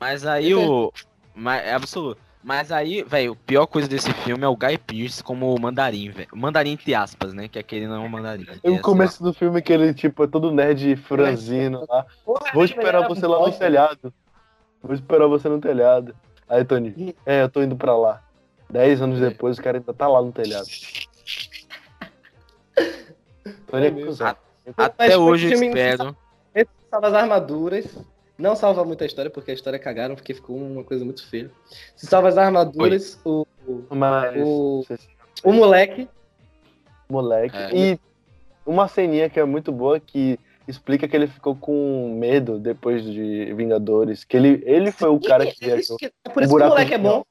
[0.00, 0.92] Mas aí o.
[1.34, 2.20] Mas, é absoluto.
[2.46, 6.10] Mas aí, velho, a pior coisa desse filme é o Guy Pearce como o mandarim,
[6.10, 6.28] velho.
[6.32, 7.48] O Mandarim entre aspas, né?
[7.48, 8.46] Que aquele não é um mandarim.
[8.62, 12.06] É, o começo do filme que ele, tipo, é todo nerd franzino lá.
[12.24, 13.58] Porra, Vou ele esperar era você lá no bosta.
[13.58, 14.14] telhado.
[14.80, 16.14] Vou esperar você no telhado.
[16.48, 18.22] Aí, Tony, é, eu tô indo pra lá.
[18.70, 20.68] Dez anos depois, o cara ainda tá lá no telhado.
[23.66, 24.36] Tony é
[24.76, 26.16] Até hoje eu espero.
[26.54, 27.86] Esse salva as armaduras.
[28.38, 31.50] Não salva muito a história, porque a história cagaram, porque ficou uma coisa muito feia.
[31.96, 34.84] Se salva as armaduras, o, o, Mas, O-
[35.44, 36.08] o moleque.
[37.08, 37.56] moleque.
[37.56, 37.70] É.
[37.74, 38.00] E
[38.66, 43.52] uma ceninha que é muito boa que explica que ele ficou com medo depois de
[43.54, 44.22] Vingadores.
[44.24, 45.96] Que ele, ele foi o cara que viajou.
[46.02, 47.24] É por isso que o buraco moleque é bom.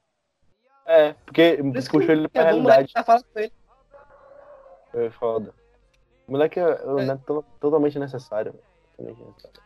[0.87, 2.93] É, porque Por puxou ele é pra bom, o moleque realidade.
[2.93, 3.51] tá falando com ele.
[4.95, 5.53] É foda.
[6.27, 7.05] O moleque é, é.
[7.05, 8.53] né, to- totalmente necessário.
[8.53, 8.63] velho.
[9.13, 9.64] Totalmente necessário.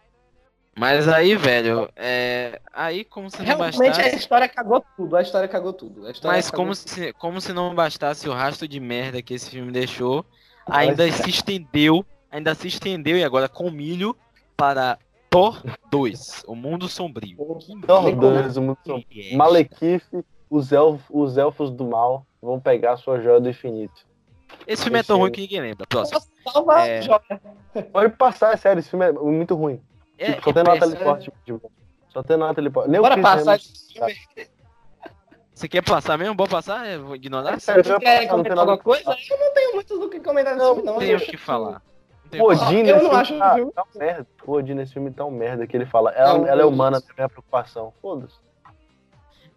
[0.79, 2.61] Mas aí, velho, é.
[2.73, 4.01] Aí como se não Realmente bastasse.
[4.01, 5.15] a história cagou tudo.
[5.17, 6.07] A história cagou tudo.
[6.07, 6.89] A história Mas cagou como tudo.
[6.89, 10.25] se, como se não bastasse o rastro de merda que esse filme deixou,
[10.67, 14.15] Mas- ainda se estendeu, ainda se estendeu e agora com milho
[14.55, 14.97] para
[15.29, 15.61] Thor
[15.91, 17.37] 2, O Mundo Sombrio.
[17.85, 19.37] Thor Nem como- 2, o mundo sombrio.
[19.37, 20.03] Malekith,
[20.49, 24.07] os, elf, os elfos do mal vão pegar a sua joia do infinito.
[24.65, 25.85] Esse filme é tão ruim que ninguém lembra.
[25.87, 26.19] Próximo.
[26.51, 26.99] Salva É.
[26.99, 27.41] a joia.
[27.91, 29.79] Pode passar, é sério, esse filme é muito ruim.
[30.19, 31.03] É, Tipo, só é tem Natalie péssimo.
[31.03, 31.33] Portman.
[31.45, 31.71] Tipo,
[32.09, 33.01] só tem Natalie Portman.
[33.01, 34.15] Bora passar filme.
[35.53, 36.35] Você quer passar mesmo?
[36.35, 36.87] Bora passar?
[36.87, 37.49] Eu vou ignorar?
[37.49, 39.03] É passar, não tem comentar nada alguma coisa?
[39.29, 40.93] Eu não tenho muito do que comentar nesse Não, filme, não.
[40.93, 41.81] Não tenho Eu o que falar.
[42.23, 42.67] Não tenho O o que falar.
[42.69, 44.27] Odin Eu nesse não filme acho, tá, tá um merda.
[44.45, 46.11] O Odin nesse filme tá um merda que ele fala.
[46.11, 47.93] Ela, Não, ela é humana, também é a preocupação.
[48.01, 48.35] Foda-se.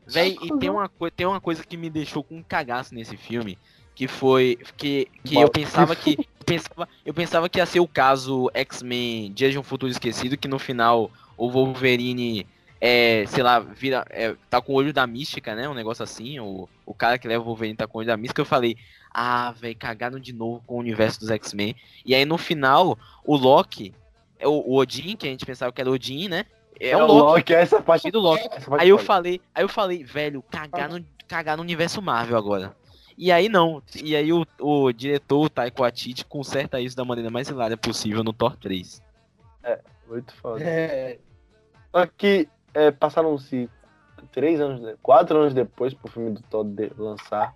[0.05, 3.57] Véi, e tem uma, tem uma coisa que me deixou com um cagaço nesse filme,
[3.95, 7.89] que foi que, que eu pensava que eu pensava, eu pensava que ia ser o
[7.89, 12.47] caso X-Men Dias de um Futuro Esquecido, que no final o Wolverine
[12.81, 15.69] é, sei lá, vira é, tá com o olho da mística, né?
[15.69, 18.17] Um negócio assim, o, o cara que leva o Wolverine tá com o olho da
[18.17, 18.77] mística, eu falei:
[19.13, 21.77] "Ah, velho, cagaram de novo com o universo dos X-Men".
[22.05, 23.95] E aí no final, o Loki,
[24.37, 26.45] é o, o Odin, que a gente pensava que era o Odin, né?
[26.81, 28.11] É, o Loki, essa parte.
[28.11, 28.45] do Loki.
[28.51, 32.37] essa parte Aí eu falei, aí eu falei, velho, cagar no, cagar no universo Marvel
[32.37, 32.75] agora.
[33.17, 33.83] E aí não.
[34.03, 38.23] E aí o, o diretor, o Taiko Atiti, conserta isso da maneira mais hilária possível
[38.25, 39.03] no Thor 3.
[40.09, 40.63] Muito foda.
[40.63, 41.19] É,
[41.91, 43.69] Só que é, passaram-se
[44.31, 47.55] três anos, quatro anos depois pro filme do Thor de- lançar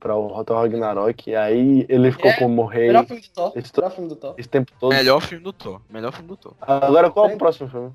[0.00, 1.28] pra o Thor Ragnarok.
[1.30, 3.52] E aí ele ficou É, como rei melhor filme do Thor.
[3.54, 4.34] Esse- Melhor filme do Thor.
[4.38, 4.92] esse tempo todo.
[4.94, 5.80] Melhor filme do Thor.
[5.90, 6.54] Melhor filme do Thor.
[6.60, 7.92] Agora qual é o próximo filme?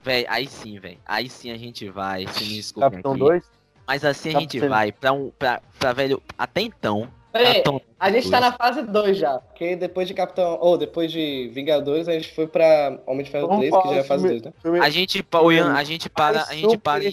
[0.00, 0.98] Véi, aí sim, véi.
[1.04, 2.26] Aí sim a gente vai.
[2.28, 3.20] Se me desculpem Capitão aqui.
[3.20, 3.50] 2?
[3.88, 5.30] Mas assim a gente vai pra um.
[5.30, 6.22] Pra, pra velho.
[6.38, 7.08] Até então.
[7.32, 7.62] Peraí,
[7.98, 8.50] a gente tá dois.
[8.52, 9.38] na fase 2 já.
[9.38, 10.58] Porque depois de Capitão.
[10.60, 13.94] Ou depois de Vingadores, a gente foi pra Homem de Ferro Vamos 3, que já
[13.96, 14.80] é a fase filme- 2, né?
[14.86, 16.42] A gente, pa- o Ian, a gente para.
[16.42, 17.10] A gente para em.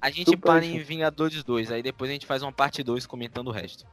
[0.00, 0.78] A gente para em.
[0.80, 1.70] Vingadores 2.
[1.72, 3.86] Aí depois a gente faz uma parte 2 comentando o resto.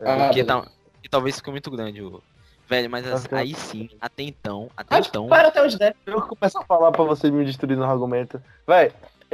[0.00, 0.66] Ah, Porque tá,
[1.02, 2.22] e talvez ficou muito grande o.
[2.66, 3.36] Velho, mas Ok.
[3.38, 5.28] aí sim, até então, até então.
[5.28, 5.94] para até os 10.
[6.06, 8.42] Eu começo a falar pra vocês me destruir no argumento.
[8.66, 8.90] Véi,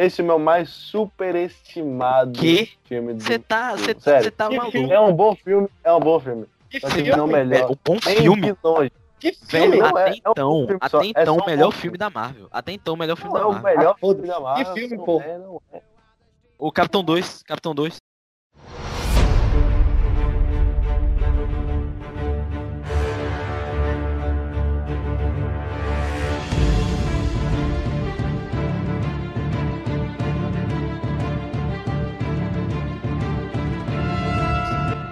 [0.06, 2.70] esse filme é o mais superestimado Que?
[2.84, 3.72] filme do Você tá.
[3.76, 4.32] Você Sério.
[4.32, 4.76] tá Que maluco.
[4.78, 6.46] É um bom filme, é um bom filme.
[6.68, 7.10] Que Só que filme?
[7.16, 7.70] não É melhor.
[7.70, 8.56] um bom filme.
[8.62, 8.92] longe.
[9.18, 9.76] Que Velho, filme?
[9.78, 11.70] não é- até é um então, filme até é então, só o um melhor bom
[11.72, 11.98] filme filme.
[11.98, 12.48] da Marvel.
[12.50, 13.76] Até então, o melhor filme Não é da o Marvel.
[13.78, 14.22] melhor Ah, foda-se.
[14.26, 14.74] filme da Marvel.
[14.74, 15.20] filme, não pô?
[15.20, 15.82] é, não é.
[16.58, 17.96] O Capitão 2, Capitão 2.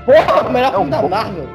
[0.08, 1.46] Porra, o melhor É um da bom- Marvel.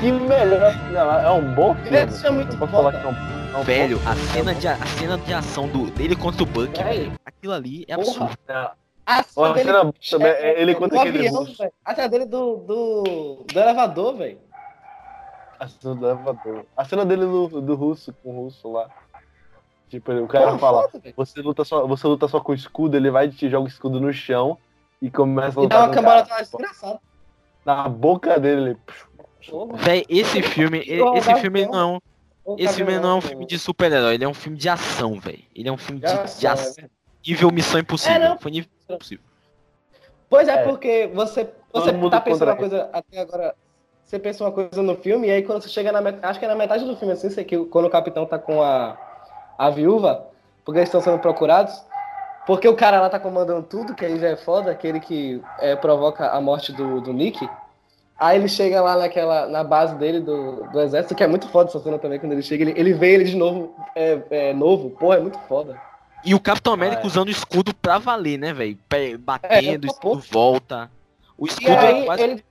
[0.00, 1.28] Que melhor filme da Marvel.
[1.28, 1.88] É um bom filme.
[1.88, 2.72] Ele é muito foda.
[2.72, 5.68] falar que é um, é um Velho, bom a cena, de, a cena de ação
[5.68, 8.08] do, dele contra o Buck, velho, aquilo ali é Porra.
[8.24, 8.38] absurdo.
[8.48, 8.70] É,
[9.04, 9.92] A cena dele.
[10.10, 11.46] também, é, ele do contra aquele avião.
[11.84, 14.38] A cena dele do, do, do elevador, velho.
[15.60, 16.64] A cena do elevador.
[16.74, 18.88] A cena dele do, do russo, com o russo lá.
[19.90, 23.10] Tipo, o cara Pô, fala, foda, você luta, só, você luta só com escudo, ele
[23.10, 24.56] vai e te joga o escudo no chão
[25.02, 26.98] e começa a E dá lutar uma cambalhota desgraçada.
[27.64, 28.76] Na boca dele.
[29.74, 30.84] Véi, esse filme,
[31.14, 31.98] esse filme não é um,
[32.58, 35.18] esse filme não é um Gabriel, filme de super-herói, ele é um filme de ação,
[35.18, 35.42] velho.
[35.54, 36.88] Ele é um filme de, de ação, é.
[37.26, 38.22] Nível Missão Impossível.
[38.22, 38.38] É.
[38.38, 39.24] Foi nível Missão Impossível.
[40.28, 40.62] Pois é, É.
[40.64, 43.54] porque você, você tá pensando uma coisa até agora.
[44.02, 46.26] Você pensa uma coisa no filme, e aí quando você chega na metade.
[46.26, 48.62] Acho que é na metade do filme, assim, você, que, quando o capitão tá com
[48.62, 48.96] a,
[49.56, 50.26] a viúva,
[50.64, 51.84] porque eles estão sendo procurados.
[52.46, 55.76] Porque o cara lá tá comandando tudo, que aí já é foda, aquele que é,
[55.76, 57.48] provoca a morte do, do Nick.
[58.18, 61.68] Aí ele chega lá naquela, na base dele do, do exército, que é muito foda
[61.70, 64.90] essa cena também, quando ele chega, ele, ele vê ele de novo, é, é, novo,
[64.90, 65.80] porra, é muito foda.
[66.24, 67.06] E o Capitão América Ah, é.
[67.06, 68.78] usando o escudo pra valer, né, velho?
[69.18, 70.90] Batendo, É, o escudo volta.
[71.36, 72.22] O E escudo aí é quase.
[72.22, 72.44] ele,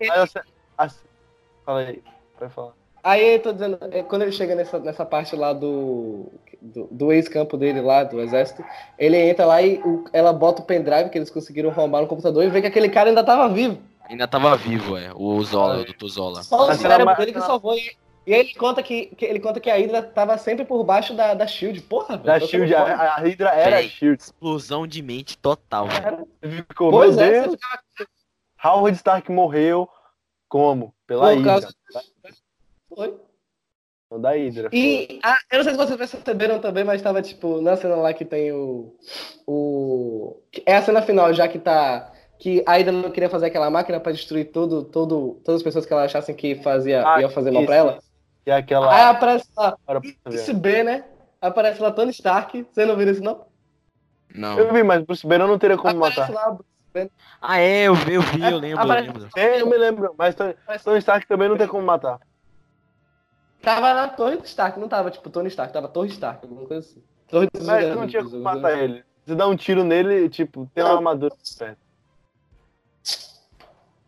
[1.66, 2.04] Fala aí,
[2.38, 2.72] pode falar.
[3.04, 6.26] Aí eu tô dizendo, é, quando ele chega nessa, nessa parte lá do,
[6.62, 8.64] do, do ex-campo dele lá, do exército,
[8.98, 12.44] ele entra lá e o- ela bota o pendrive que eles conseguiram roubar no computador
[12.44, 13.80] e vê que aquele cara ainda tava vivo.
[14.10, 15.12] Ainda tava vivo, é.
[15.16, 16.08] O Zola, o Dr.
[16.08, 16.44] Zola.
[16.44, 17.76] Só o cérebro dele que salvou.
[17.76, 17.96] E,
[18.28, 21.14] e aí ele conta que, que ele conta que a Hydra tava sempre por baixo
[21.14, 21.82] da, da Shield.
[21.82, 22.40] Porra, velho.
[22.40, 23.84] Da Shield, a, a Hydra era a.
[23.84, 24.22] Shield.
[24.22, 26.28] Explosão de mente total, velho.
[26.58, 27.82] Ficou, Pois meu é, Deus, ficava-
[28.64, 29.90] Howard Stark morreu
[30.50, 30.94] como?
[31.08, 31.52] Pela Por Hydra.
[31.52, 31.76] causa-
[32.94, 33.16] Foi.
[34.20, 34.70] Da Hydra.
[34.74, 38.14] E ah, eu não sei se vocês perceberam também, mas tava tipo, na cena lá
[38.14, 38.94] que tem o.
[39.48, 42.12] o é a cena final, já que tá.
[42.38, 45.86] Que a Ida não queria fazer aquela máquina pra destruir todo, todo, todas as pessoas
[45.86, 48.00] que ela achassem que fazia, Ah, ia fazer mal isso, pra ela.
[48.46, 48.94] É aquela.
[48.94, 50.00] Aí aparece lá, Para.
[50.00, 51.06] Bruce B, né?
[51.40, 52.66] Aparece lá Tony Stark.
[52.72, 53.46] Você não viu isso, não?
[54.34, 54.58] Não.
[54.58, 56.50] Eu vi, mas Bruce Banner não teria como aparece matar.
[56.50, 56.58] lá.
[57.40, 59.30] Ah, é, eu vi, eu vi, eu lembro, eu Aparece- lembro.
[59.38, 62.20] É, eu me lembro, mas Tony, Tony Stark também não tem como matar.
[63.62, 66.86] Tava na Torre do Stark, não tava tipo Tony Stark, tava Torre Stark, alguma coisa
[66.88, 67.04] assim.
[67.28, 69.04] Torre dos Mas Vingadores, não tinha como matar ele.
[69.26, 71.80] Você dá um tiro nele, tipo, tem uma armadura perto.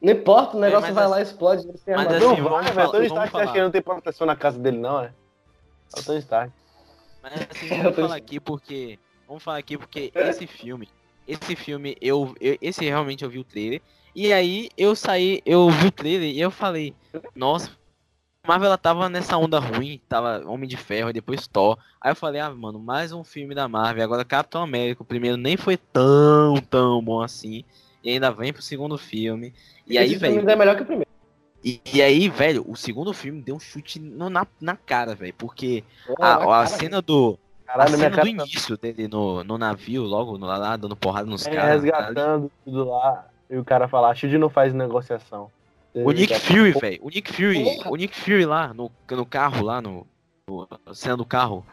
[0.01, 1.63] Não importa, o negócio mas vai assim- lá e explode.
[1.67, 2.17] Ele tem mas armadura.
[2.33, 2.75] assim, Não vai, vamos velho.
[2.75, 3.43] falar- Tony vamos Stark, você falar.
[3.43, 5.13] acha que ele não tem proteção na casa dele, não, é?
[5.95, 6.51] É o Tony Stark.
[7.21, 8.99] Mas assim, Eu vamos tô- falar aqui porque.
[9.27, 10.89] Vamos falar aqui porque esse filme.
[11.25, 13.81] Esse filme, eu, eu- Esse realmente eu vi o trailer.
[14.13, 16.93] E aí eu saí, eu vi o trailer e eu falei,
[17.33, 17.71] nossa,
[18.45, 21.77] Marvel ela tava nessa onda ruim, tava Homem de Ferro e depois Thor.
[22.01, 24.03] Aí eu falei, ah, mano, mais um filme da Marvel.
[24.03, 27.63] Agora Capitão América, o primeiro nem foi tão, tão bom assim.
[28.03, 29.53] E ainda vem pro segundo filme.
[29.87, 30.49] E aí, velho.
[30.49, 31.09] é melhor que o primeiro.
[31.63, 35.33] E, e aí, velho, o segundo filme deu um chute no- na, na cara, velho.
[35.37, 37.39] Porque Porra, a, a cara, cena do.
[37.65, 40.97] A Caralho, minha cena do tá início dele no, no navio, logo lá, lá dando
[40.97, 41.81] porrada nos é, caras.
[41.81, 43.25] resgatando tudo lá.
[43.49, 45.49] E o cara fala, a Shield não faz negociação.
[45.95, 46.99] O Nick Fury, velho.
[47.03, 47.91] O Nick Fury, Porra.
[47.91, 50.07] o Nick Fury lá no, no carro, lá no,
[50.47, 50.67] no.
[50.85, 51.65] a cena do carro.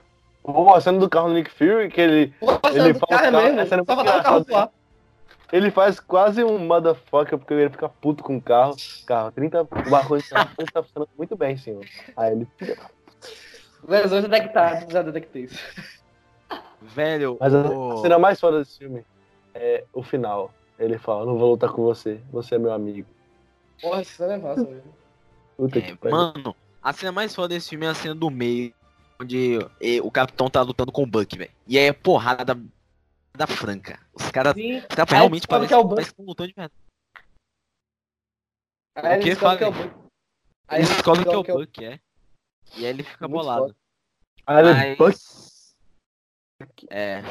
[0.43, 3.44] Pô, a cena do carro do Nick Fury, que ele, Porra, Ele carro é carro,
[3.44, 3.61] mesmo.
[3.61, 4.70] é Só muito faltava o carro voar.
[5.53, 8.77] ele faz quase um motherfucker, porque ele fica puto com o carro.
[9.07, 11.85] Carro, 30 barros de carro, tá funcionando muito bem, senhor.
[12.16, 12.90] Aí ele fica.
[13.89, 15.59] Versões detectadas, já detectei isso.
[16.82, 17.65] Velho, Mas a
[18.03, 19.03] cena mais foda desse filme
[19.55, 20.53] é o final.
[20.78, 23.07] Ele fala, não vou lutar com você, você é meu amigo.
[23.81, 24.94] Porra, essa cena é massa mesmo.
[25.57, 26.16] Puta é, que pariu.
[26.16, 28.73] mano, a cena mais foda desse filme é a cena do meio,
[29.20, 31.51] onde eh, o capitão tá lutando com o Buck, velho.
[31.66, 32.61] E aí é porrada da,
[33.36, 33.98] da franca.
[34.15, 35.94] Os caras Aí realmente parecem que é o Buck.
[35.97, 36.74] parecem que estão lutando de verdade.
[38.97, 39.31] Aí O que?
[39.31, 39.73] descobre que é o.
[39.73, 40.11] Buck.
[40.69, 42.01] Aí eles descobrem que é o Buck, é.
[42.77, 43.77] E aí ele fica Muito bolado.
[44.47, 45.74] Aí ele, Mas...
[46.90, 47.23] É.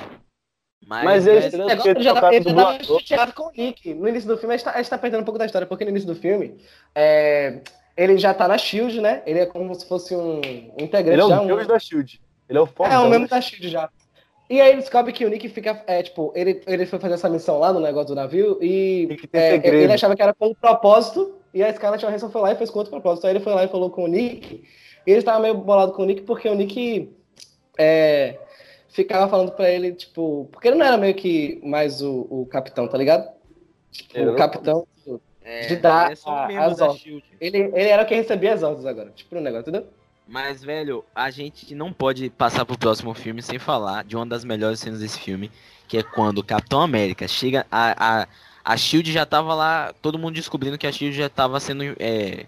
[0.90, 3.00] Mas, Mas negócio porque ele já, tá, ele já dublador.
[3.02, 3.94] chateado com o Nick.
[3.94, 5.68] No início do filme, a gente, tá, a gente tá perdendo um pouco da história,
[5.68, 6.58] porque no início do filme,
[6.96, 7.60] é,
[7.96, 9.22] ele já tá na SHIELD, né?
[9.24, 11.42] Ele é como se fosse um, um integrante ele é já.
[11.42, 12.20] o um, deus da Shield.
[12.50, 12.92] Ele é o foda.
[12.92, 13.88] é, o mesmo da SHIELD já.
[14.50, 17.30] E aí ele descobre que o Nick fica, é, tipo, ele, ele foi fazer essa
[17.30, 21.36] missão lá no negócio do navio e é, ele achava que era com um propósito
[21.54, 23.28] e a Scarlett Johansson foi lá e fez com outro propósito.
[23.28, 24.64] Aí ele foi lá e falou com o Nick
[25.06, 27.16] e ele estava meio bolado com o Nick porque o Nick
[27.78, 28.40] é,
[28.90, 32.88] ficava falando pra ele, tipo, porque ele não era meio que mais o, o capitão,
[32.88, 33.30] tá ligado?
[33.92, 34.88] Tipo, o o- capitão,
[35.42, 37.02] é, de dar ele é só um a- membro as da ordens.
[37.02, 37.24] Shield.
[37.40, 39.88] ele, ele era quem recebia as ordens agora, tipo, no negócio, entendeu?
[40.28, 44.44] Mas, velho, a gente não pode passar pro próximo filme sem falar de uma das
[44.44, 45.50] melhores cenas desse filme,
[45.88, 47.66] que é quando o Capitão América chega.
[47.72, 48.28] A, a,
[48.64, 51.84] a Shield já tava lá, todo mundo descobrindo que a Shield já tava sendo.
[52.00, 52.46] é,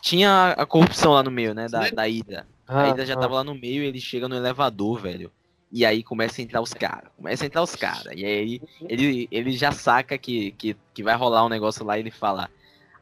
[0.00, 1.68] tinha a corrupção lá no meio, né?
[1.68, 2.46] Da, da Hydra.
[2.66, 3.18] A Ah, Hydra já ah.
[3.18, 5.30] tava lá no meio, ele chega no elevador, velho.
[5.72, 7.10] E aí começa a entrar os caras.
[7.16, 8.12] Começa a entrar os caras.
[8.16, 12.00] E aí ele, ele já saca que, que, que vai rolar um negócio lá e
[12.00, 12.50] ele fala.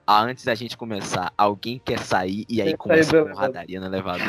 [0.06, 3.86] ah, antes da gente começar, alguém quer sair e aí Quer começa a porradaria no
[3.86, 4.26] elevador.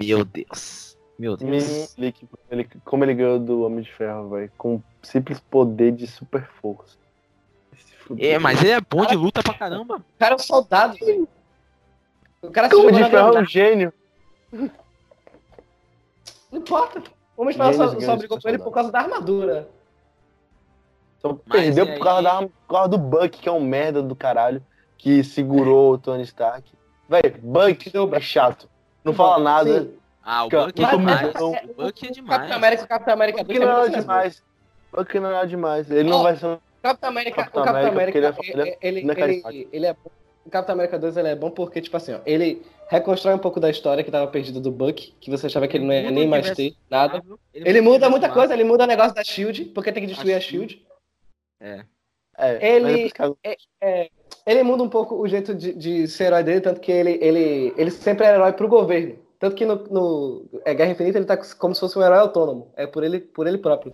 [0.00, 0.96] Meu Deus.
[1.18, 1.94] Meu Me Deus.
[1.96, 4.52] como ele, como ele ganhou do Homem de Ferro, velho.
[4.56, 6.96] Com simples poder de super força.
[8.18, 9.96] É, mas ele é bom de luta pra caramba.
[9.96, 11.28] O cara é um soldado, velho.
[12.42, 13.92] O cara se de Ferro é um gênio.
[14.52, 14.70] Não
[16.52, 17.02] importa.
[17.36, 19.68] O Homem de Ferro só, só grandes brigou com ele por causa da armadura.
[21.18, 22.24] Só Mas perdeu por causa, aí?
[22.24, 24.62] da, por causa do Buck, que é um merda do caralho,
[24.96, 26.70] que segurou o Tony Stark.
[27.08, 28.68] Véi, Buck é chato.
[29.04, 29.82] Não fala nada.
[29.82, 29.94] Sim.
[30.22, 31.34] Ah, o Buck é demais.
[31.40, 32.36] O Buck é O demais.
[32.38, 34.42] Capitão América, o Capitão América Buck 2 não é é demais.
[34.92, 35.90] Buck não é nada demais.
[35.90, 38.78] Ele não vai ser um O Capitão América, Capitão o Capitão América, porque ele é-
[38.80, 39.96] ele, ele é
[40.46, 40.46] ele, ele é.
[40.46, 43.58] O Capitão América 2 ele é bom porque, tipo assim, ó, ele reconstrói um pouco
[43.58, 46.12] da história que tava perdida do Buck, que você achava que ele não ia Muda
[46.14, 47.14] nem mais ter nada.
[47.14, 50.34] Marvel, Ele muda muita coisa, ele muda o negócio da SHIELD, porque tem que destruir
[50.34, 50.86] a A SHIELD.
[51.60, 51.84] É.
[52.38, 53.36] É, Ele- é por causa-
[53.80, 54.10] É,
[54.46, 57.72] ele muda um pouco o jeito de, de ser herói dele, tanto que ele, ele,
[57.76, 59.18] ele sempre é herói pro governo.
[59.38, 62.72] Tanto que no, no é, Guerra Infinita ele tá como se fosse um herói autônomo.
[62.76, 63.92] É por ele, por ele próprio.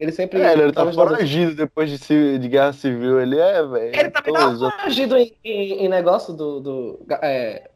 [0.00, 0.40] Ele sempre.
[0.40, 3.20] É, ele tá foragido depois de, de guerra civil.
[3.20, 3.94] Ele é, velho.
[3.94, 6.58] Ele também tá os- foragido em, em, em negócio do.
[6.60, 7.68] do é,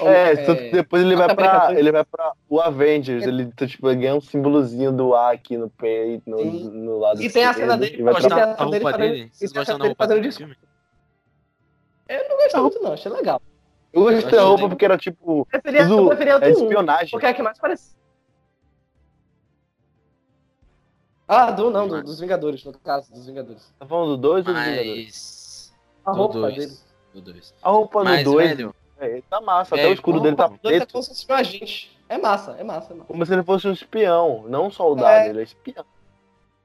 [0.00, 1.74] É, tanto que depois ele vai pra.
[1.76, 3.24] Ele vai pra o Avengers.
[3.26, 6.70] Ele tipo, ele ganha um símbolozinho do A aqui no peito, no, Sim.
[6.70, 8.14] no lado E tem a esquerdo, cena dele- e pra...
[8.14, 9.30] Tem a da cena dele roupa fazendo- dele?
[9.32, 10.28] Vocês tem a gostam cena da dele roupa fazendo dele?
[10.28, 10.56] discurso.
[12.08, 13.42] Eu não gostei muito, não, achei legal.
[13.92, 15.40] Eu gostei da roupa porque era tipo.
[15.52, 17.10] Eu preferia, eu Tudo preferia o é do 1, espionagem.
[17.10, 17.94] porque é que mais parece.
[21.26, 23.72] Ah, do não, do- dos Vingadores, no caso, dos Vingadores.
[23.78, 25.72] Tá falando do 2 ou do Vingadores?
[26.04, 26.54] A do roupa dois.
[26.56, 26.72] dele.
[27.14, 27.54] Do dois.
[27.62, 28.74] A roupa Mas, do 2 velho,
[29.30, 29.74] tá massa.
[29.74, 30.92] Até É, o escudo dele tá é preto.
[30.92, 31.96] como se fosse um agente.
[32.08, 33.06] É massa, é massa, é massa.
[33.06, 35.08] Como se ele fosse um espião, não um soldado.
[35.26, 35.30] É.
[35.30, 35.84] Ele é espião.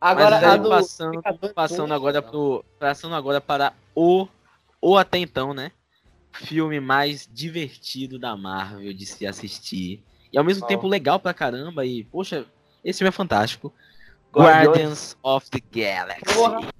[0.01, 1.21] Agora, mas do passando,
[1.53, 2.29] passando um, agora não.
[2.29, 2.65] pro.
[2.77, 4.27] Passando agora para o.
[4.81, 5.71] Ou até então, né?
[6.31, 10.03] Filme mais divertido da Marvel de se assistir.
[10.31, 10.67] E ao mesmo Qual?
[10.69, 11.85] tempo legal pra caramba.
[11.85, 12.45] E, poxa,
[12.83, 13.73] esse filme é fantástico.
[14.33, 14.65] Guardiões.
[14.65, 16.35] Guardians of the Galaxy.
[16.35, 16.78] Porra.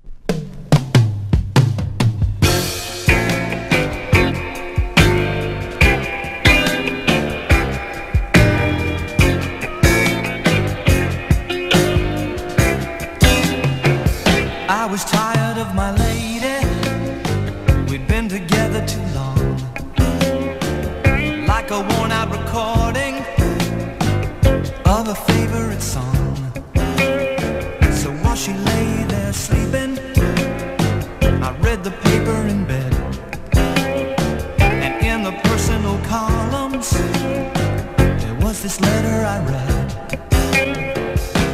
[38.70, 39.90] This letter I read.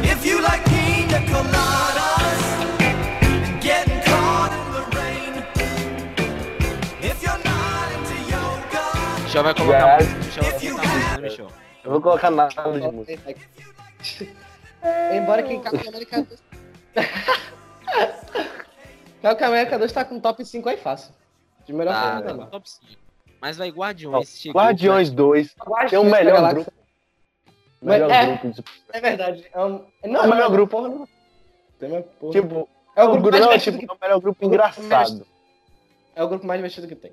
[0.04, 2.42] If you like pina coladas
[2.82, 5.32] and getting caught in the rain.
[7.00, 8.84] If you're not into yoga,
[9.24, 9.96] Michel vai colocar Já.
[9.96, 10.18] música.
[10.26, 11.48] Michel vai música, né, Michel?
[11.84, 12.60] Eu vou colocar nada de
[12.92, 13.32] música.
[15.16, 16.42] Embora que Capitão América 2.
[19.22, 21.14] Capitão América 2 tá com top 5 aí fácil.
[21.64, 22.46] De melhor Tá, filme tá Marvel.
[22.50, 22.84] top 5.
[23.40, 24.38] Mas vai Guardiões.
[24.38, 25.52] chegou Guardiões 2 é
[25.98, 26.16] o Guardiões da
[27.82, 28.14] melhor grupo.
[28.14, 28.36] Melhor É.
[28.38, 29.46] grupo de É verdade.
[29.52, 29.80] É um...
[30.02, 30.80] É Não, o melhor grupo.
[30.80, 31.08] Não.
[31.78, 32.32] Tem uma porra.
[32.32, 33.84] Tipo, é o o grupo mais não, é, tipo, que...
[33.84, 35.26] é o melhor grupo engraçado.
[36.14, 37.12] É o grupo mais divertido que tem.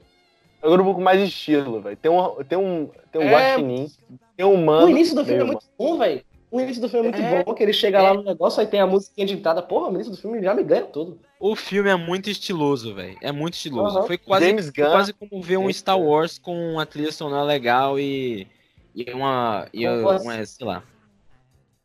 [0.61, 1.97] É o grupo com mais estilo, velho.
[1.97, 3.31] Tem um, tem um, tem um É.
[3.31, 3.91] guaxinim,
[4.37, 4.85] tem um mano.
[4.87, 6.23] o início do filme é muito bom, velho.
[6.49, 7.43] O início do filme é muito É.
[7.43, 9.61] bom, que ele chega lá no negócio, aí tem a musiquinha de entrada.
[9.61, 11.19] Porra, o início do filme já me ganha tudo.
[11.39, 13.17] O filme é muito estiloso, velho.
[13.21, 13.97] É muito estiloso.
[13.97, 14.07] Aham.
[14.07, 14.91] Foi quase, James foi Gunn.
[14.91, 15.99] quase como ver um Star.
[15.99, 18.47] Wars com uma trilha sonora legal e.
[18.95, 19.67] E uma.
[19.73, 20.83] E uma, sei lá.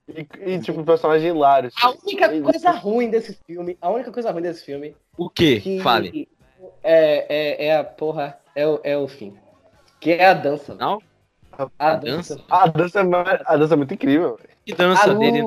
[0.09, 1.71] E, e, tipo, personagem hilário.
[1.83, 5.61] A única E- coisa ruim desse filme, a única coisa ruim desse filme O quê?
[5.61, 6.29] que Fale.
[6.83, 9.37] É, é, é a porra, é o, é o fim.
[10.01, 10.75] Que é a dança.
[10.75, 11.01] Não?
[11.53, 12.37] A, A dança.
[12.37, 12.45] dança?
[12.49, 14.37] A dança, é a dança é muito incrível.
[14.37, 14.49] velho.
[14.65, 15.39] Que dança Ah, dele.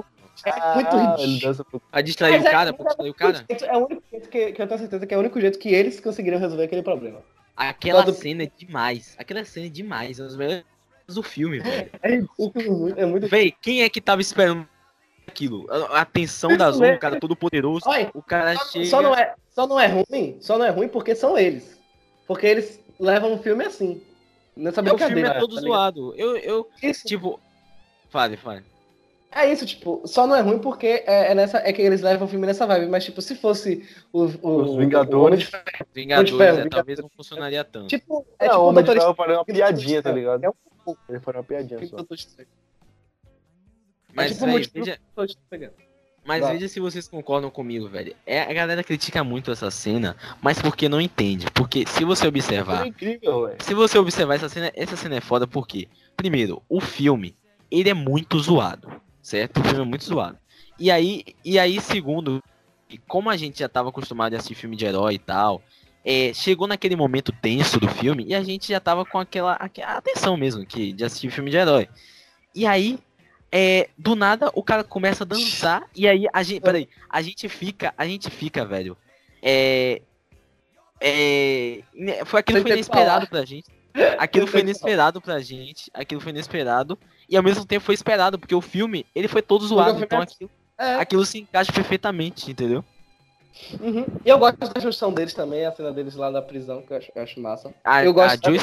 [0.45, 1.81] É muito Ah, ridículo.
[1.91, 3.45] Pra distrair o é- cara, pra distrair o cara.
[3.49, 5.69] É o único jeito que, que eu tenho certeza que é o único jeito que
[5.69, 7.19] eles conseguiram resolver aquele problema.
[7.55, 9.15] Aquela Quando- cena é demais.
[9.19, 10.19] Aquela cena é demais.
[10.19, 10.63] É os melhores
[11.15, 11.89] do filme, velho.
[12.01, 14.67] É muito, é muito Véi, quem é que tava esperando
[15.27, 15.65] aquilo?
[15.69, 17.83] A, a tensão da Zona, o cara todo poderoso.
[17.87, 18.85] Olha, O cara só, chega.
[18.85, 21.79] só não é, só não é ruim, só não é ruim porque são eles.
[22.27, 24.01] Porque eles levam o filme assim.
[24.55, 26.13] Nessa o filme é todo tá zoado.
[26.17, 27.39] Eu, eu, Isso, tipo.
[28.09, 28.63] Fale, fale.
[29.33, 32.27] É isso, tipo, só não é ruim porque é, é nessa, é que eles levam
[32.27, 35.47] o filme nessa vibe, mas tipo, se fosse o, o, Os Vingadores.
[35.47, 35.63] o Ferro,
[35.95, 36.69] Vingadores, Ferro, é, Vingadores.
[36.69, 37.87] talvez não funcionaria tanto.
[37.87, 40.43] tipo, é Não, tipo o o Homem de Ferro faria uma piadinha, tá ligado?
[40.43, 40.53] É um
[41.09, 41.97] Ele faria uma piadinha só.
[41.97, 42.45] É
[44.13, 44.99] Mas, tipo veja.
[46.23, 48.15] Mas veja se vocês concordam comigo, velho.
[48.25, 51.47] É, a galera critica muito essa cena, mas porque não entende.
[51.51, 55.47] Porque se você observar, É incrível, se você observar essa cena, essa cena é foda
[55.47, 57.35] porque, primeiro, o filme,
[57.71, 59.59] ele é muito zoado, certo?
[59.59, 60.37] O filme é muito zoado.
[60.77, 62.43] E aí, e aí segundo,
[62.87, 65.61] e como a gente já tava acostumado a assistir filme de herói e tal,
[66.03, 69.93] é, chegou naquele momento tenso do filme e a gente já tava com aquela, aquela
[69.97, 71.87] atenção mesmo que de assistir filme de herói.
[72.53, 72.99] E aí,
[73.51, 77.47] é, do nada o cara começa a dançar e aí a gente, peraí, a gente
[77.47, 78.97] fica, a gente fica, velho.
[79.41, 80.01] É,
[80.99, 81.81] é,
[82.25, 83.69] foi aquilo foi inesperado pra gente.
[84.17, 85.91] Aquilo foi inesperado pra gente.
[85.93, 86.97] Aquilo foi inesperado.
[87.27, 90.01] E ao mesmo tempo foi esperado, porque o filme, ele foi todo zoado.
[90.03, 92.83] Então é- aquilo, É, aquilo se encaixa perfeitamente, entendeu?
[93.79, 94.05] Uhum.
[94.25, 96.97] E eu gosto da junção deles também, a cena deles lá na prisão, que eu
[96.97, 97.73] acho, eu acho massa.
[97.83, 98.59] A, Eu gosto- a queria-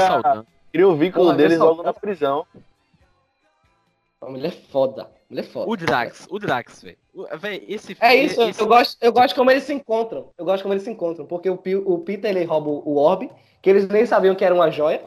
[0.00, 0.46] Saldana.
[0.72, 2.46] Queria o vínculo Porra, deles logo na prisão.
[4.20, 5.08] A mulher é foda.
[5.28, 5.70] Mulher é foda.
[5.70, 6.96] O Drax, o Drax, velho.
[7.68, 10.30] Esse É isso, eu- esse- eu gosto, eu gosto como eles se encontram.
[10.36, 11.26] Eu gosto como eles se encontram.
[11.26, 13.30] Porque o, Pi- o Peter ele rouba o Orb,
[13.62, 15.02] que eles nem sabiam que era uma joia.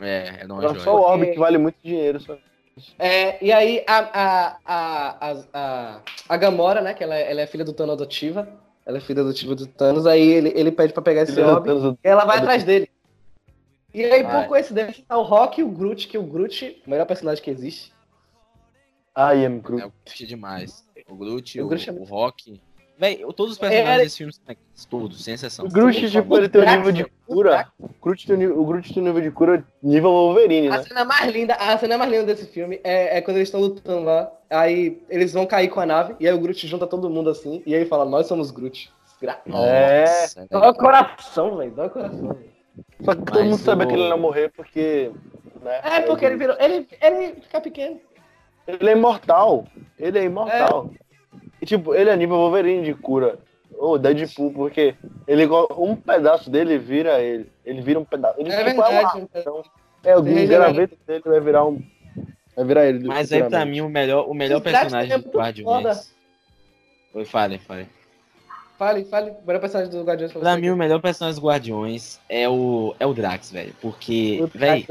[0.00, 0.84] É, é não é Era joia.
[0.84, 2.20] só o Orb Porque- que vale muito dinheiro.
[2.20, 2.36] Só.
[2.98, 3.98] É, e aí a,
[4.64, 6.94] a, a, a, Gamora, né?
[6.94, 8.48] Que ela, é- ela é filha do Thanos adotiva.
[8.86, 10.06] Ela é filha adotiva do Thanos.
[10.06, 11.34] Aí ele, ele pede pra pegar esse.
[11.34, 12.88] Thanos- E ela vai atrás dele.
[13.92, 17.06] E aí, por coincidência, tá o Rock e o Groot, que o Groot, o melhor
[17.06, 17.92] personagem que existe.
[19.16, 19.82] I am Groot.
[19.82, 20.84] É o Groot demais.
[21.08, 22.60] O Groot, O o, Groot é o Rock.
[23.00, 25.64] Véi, todos os personagens É- desse filme são legais, todos, sem exceção.
[25.64, 27.14] O Groot, tipo, ele tem um nível de velho.
[27.26, 27.66] cura.
[27.78, 30.76] O Groot tem um nível- o Groot tem um nível de cura nível Wolverine, A
[30.76, 30.82] né?
[30.82, 34.04] cena mais linda, a cena mais linda desse filme é, é quando eles estão lutando
[34.04, 34.30] lá.
[34.50, 37.62] Aí eles vão cair com a nave, e aí o Groot junta todo mundo assim,
[37.64, 38.92] e aí fala, nós somos Groot.
[39.06, 40.00] Desgra- É.
[40.04, 41.70] Nossa, Dói o coração, velho.
[41.70, 42.50] Dói o coração, velho.
[43.02, 45.10] Só que todo Mas mundo sabia o- que ele não ia morrer porque.
[45.62, 46.54] Né, É, porque ele virou.
[46.60, 47.98] Ele, ele fica pequeno.
[48.66, 49.64] Ele é imortal.
[49.98, 50.90] Ele é imortal.
[51.60, 53.38] E tipo, ele é nível Wolverine de cura.
[53.78, 54.94] Ou Deadpool, porque
[55.26, 55.46] ele
[55.76, 57.46] um pedaço dele vira ele.
[57.64, 58.38] Ele vira um pedaço.
[58.40, 59.18] Ele É tipo, verdade.
[59.18, 59.62] uma- então,
[60.04, 60.64] é, o Ele regenera.
[60.72, 61.80] graveto dele vai virar um.
[62.56, 63.06] Vai virar ele.
[63.06, 66.12] Mas aí pra mim o melhor, o melhor personagem é do Guardiões.
[67.14, 67.88] Oi, fale, fale.
[68.78, 69.30] Fale, fale.
[69.30, 70.60] O melhor personagem do Guardiões Pra você.
[70.60, 74.84] mim o melhor personagem dos Guardiões é o é o Drax, velho, porque, velho,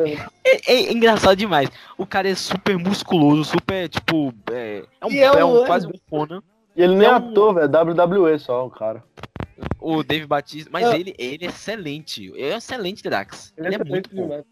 [0.45, 1.69] é- é, é engraçado demais.
[1.97, 5.87] O cara é super musculoso, super tipo, é, é um, é é um um- quase
[5.87, 6.41] um Conan.
[6.79, 7.67] E ele nem é é um- ator, velho.
[7.67, 9.03] WWE só, o cara.
[9.81, 12.27] O Dave Batista, mas Eu- ele, ele é excelente.
[12.27, 13.53] Ele é um excelente Drax.
[13.57, 14.21] Ele, é excelente muito bom.
[14.21, 14.45] demais.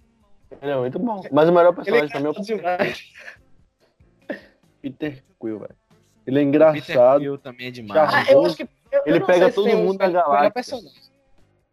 [0.61, 1.21] Ele é muito bom.
[1.31, 3.11] Mas o melhor Ele é personagem também é o demais.
[4.81, 5.75] Peter Quill, velho.
[6.25, 7.19] Ele é Peter engraçado.
[7.21, 8.13] Quill também é demais.
[8.13, 8.63] Ah, eu acho que.
[8.63, 8.67] eu-
[9.05, 10.51] Ele eu não pega todo tem um mundo da melhor galáxia.
[10.51, 11.01] personagem.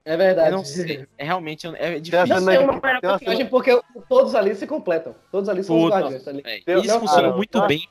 [0.04, 0.50] É verdade.
[0.50, 1.06] eu não sei.
[1.18, 2.26] É realmente é Tem a Não difícil.
[2.26, 5.14] sei de- uma melhor tem uma personagem porque todos ali se completam.
[5.32, 6.24] Todos ali são os guardiões.
[6.44, 7.66] É, Tem- isso não, funciona muito não.
[7.66, 7.88] bem.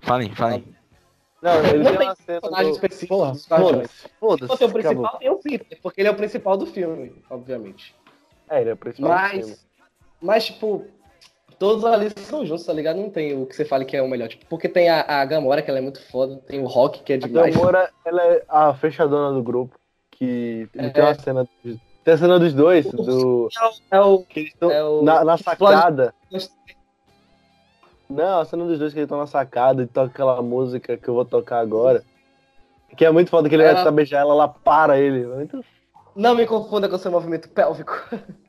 [0.00, 0.64] Falem, falem.
[1.42, 2.74] Não, ele Não tem tem uma personagem do...
[2.74, 3.40] específico foda-se.
[3.42, 4.46] Se Foda-se.
[4.48, 4.82] fosse o acabou.
[4.82, 7.94] principal, tem o Peter, porque ele é o principal do filme, obviamente.
[8.48, 9.44] É, ele é o principal do filme.
[9.46, 9.66] Mas,
[10.20, 10.84] mas tipo,
[11.58, 12.96] todos ali são juntos, tá ligado?
[12.98, 14.28] Não tem o que você fale que é o melhor.
[14.28, 17.14] Tipo, porque tem a, a Gamora, que ela é muito foda, tem o Rock, que
[17.14, 17.54] é A demais.
[17.54, 19.78] Gamora, ela é a fechadona do grupo.
[20.10, 20.90] Que É.
[20.90, 21.48] tem uma cena.
[22.04, 23.48] Tem a cena dos dois, do.
[23.90, 24.26] É o.
[24.36, 26.14] Eles estão É o- na, na Explode- sacada.
[28.10, 31.08] Não, a cena dos dois que eles estão na sacada e toca aquela música que
[31.08, 32.02] eu vou tocar agora.
[32.96, 35.22] Que é muito foda, que ele vai Ela- tentar beijar ela, ela para ele.
[35.22, 35.64] É Muito...
[36.16, 37.92] Não me confunda com seu movimento pélvico.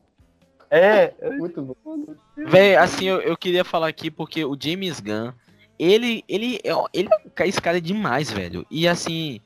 [0.74, 1.76] É, Muito bom.
[2.38, 5.34] Véi, assim, eu, eu queria falar aqui porque o James Gunn,
[5.78, 8.66] ele, ele, é- ele é esse cara é demais, velho.
[8.72, 9.42] E assim,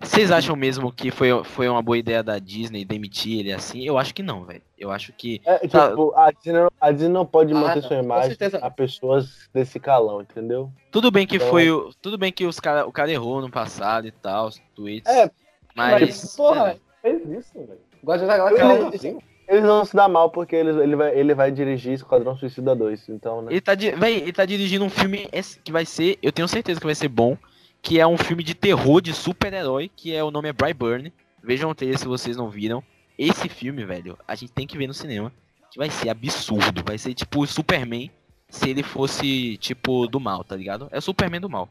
[0.00, 3.84] vocês acham mesmo que foi, foi uma boa ideia da Disney demitir ele assim?
[3.84, 4.62] Eu acho que não, velho.
[4.78, 5.40] Eu acho que.
[5.44, 8.70] é tipo, a Disney, não- a Disney não pode Ah, manter não, sua imagem a
[8.70, 10.72] pessoas desse calão, entendeu?
[10.90, 11.70] Tudo bem que Então- foi.
[11.70, 15.10] o- Tudo bem que os cara, o cara errou no passado e tal, os tweets.
[15.12, 15.30] É,
[15.76, 16.34] mas.
[16.34, 16.70] Porra,
[17.02, 17.78] é, fez isso, velho.
[18.02, 19.18] Guardiões da Galáxia Ele- é assim.
[19.46, 23.08] Eles vão se dar mal porque eles, ele, vai, ele vai dirigir Esquadrão Suicida 2,
[23.08, 23.50] então, né?
[23.50, 25.28] ele, tá, véi, ele tá dirigindo um filme
[25.64, 26.16] que vai ser.
[26.22, 27.36] Eu tenho certeza que vai ser bom.
[27.82, 29.90] Que é um filme de terror de super-herói.
[29.94, 31.12] Que é o nome é Brightburn.
[31.42, 32.82] Vejam o trailer se vocês não viram.
[33.18, 35.32] Esse filme, velho, a gente tem que ver no cinema.
[35.70, 36.82] Que vai ser absurdo.
[36.84, 38.10] Vai ser tipo o Superman.
[38.48, 40.88] Se ele fosse, tipo, do mal, tá ligado?
[40.90, 41.68] É o Superman do mal.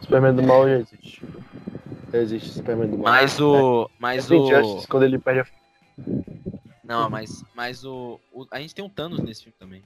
[0.00, 1.22] Superman do mal já existe.
[2.12, 3.12] Já existe Superman do mal.
[3.12, 3.90] Mas o.
[3.98, 4.46] Mas Tem o.
[4.48, 5.46] Justice quando ele perde a...
[6.84, 9.82] Não, mas, mas o, o- A gente tem um Thanos nesse filme também.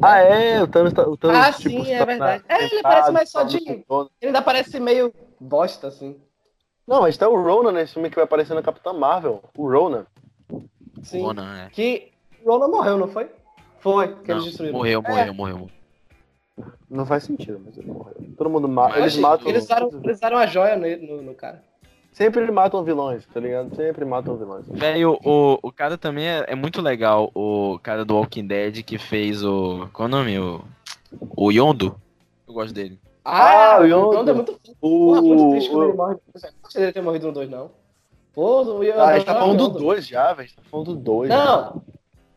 [0.00, 2.44] Ah, é, o Thanos, tá- o Thanos Ah, tipo, sim, é tá verdade.
[2.48, 3.84] na- É, ele parece mais só falando de- Ele
[4.22, 6.20] ainda parece meio bosta, assim.
[6.86, 9.42] Não, mas tá o Ronan nesse filme que vai aparecer na Capitã Marvel.
[9.56, 10.06] O Ronan.
[11.02, 11.22] Sim.
[11.22, 11.70] Ronan, é.
[11.70, 12.12] Que
[12.44, 13.30] Ronan morreu, não foi?
[13.78, 14.78] Foi, que Não, eles destruíram.
[14.78, 15.70] morreu, É, morreu, morreu.
[16.90, 18.14] Não faz sentido, mas ele morreu.
[18.36, 18.98] Todo mundo mata.
[18.98, 19.48] Eles gente, matam.
[19.48, 21.62] Eles usaram, eles usaram a joia no, no, no cara.
[22.12, 23.74] Sempre matam vilões, tá ligado?
[23.74, 24.64] Sempre matam vilões.
[24.68, 28.98] Velho, o, o cara também é, é muito legal, o cara do Walking Dead que
[28.98, 29.88] fez o.
[29.92, 30.38] Qual é o nome?
[30.38, 30.60] O,
[31.36, 31.96] o Yondo.
[32.46, 32.98] Eu gosto dele.
[33.24, 34.14] Ah, o o Yondo.
[34.18, 35.96] Yondo é muito Porra, muito triste quando ele O.
[35.96, 36.14] morre.
[36.14, 37.70] Eu não gostei dele ter morrido no 2, não.
[38.34, 39.00] Pô, o Yondo.
[39.00, 39.78] Ah, a gente tá falando do Yondo.
[39.78, 40.40] 2 já, velho.
[40.40, 41.30] A gente tá falando do 2.
[41.30, 41.82] Não.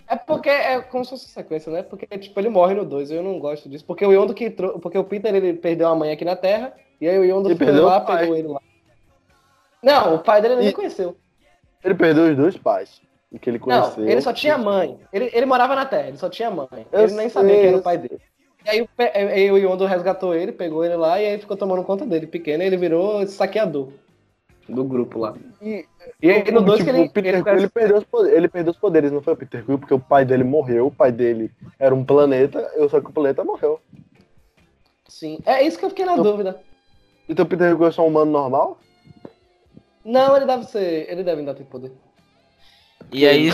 [0.07, 1.81] É porque é como se fosse sequência, né?
[1.83, 3.83] Porque, tipo, ele morre no 2, eu não gosto disso.
[3.83, 4.49] Porque o Yondo que.
[4.51, 7.57] Porque o Peter, ele perdeu a mãe aqui na Terra, e aí o Yondo Ele
[7.57, 8.19] foi perdeu lá, o pai.
[8.19, 8.61] pegou ele lá.
[9.85, 11.15] Não, o pai dele ele nem E- conheceu.
[11.83, 13.01] Ele perdeu os dois pais.
[13.39, 14.03] Que ele conheceu.
[14.03, 14.97] Não, ele só tinha mãe.
[15.11, 16.67] Ele, ele morava na Terra, ele só tinha mãe.
[16.91, 18.21] Eu ele nem sei, sabia quem era o pai dele.
[18.65, 21.55] E aí, o pe- aí o Yondo resgatou ele, pegou ele lá, e aí ficou
[21.57, 23.89] tomando conta dele, pequeno, e ele virou saqueador
[24.69, 25.35] do grupo lá.
[25.61, 25.85] E,
[26.23, 28.47] E aí no 2 tipo, que ele, o Peter ele ele perdeu, os poderes, ele
[28.47, 31.11] perdeu os poderes, não foi o Peter Quill, porque o pai dele morreu, o pai
[31.11, 33.79] dele era um planeta, eu só que o planeta morreu.
[35.07, 36.59] Sim, é isso que eu fiquei na Eu- dúvida.
[37.29, 38.79] Então o Peter Quill é só um humano normal?
[40.05, 41.09] Não, ele deve ser.
[41.11, 41.91] Ele deve ainda ter poder.
[43.11, 43.49] E aí.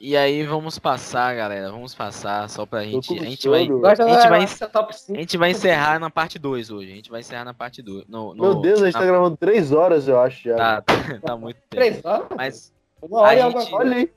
[0.00, 1.70] E aí vamos passar, galera.
[1.70, 3.18] Vamos passar só pra gente.
[3.18, 3.60] A gente vai.
[3.60, 5.18] A gente vai- top A 5.
[5.18, 6.92] gente vai encerrar na parte 2 hoje.
[6.92, 8.04] A gente vai encerrar na parte 2.
[8.06, 10.56] No, no- Meu Deus, a gente na- tá gravando três horas, eu acho, já.
[10.56, 10.82] Tá,
[11.22, 11.70] tá muito tempo.
[11.70, 12.26] Três horas?
[12.36, 13.74] Mas Uma hora a gente-.
[13.74, 14.12] Olha aí.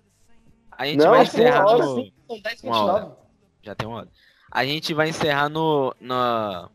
[0.71, 1.95] a gente Não, vai que uma encerrar hora, no.
[1.95, 2.13] sim.
[2.27, 2.93] São 10 Uma hora.
[3.05, 3.15] 29.
[3.63, 4.07] Já tem uma hora.
[4.51, 5.95] A gente vai encerrar no.
[6.01, 6.69] Na.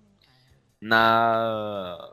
[0.80, 2.11] Na.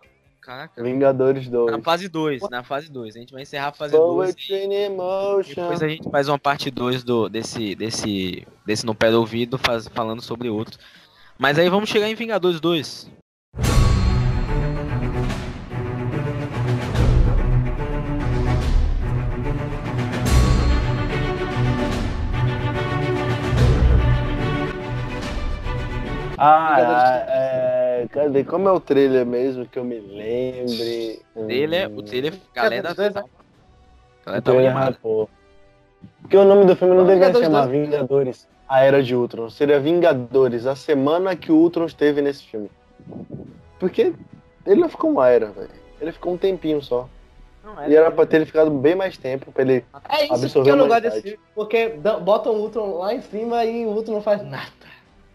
[0.49, 0.81] Caraca.
[0.81, 1.71] Vingadores 2.
[1.71, 2.49] Na fase 2.
[2.49, 3.15] Na fase 2.
[3.15, 4.33] A gente vai encerrar a fase 2.
[4.33, 5.61] Poetry in Emotion.
[5.61, 9.59] Depois a gente faz uma parte 2 do, desse, desse, desse no pé do ouvido,
[9.59, 10.79] faz, falando sobre outros.
[11.37, 13.11] Mas aí vamos chegar em Vingadores 2.
[26.41, 27.28] Ah, ah, é...
[28.11, 28.43] Cadê?
[28.43, 31.21] Como é o trailer mesmo que eu me lembre?
[31.35, 32.95] O trailer, o trailer, galera, né?
[32.95, 34.91] galera O tá trailer animada.
[34.91, 35.29] rapou.
[36.21, 39.49] Porque o nome do filme não Não, deveria Vingadores chamar Vingadores, a Era de Ultron.
[39.49, 42.69] Seria Vingadores, a semana que o Ultron esteve nesse filme.
[43.79, 44.13] Porque
[44.65, 45.69] ele não ficou uma era, velho.
[46.01, 47.07] Ele ficou um tempinho só.
[47.63, 49.85] Não, é- E era pra ter ele ficado bem mais tempo, pra ele...
[50.09, 51.39] É isso Absorver que eu não a gosto desse filme.
[51.53, 51.89] Porque
[52.23, 54.71] botam o Ultron lá em cima e o Ultron não faz nada.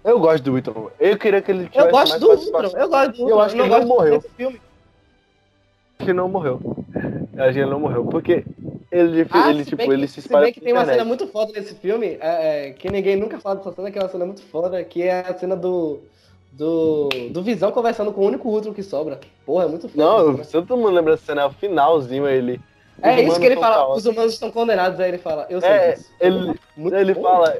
[0.05, 0.91] Eu gosto do Ultron.
[1.01, 2.31] Eu queria que ele tivesse Eu gosto mais do.
[2.31, 2.79] Ultron.
[2.79, 3.41] Eu gosto do Eu Ultron.
[3.41, 4.21] acho que ele não morreu.
[4.37, 4.61] filme.
[5.99, 6.61] Acho que não morreu.
[7.35, 8.05] Eu acho que ele não morreu.
[8.05, 8.45] Porque
[8.93, 11.05] ele, Ah, ele se tipo, que- ele se Se espalha bem que tem uma cena
[11.05, 14.09] muito foda nesse filme, é, é, que ninguém nunca fala dessa cena, que é uma
[14.09, 16.01] cena muito foda, que é a cena do.
[16.53, 19.19] Do, do Visão conversando com o único Ultron que sobra.
[19.45, 20.01] Porra, é muito foda.
[20.05, 22.61] Não, eu, se todo mundo lembra dessa cena, é o finalzinho ele.
[23.03, 25.61] É os isso humanos que ele fala, os humanos estão condenados, aí ele fala, eu
[25.61, 26.11] sei É, disso.
[26.21, 27.23] ele, Muito ele bom.
[27.23, 27.57] fala.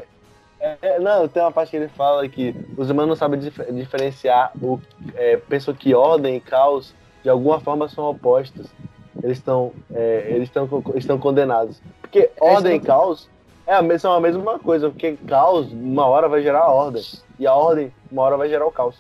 [0.65, 3.73] É, é, não, tem uma parte que ele fala que os humanos não sabem dif-
[3.73, 4.81] diferenciar o.
[5.15, 8.67] É, pensam que ordem e caos de alguma forma são opostos.
[9.23, 9.73] Eles estão.
[9.93, 11.81] é, eles estão estão condenados.
[12.01, 13.29] Porque ordem e caos
[13.67, 17.03] é a, mes- são a mesma coisa, porque caos uma hora vai gerar ordem.
[17.39, 18.97] E a ordem, uma hora vai gerar o caos.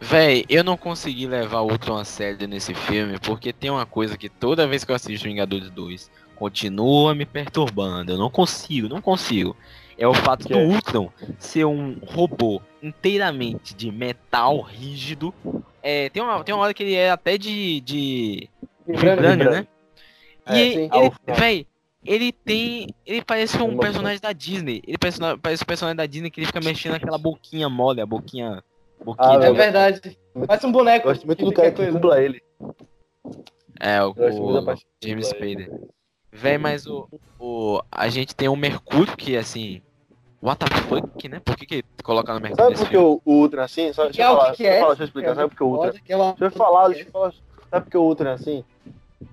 [0.00, 4.18] Véi, eu não consegui levar o Ultron a sério nesse filme, porque tem uma coisa
[4.18, 8.10] que toda vez que eu assisto Vingadores 2 continua me perturbando.
[8.12, 9.56] Eu não consigo, não consigo.
[10.02, 10.64] É o fato Que do é?
[10.64, 11.08] Ultron
[11.38, 15.32] ser um robô inteiramente de metal rígido.
[15.80, 17.80] É, tem, uma, tem uma hora que ele é até de.
[17.82, 18.50] de
[18.84, 19.66] vibrânio, né?
[20.44, 20.90] É, e sim.
[20.92, 21.66] ele, véi,
[22.04, 22.88] ele tem.
[23.06, 24.82] Ele parece um personagem da Disney.
[24.84, 28.06] Ele parece, parece um personagem da Disney que ele fica mexendo naquela boquinha mole, a
[28.06, 28.60] boquinha.
[29.04, 30.18] Boquinha Ah, É verdade.
[30.48, 31.06] Parece um boneco.
[31.06, 32.42] Gosto muito do que cara que dubla ele.
[33.78, 35.28] É, o, o James.
[35.28, 35.70] Spader.
[36.32, 37.08] Véi, mas o,
[37.38, 37.80] o.
[37.88, 39.80] A gente tem o Mercúrio, que assim.
[40.42, 41.40] What the fuck, né?
[41.44, 43.20] Por que, que coloca no Mercúrio Sabe nesse por que filme?
[43.24, 43.92] o, o Ultra é assim?
[43.92, 44.74] Só, deixa Que eu é o falar, que eu é?
[44.80, 45.34] falar, deixa eu explicar.
[45.36, 45.94] Sabe por que o Ultra?
[46.08, 47.32] É uma- Deixa eu falar, deixa eu falar.
[47.70, 48.64] Sabe por que o Ultra é assim?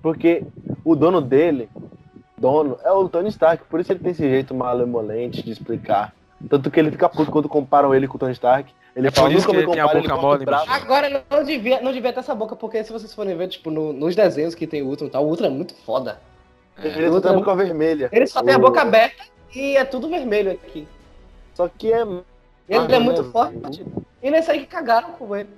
[0.00, 0.44] Porque
[0.84, 1.68] o dono dele,
[2.38, 3.64] dono, é o Tony Stark.
[3.64, 6.14] Por isso ele tem esse jeito malemolente de explicar.
[6.48, 8.72] Tanto que ele fica puto quando comparam ele com o Tony Stark.
[8.94, 10.72] Ele É fala, por isso nunca que me ele tem a compara, boca mole, o.
[10.72, 13.92] Agora não devia, não devia ter essa boca, porque se vocês forem ver, tipo, no-
[13.92, 16.20] nos desenhos que tem o Ultron e tal, o Ultron é muito foda.
[16.82, 18.08] Ele só tem a boca vermelha.
[18.12, 19.24] Ele só tem a O- boca aberta
[19.54, 20.86] e é tudo vermelho aqui.
[21.60, 22.00] Só que é...
[22.00, 22.24] Ele
[22.70, 23.30] Ah, é muito né?
[23.30, 23.84] forte.
[24.22, 25.50] E nesse aí que cagaram com ele.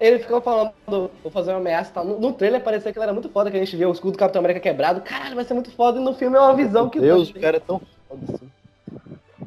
[0.00, 2.04] Ele ficou falando, vou fazer uma ameaça e tal.
[2.04, 4.12] No, no trailer parecia que ele era muito foda, que a gente vê o escudo
[4.12, 5.00] do Capitão América quebrado.
[5.02, 6.00] Caralho, vai ser muito foda.
[6.00, 8.50] E no filme é uma visão que Deus, o cara é tão foda assim.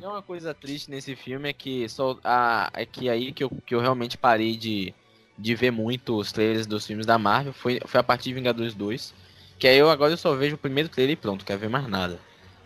[0.02, 3.52] E uma coisa triste nesse filme é que só a, é que aí que eu,
[3.65, 4.94] que eu realmente parei de,
[5.38, 8.73] de ver muito os trailers dos filmes da Marvel foi, foi a partir de Vingadores
[8.73, 9.14] 2.
[9.60, 11.88] Que aí eu agora eu só vejo o primeiro trailer e pronto, quero ver mais
[11.89, 12.18] nada.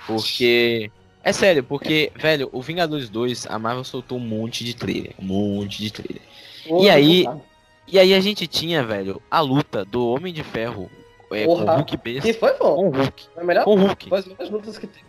[0.06, 0.92] Porque
[1.24, 5.14] É sério, porque, velho, o Vingadores 2, a Marvel soltou um monte de trailer.
[5.20, 6.22] Um monte de trailer.
[6.68, 7.42] Porra, aí- não dá.
[7.88, 10.90] E aí a gente tinha, velho, a luta do Homem de Ferro
[11.32, 11.66] é, com o.
[11.66, 12.34] Hulk Que besta.
[12.40, 12.76] foi bom.
[12.76, 13.24] Com o Hulk.
[13.36, 14.10] Foi melhor Com o Hulk.
[14.10, 15.04] foi as melhores lutas que tem.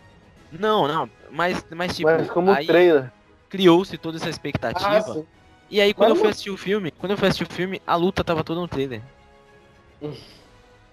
[0.51, 3.11] Não, não, mas, mas tipo, Mas como aí trailer.
[3.49, 4.87] criou-se toda essa expectativa.
[5.19, 5.23] Ah,
[5.71, 7.81] e aí quando Mas eu fui assistir o filme, quando eu fui assistir o filme,
[7.87, 9.01] a luta tava toda no trailer.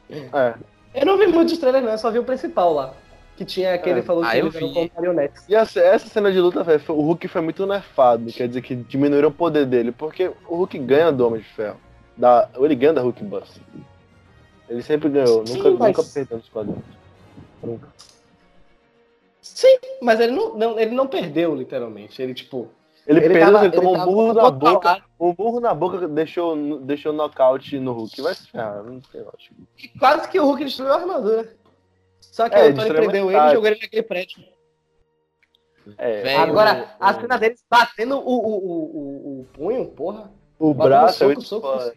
[0.08, 0.54] É.
[0.94, 1.92] Eu não vi muitos trailers, não.
[1.92, 2.94] Eu só vi o principal lá.
[3.40, 4.02] Que tinha aquele É.
[4.02, 4.74] falou Ah, que eles eram vi.
[4.74, 5.48] como marionetes.
[5.48, 8.30] E essa, essa cena de luta, velho, o Hulk foi muito nerfado.
[8.30, 9.92] Quer dizer que diminuíram o poder dele.
[9.92, 11.78] Porque o Hulk ganha do Homem de Ferro.
[12.14, 13.62] Da, ou ele ganha da Hulk Buster.
[14.68, 15.46] Ele sempre ganhou.
[15.46, 16.84] Sim, nunca, mas- nunca perdeu nos quadrinhos.
[17.62, 17.88] Nunca.
[19.40, 22.20] Sim, mas ele não, não- ele não perdeu, literalmente.
[22.20, 22.68] Ele, tipo.
[23.06, 24.74] Ele, Ele perdeu, tava- ele tomou ele um burro na boca.
[24.74, 25.02] totalado.
[25.18, 28.20] Um burro na boca deixou, deixou nocaute no Hulk.
[28.20, 29.54] Vai se ferrar, não tem lógica.
[29.82, 31.56] E quase que o Hulk destruiu a armadura.
[32.30, 34.44] Só que É, o destruiu prendeu ele e jogou ele naquele prédio.
[35.98, 40.30] É, Velho, Agora, o- a cena deles batendo o, o, o, o, o punho, porra.
[40.58, 41.94] o braço é soco, soco, foda.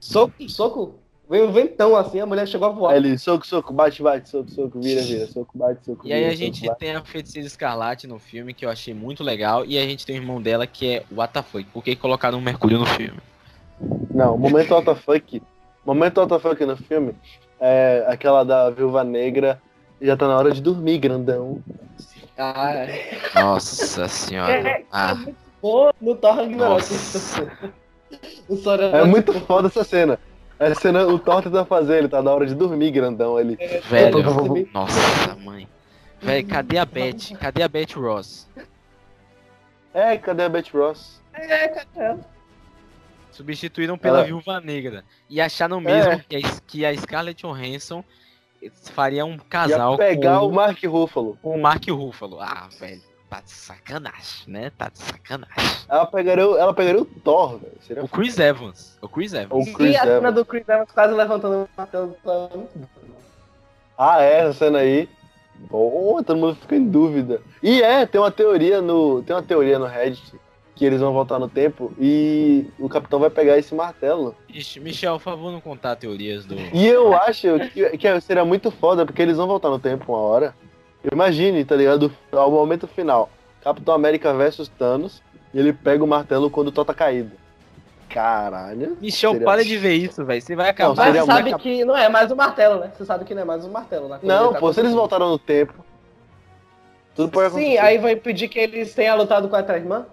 [0.00, 0.94] Soco, soco.
[1.28, 2.92] Veio um ventão assim, a mulher chegou a voar.
[2.92, 6.20] Aí ele, soco, soco, bate, bate, soco, soco, vira, vira, soco, bate, soco, E aí
[6.20, 6.78] vira, a soco, gente bate.
[6.78, 10.16] tem a Feiticeira Escarlate no filme, que eu achei muito legal, e a gente tem
[10.18, 11.64] o irmão dela que é o WTF.
[11.72, 13.18] Por que colocaram o Mercúrio no filme?
[14.14, 15.42] Não, o momento WTF,
[15.84, 17.14] momento WTF no filme
[17.60, 19.60] é aquela da Viúva Negra.
[20.00, 21.62] Já tá na hora de dormir, grandão.
[22.36, 23.18] Ah, é.
[23.34, 24.52] Nossa senhora.
[24.52, 26.82] É, Ah, muito no Thor Ragnarok.
[26.92, 27.52] Nossa.
[28.48, 30.18] O Sora É muito foda essa cena.
[30.60, 33.38] A cena, o Thor tenta fazer, ele tá na hora de dormir, grandão.
[33.38, 33.56] Ele.
[33.56, 34.22] velho.
[34.22, 34.70] percebi.
[34.72, 35.68] Nossa, mãe.
[36.22, 37.36] Velho, cadê a Beth?
[37.40, 38.48] Cadê a Beth Ross?
[39.92, 41.20] É, cadê a Betty Ross?
[41.34, 42.18] É, cara.
[43.32, 45.04] Substituíram pela Ela- Viúva Negra.
[45.28, 46.24] E acharam mesmo É.
[46.28, 48.04] que, a, que a Scarlett Johansson
[48.74, 51.38] faria um Ia casal pegar com, o Mark Ruffalo.
[51.42, 52.40] com o Mark Ruffalo.
[52.40, 53.00] Ah, velho.
[53.28, 54.70] Tá de sacanagem, né?
[54.78, 55.80] Tá de sacanagem.
[55.88, 57.72] Ela pegaria, o- ela pegaria o Thor, velho.
[57.80, 58.96] Seria O Chris Evans.
[59.02, 59.68] O Chris Evans.
[59.68, 60.34] O Chris e a cena Evans.
[60.36, 61.68] do Chris Evans quase levantando
[62.24, 62.68] o.
[63.98, 65.08] Ah, é, essa cena aí.
[65.68, 67.40] Pô, todo mundo fica em dúvida.
[67.62, 69.22] E é, tem uma teoria no.
[69.22, 70.22] Tem uma teoria no Reddit
[70.76, 74.36] que eles vão voltar no tempo e o capitão vai pegar esse martelo.
[74.48, 76.54] Ixi, Michel, por favor, não contar teorias do.
[76.54, 80.20] E eu acho que, que seria muito foda, porque eles vão voltar no tempo uma
[80.20, 80.54] hora.
[81.10, 82.12] Imagine, tá ligado?
[82.30, 83.30] Ao momento final.
[83.62, 85.22] Capitão América versus Thanos.
[85.54, 87.32] E ele pega o martelo quando o Thor tá caído.
[88.10, 88.98] Caralho.
[89.00, 90.42] Michel, Seria- para de ver isso, velho.
[90.42, 90.94] Você vai Não, acabar.
[90.96, 92.92] Mas seria você sabe que não é mais o martelo, né?
[92.94, 94.18] Você sabe que não é mais o martelo, né?
[94.22, 95.72] Não, tá pô, se eles voltaram no tempo.
[97.14, 97.70] Tudo pode acontecer.
[97.70, 100.06] Sim, aí vai impedir que eles tenham lutado com a irmã?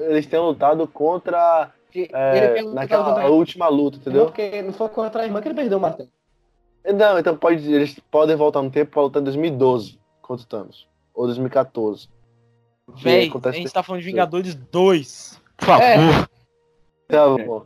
[0.00, 1.70] Eles tenham lutado contra.
[1.90, 4.26] Que é, naquela contra última luta, entendeu?
[4.26, 6.10] porque não foi contra a irmã que ele perdeu o martelo.
[6.94, 10.86] Não, então pode, eles podem voltar no tempo pra lutar em 2012 contra o Thanos.
[11.14, 12.08] Ou 2014.
[12.96, 15.40] Que Véi, a gente tá falando de Vingadores 2.
[15.56, 15.82] Por favor.
[15.82, 15.98] É.
[17.08, 17.64] Tá bom.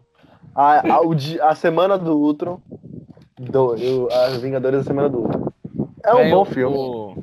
[0.54, 1.10] A, a, o
[1.42, 2.60] a semana do Ultron.
[3.38, 5.52] Do, eu, as Vingadores da semana do Ultron.
[6.04, 6.76] É um bom filme.
[6.76, 7.14] o-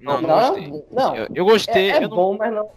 [0.00, 0.84] Não, não, Não, gostei.
[0.92, 1.16] não.
[1.16, 1.90] Eu, eu gostei.
[1.90, 2.68] É, é eu não- bom, mas não.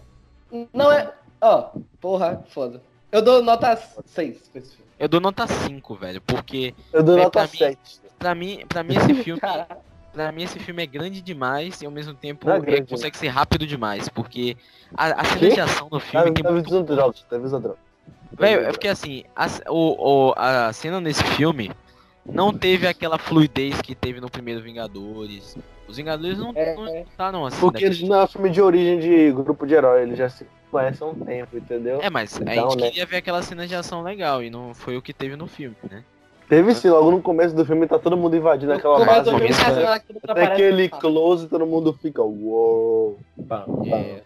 [0.74, 1.14] Não é.
[1.42, 2.82] Ó, porra, foda.
[3.12, 3.76] Eu dou nota
[4.06, 4.86] 6 pra esse filme.
[5.00, 6.22] Eu dou nota 5, velho.
[6.22, 7.78] Porque, Eu dou Véi, nota pra mim- 7.
[8.18, 9.42] pra mim, pra mim esse filme.
[10.14, 12.90] Pra mim esse filme é grande demais e ao mesmo tempo Não é ele grande,
[12.90, 14.08] consegue ser rápido demais.
[14.08, 14.56] Porque
[14.96, 17.62] a, a cena de ação no Tá, filme tem tá muito avisando drogas, tá avisando
[17.64, 17.80] drogas.
[18.32, 21.70] Velho, é porque assim, a, o, o- a cena nesse filme
[22.26, 25.58] não teve aquela fluidez que teve no primeiro Vingadores.
[25.88, 27.02] Os Vingadores não, É, não é.
[27.02, 27.60] estavam assim.
[27.60, 30.48] Porque eles não é um filme de origem de grupo de herói, eles já se
[30.76, 32.00] conhecem há um tempo, entendeu?
[32.02, 32.90] É, mas a Então, gente né?
[32.90, 35.76] queria ver aquela cena de ação legal e não foi o que teve no filme,
[35.90, 36.04] né?
[36.50, 39.30] Teve sim, logo no começo do filme tá todo mundo invadindo aquela Começa base.
[39.30, 39.80] a né?
[39.80, 40.52] não Até aparece.
[40.52, 42.22] aquele close todo mundo fica.
[42.22, 43.18] Uou.
[43.88, 44.22] É.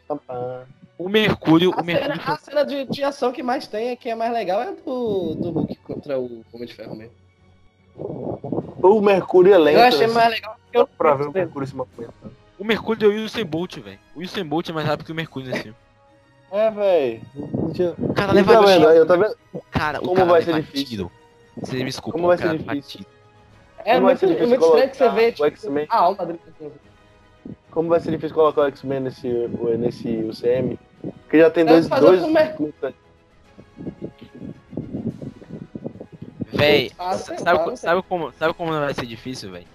[0.97, 3.95] O Mercúrio, A o Mercúrio cena, foi- a cena de, de ação que mais tem,
[3.95, 7.13] que é mais legal, é do, do Hulk contra o Homem de Ferro mesmo.
[8.81, 9.77] O Mercúrio é lento.
[9.77, 10.13] eu achei né?
[10.13, 12.33] mais legal que eu pra ver o Mercúrio se movimentando.
[12.57, 13.99] o Mercúrio deu o Usain Bolt, velho.
[14.13, 15.77] O Usain Bolt é mais rápido que o Mercúrio nesse filme.
[16.51, 17.21] É, véi.
[17.35, 18.79] O cara Tá leva vendo?
[18.79, 18.91] tiro.
[18.91, 19.35] Eu tá vendo?
[19.53, 20.85] O cara, o Como cara vai ser difícil?
[20.87, 21.11] tiro.
[21.61, 23.05] Você me desculpa, Como vai ser difícil?
[23.85, 25.87] É Como vai muito, ser é difícil muito estranho que você vê o tipo, X-Men?
[25.89, 26.39] a alma dele.
[27.71, 29.27] Como vai ser difícil colocar o X-Men nesse,
[29.77, 30.79] nesse UCM?
[31.21, 32.01] Porque já tem Deve dois.
[32.01, 32.73] dois Mercúrio.
[36.51, 39.67] Véi, Ah, sabe, lá, sabe como, sabe como não vai ser difícil, velho?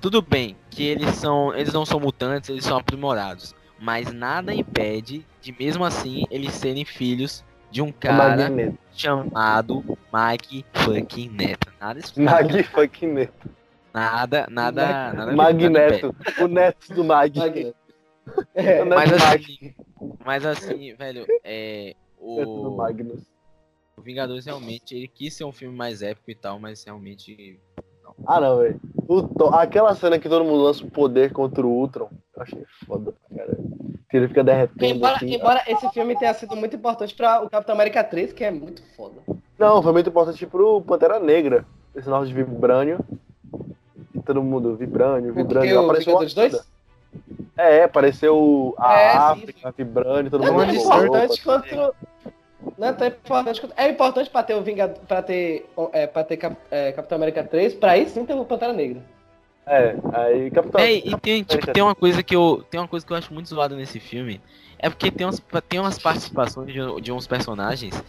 [0.00, 5.24] Tudo bem que eles são, eles não são mutantes, eles são aprimorados, mas nada impede
[5.40, 8.78] de mesmo assim eles serem filhos de um cara Magneto.
[8.92, 9.82] chamado
[10.12, 11.72] Mike fucking Neto.
[11.80, 12.00] Nada.
[12.16, 13.48] Mag fucking Neto.
[13.94, 15.32] Nada, nada, nada.
[15.32, 16.14] Magneto.
[16.40, 17.36] O neto do Mag.
[17.38, 17.74] Magneto.
[18.54, 19.74] É, Mas Neto assim,
[20.24, 21.96] mas assim, velho, é.
[22.20, 23.22] Neto do O, Magnus.
[23.96, 27.58] o Vingadores realmente, ele quis ser um filme mais épico e tal, mas realmente.
[28.26, 28.80] Ah, não, velho.
[29.54, 32.10] Aquela cena que todo mundo lança o poder contra o Ultron,
[32.42, 33.56] achei foda, cara.
[34.08, 34.84] Que ele fica derretendo.
[34.96, 35.34] Embora, assim.
[35.34, 38.82] embora esse filme tenha sido muito importante pra o Capitão América 3, que é muito
[38.96, 39.20] foda.
[39.58, 41.64] Não, foi muito importante pro Pantera Negra.
[41.94, 42.98] Esse nosso de Vibrânio.
[44.24, 45.80] Todo mundo, Vibrânio, Porque Vibrânio.
[45.80, 46.70] o Apareceu uma 2?
[47.56, 50.74] É, apareceu a É, África, Vibrânio, todo Não é mundo.
[50.76, 51.50] tão colou, importante pô.
[51.50, 51.94] quanto.
[52.78, 53.74] Não é tão importante quanto.
[53.76, 54.96] É importante pra ter o Vingador.
[55.06, 55.68] pra ter.
[55.92, 59.02] É, pra ter Cap- é, Capitão América 3, pra aí sim ter o Pantera Negra.
[59.72, 60.80] É, aí Capitão.
[60.80, 62.64] É, e tem, tipo, tem uma coisa que eu.
[62.68, 64.40] Tem uma coisa que eu acho muito zoada nesse filme.
[64.78, 68.02] É porque tem umas, tem umas participações de, de uns personagens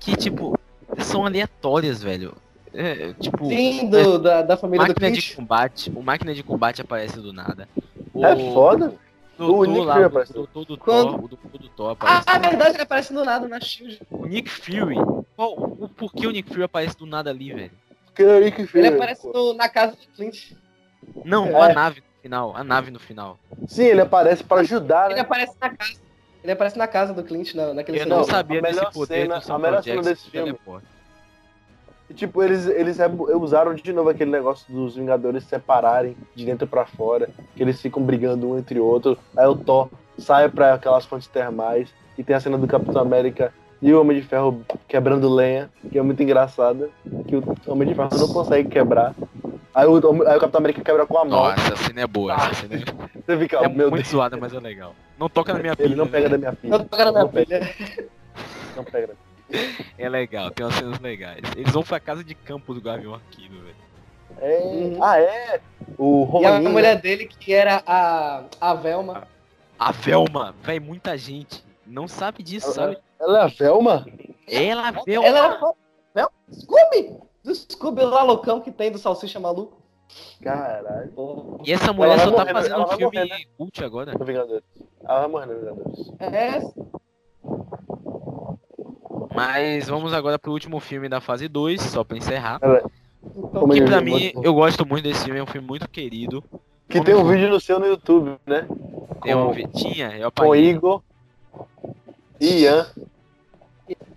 [0.00, 0.58] que, tipo,
[0.98, 2.34] são aleatórias, velho.
[2.72, 5.28] É, tipo, Sim, do, da, da família do máquina Clint.
[5.30, 5.92] de combate.
[5.94, 7.68] O máquina de combate aparece do nada.
[8.12, 8.94] O, É foda.
[9.38, 10.34] O O doutor Nick lá, Fury o apareceu.
[10.34, 12.22] doutor do Quando- Thor, o doutor do Thor Ah, aparece.
[12.26, 12.48] a do nada.
[12.48, 14.00] verdade, ele aparece do nada na Shield.
[14.10, 14.96] O Nick Fury.
[15.36, 17.70] Qual, o, por que o Nick Fury aparece do nada ali, velho?
[18.14, 19.32] Que aí que Ele fez, aparece pô.
[19.32, 20.52] no- na casa do Clint.
[21.24, 21.70] Não, É.
[21.70, 22.56] a nave no final.
[22.56, 23.38] A nave no final.
[23.68, 25.20] Sim, ele aparece pra ajudar, Ele né?
[25.20, 26.00] aparece na casa.
[26.42, 28.46] Ele aparece na casa do Clint, na, naquele Eu Não, não cenário.
[28.46, 30.58] sabia a desse melhor poder cena- do a melhor cena Jackson desse do filme.
[32.10, 32.98] E, tipo, eles, eles
[33.40, 37.80] usaram de novo aquele negócio dos Vingadores se separarem de dentro pra fora, que eles
[37.80, 39.16] ficam brigando um entre o outro.
[39.34, 43.54] Aí o Thor sai pra aquelas fontes termais e tem a cena do Capitão América
[43.80, 46.90] e o Homem de Ferro quebrando lenha, que é muito engraçada,
[47.26, 49.14] que o Homem de Ferro não consegue quebrar.
[49.74, 51.42] Aí o, aí o Capitão América quebra com a mão.
[51.42, 52.34] Nossa, essa cena é boa.
[52.34, 52.78] Essa cena é,
[53.26, 54.94] Você fica, é oh, meu muito Deus, zoada, mas é legal.
[55.18, 55.96] Não toca na minha ele pilha.
[55.96, 56.28] não pega né?
[56.30, 56.78] da minha filha.
[56.78, 58.08] Não toca na minha Não pega, filha.
[58.76, 59.14] não pega da
[59.98, 61.42] É legal, tem umas cenas legais.
[61.56, 63.76] Eles vão pra casa de campo do Gavião Arquino, velho.
[64.40, 64.96] É...
[65.02, 65.60] Ah, é?
[65.98, 69.26] O E a Romaninho, mulher dele, que era a, a Velma.
[69.78, 72.96] A Velma, véi, muita gente não sabe disso, sabe?
[73.20, 74.06] Ela é a Velma?
[74.48, 75.26] Ela, a Velma.
[75.26, 75.74] Ela era foda.
[76.14, 76.30] Velma?
[76.52, 77.16] Scooby!
[77.44, 79.76] Do Scooby lá loucão que tem do Salsicha Maluco.
[80.42, 81.58] Caralho.
[81.64, 82.52] E essa mulher Ela só tá morrer, né?
[82.54, 83.36] fazendo um filme morrer, né?
[83.58, 84.12] cult agora.
[84.18, 84.64] No Vingadores.
[85.06, 86.12] Ela vai morrer no Vingadores.
[86.20, 86.60] É,
[89.34, 92.60] Mas vamos agora pro último filme da fase 2, só pra encerrar.
[92.62, 92.90] então,
[93.60, 96.42] Como Que pra mim, eu gosto muito desse filme, é um filme muito querido.
[96.88, 98.66] Que tem um vídeo no seu no YouTube, né?
[99.22, 100.70] Tem um Com- tinha, eu Com apaguei.
[100.70, 101.02] Igor
[102.40, 102.86] e Ian.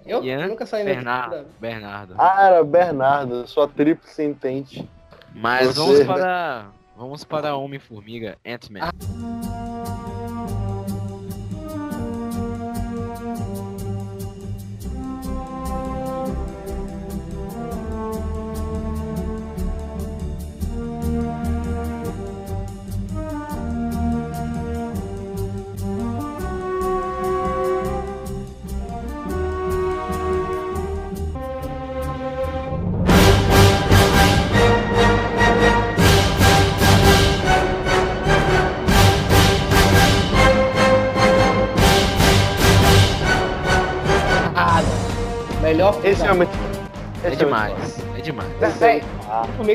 [0.07, 2.15] Eu Ian, nunca saí Bernardo, Bernardo.
[2.17, 4.87] Ah, era Bernardo, sua triplo sentente.
[5.33, 6.65] Mas você- vamos para.
[6.95, 8.79] Vamos para Homem-Formiga, Ant-Man.
[8.81, 8.91] Ah,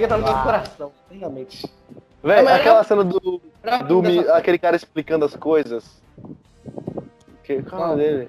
[0.05, 0.43] A formiga tá no meu Ah.
[0.43, 1.67] coração, realmente.
[2.23, 3.41] Véi, É, mas aquela eu- cena do,
[3.89, 5.85] do mi- aquele cara explicando as coisas.
[7.45, 7.97] Que, qual é o Qual?
[7.97, 8.29] dele?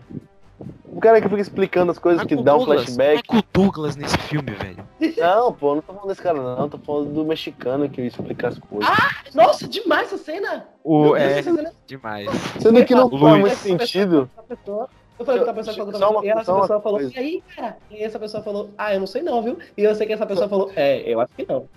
[0.87, 3.23] O cara que fica explicando as coisas, que dá um Douglas, flashback.
[3.27, 4.83] Michael Douglas nesse filme, velho.
[5.17, 6.69] Não, pô, não tô falando desse cara, não.
[6.69, 8.89] Tô falando do mexicano que explica as coisas.
[9.33, 10.65] Nossa, demais essa cena!
[10.83, 12.29] O, Deus, é, essa cena demais.
[12.61, 14.29] Sendo que não O faz muito sentido.
[14.47, 14.87] pessoa-
[15.19, 17.13] Eu falei pra pessoa, uma- pessoa, e essa uma pessoa falou, coisa.
[17.15, 17.77] e aí, cara?
[17.91, 19.57] E essa pessoa falou, ah, eu não sei não, viu?
[19.77, 21.67] E eu sei que essa pessoa falou, é, eu acho que não.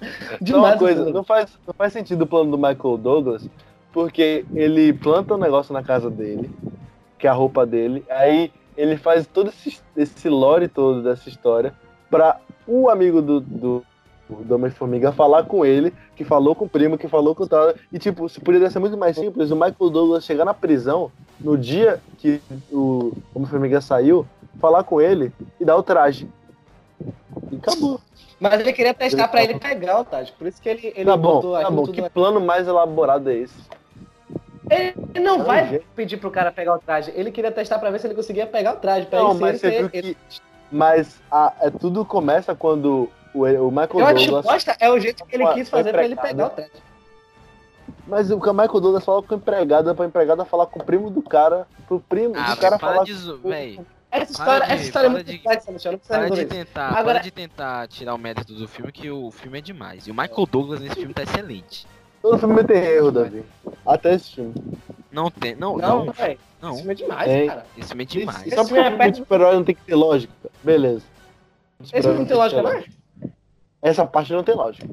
[0.00, 1.16] Uma Demais coisa, essa cena.
[1.16, 3.48] não faz, não faz sentido o plano do Michael Douglas,
[3.92, 6.50] porque ele planta um negócio na casa dele,
[7.18, 11.72] que é a roupa dele, aí ele faz todo esse, esse lore todo dessa história
[12.10, 13.82] pra o amigo do, do,
[14.28, 17.74] do Homem-Formiga falar com ele, que falou com o primo, que falou com o tal,
[17.92, 21.56] e tipo, se poderia ser muito mais simples, o Michael Douglas chegar na prisão no
[21.56, 22.40] dia que
[22.72, 24.26] o Homem-Formiga saiu,
[24.60, 26.28] falar com ele e dar o traje.
[27.52, 28.00] E acabou.
[28.40, 31.16] Mas ele queria testar pra ele pegar o Taj, por isso que ele, ele tá
[31.16, 31.86] bom, botou tá bom.
[31.86, 33.54] Que plano mais elaborado é esse?
[34.68, 38.00] Ele não Não, vai pedir pro cara pegar o traje, ele queria testar pra ver
[38.00, 40.16] se ele conseguia pegar o traje, pra Não, ele, mas ser, você ele viu que.
[40.70, 44.64] Mas a, é, tudo começa quando o, o Michael Eu acho Douglas.
[44.80, 46.70] é o jeito que ele quis fazer pra ele pegar o traje.
[48.06, 51.22] Mas o Michael Douglas fala com a empregada, pra empregada falar com o primo do
[51.22, 53.04] cara, pro primo Ah, do cara falar.
[53.04, 53.38] zo...
[53.38, 53.80] véi.
[54.10, 56.86] Essa história, de- essa história é muito de- complexa, Michel, não precisa Para de tentar,
[56.88, 60.06] Agora- para de tentar tirar o mérito do filme, que o filme é demais.
[60.06, 61.86] E o Michael Douglas nesse filme tá excelente.
[62.22, 63.44] Todo filme tem erro, Davi.
[63.84, 64.54] Até esse filme.
[65.12, 65.54] Não tem.
[65.56, 66.12] Não, Não, não.
[66.12, 66.38] velho.
[66.62, 66.74] Não.
[66.74, 67.46] Isso é demais, Tem.
[67.48, 67.66] cara.
[67.76, 68.46] Esse filme é demais.
[68.46, 70.32] Esse Só porque filme é o filme perto- super-herói não tem que ter lógica.
[70.62, 71.02] Beleza.
[71.82, 72.84] Esse filme não tem lógica, não é?
[73.86, 74.88] Essa parte não tem lógica.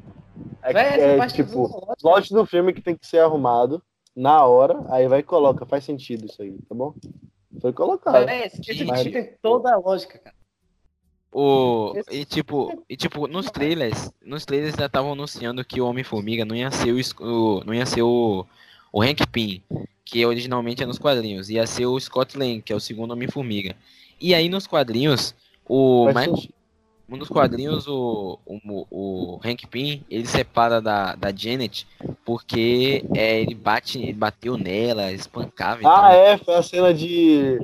[0.62, 3.82] É, é, parte tipo, plot do filme que tem que ser arrumado
[4.14, 6.94] na hora, aí vai e coloca, faz sentido isso aí, tá bom?
[7.60, 8.24] Foi colocado.
[8.24, 10.36] Véi, esse esse Mas- tem toda a lógica, cara.
[11.32, 16.44] O, e tipo, e tipo, nos trailers, nos trailers já estavam anunciando que o Homem-Formiga
[16.44, 18.46] não ia ser o, não ia ser o,
[18.92, 19.60] o Hank Pym,
[20.04, 23.74] que originalmente é nos quadrinhos, ia ser o Scott Lang, que é o segundo Homem-Formiga.
[24.20, 25.34] E aí nos quadrinhos,
[25.68, 26.53] o Michael,
[27.06, 27.18] sentido.
[27.18, 31.86] nos quadrinhos o, o, o Hank Pym, ele separa da, da Janet
[32.24, 37.58] porque é, ele bate, ele bateu nela, espancava e Ah, é, foi a cena de.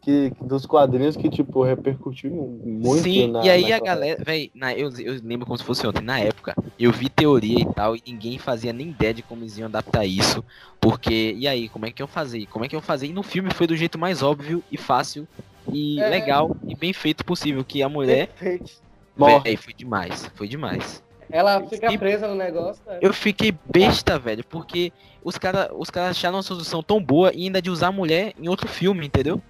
[0.00, 3.44] Que, dos quadrinhos que, tipo, repercutiu muito Sim, na.
[3.44, 6.18] e aí na a galera, véi, na, eu, eu lembro como se fosse ontem, na
[6.18, 9.66] época, eu vi teoria e tal, e ninguém fazia nem ideia de como eles iam
[9.66, 10.42] adaptar isso,
[10.80, 12.46] porque, e aí, como é que eu fazer?
[12.46, 13.08] Como é que eu fazer?
[13.08, 15.28] E no filme foi do jeito mais óbvio e fácil,
[15.72, 16.08] e É.
[16.08, 18.72] legal, e bem feito possível, que a mulher, Perfeito.
[19.16, 19.40] Morre.
[19.44, 21.02] véi, foi demais, foi demais.
[21.30, 22.82] Ela fica E- presa no negócio.
[22.86, 22.98] né?
[23.02, 24.92] Eu fiquei besta, velho, porque
[25.22, 28.32] os caras os cara acharam uma solução tão boa e ainda de usar a mulher
[28.38, 29.40] em outro filme, entendeu?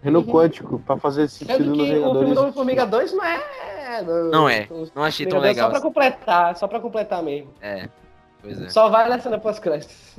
[0.00, 0.26] Reino Uhum.
[0.26, 2.34] quântico, pra fazer sentido Sendo nos que o filme Vingadores.
[2.34, 3.40] do Homem-Formiga 2 não é.
[4.30, 4.68] Não é.
[4.94, 5.66] Não achei tão Homem-Formiga 2 legal.
[5.66, 7.50] Só pra completar, só pra completar mesmo.
[7.60, 7.88] É,
[8.40, 8.68] pois é.
[8.68, 10.16] Só vai na cena pós-créditos.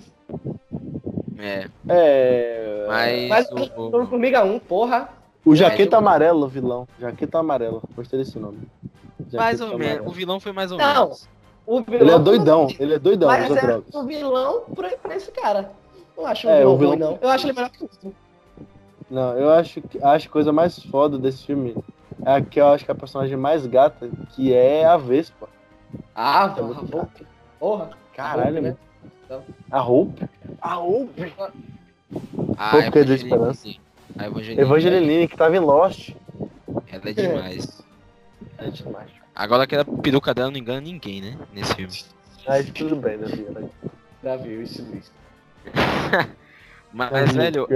[1.38, 2.86] É, É.
[2.88, 5.10] mas, Mas o- o Homem-Formiga 1, porra.
[5.50, 6.88] O Jaqueta É, Amarelo, vilão.
[7.00, 7.82] Jaqueta Amarela.
[7.96, 8.60] Gostei desse nome.
[9.34, 11.28] mais Jaqueta ou menos, o vilão foi mais ou Não, menos.
[11.66, 13.94] O vilão, Ele é doidão, ele é doidão, Mas é drogas.
[13.94, 15.72] o vilão pra, pra esse cara.
[16.18, 17.20] Não acho um É, vilão o vilão- ruim, não.
[17.22, 18.16] Eu acho ele melhor que o outro.
[19.10, 21.76] Não, eu acho que acho a coisa mais foda desse filme
[22.26, 25.48] é a que eu acho que é a personagem mais gata, que é a Vespa.
[26.16, 27.10] Ah, É muito porra.
[27.60, 27.90] Porra.
[28.16, 28.76] Caralho, né?
[29.72, 30.28] A Hope.
[30.62, 31.34] A Hope.
[32.58, 33.70] A Qual que é da Evangeline- esperança?
[34.18, 36.10] A Evangeline, Evangeline, que tava em Lost.
[36.92, 37.82] ela é demais.
[38.58, 39.10] É demais.
[39.36, 41.38] Agora aquela peruca dela não engana ninguém, né?
[41.54, 41.94] Nesse filme.
[42.48, 43.70] Mas tudo bem, né, Vieira?
[44.22, 45.14] Davi, o estilista.
[46.92, 47.68] Mas, velho,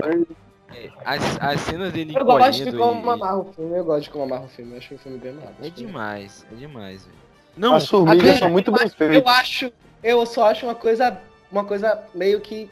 [0.73, 4.03] é, as, as cenas dele Eu gosto de como e- amarra o filme, eu gosto
[4.03, 4.71] de como amarra o filme.
[4.73, 5.55] Eu acho o filme bem amarrado.
[5.61, 7.17] É demais, é demais, velho.
[7.55, 9.33] Não, As formigas são muito bem Eu feitas.
[9.33, 9.71] acho,
[10.03, 11.15] eu só acho uma coisa,
[11.51, 12.67] uma coisa meio que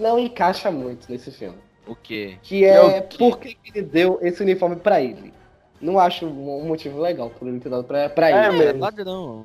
[0.00, 1.58] não encaixa muito nesse filme.
[1.86, 2.36] O quê?
[2.42, 3.16] Que É é o quê?
[3.18, 5.32] por que ele deu esse uniforme pra ele.
[5.78, 8.64] Não acho um motivo legal por ele ter dado pra, pra É, ele.
[8.64, 8.72] É.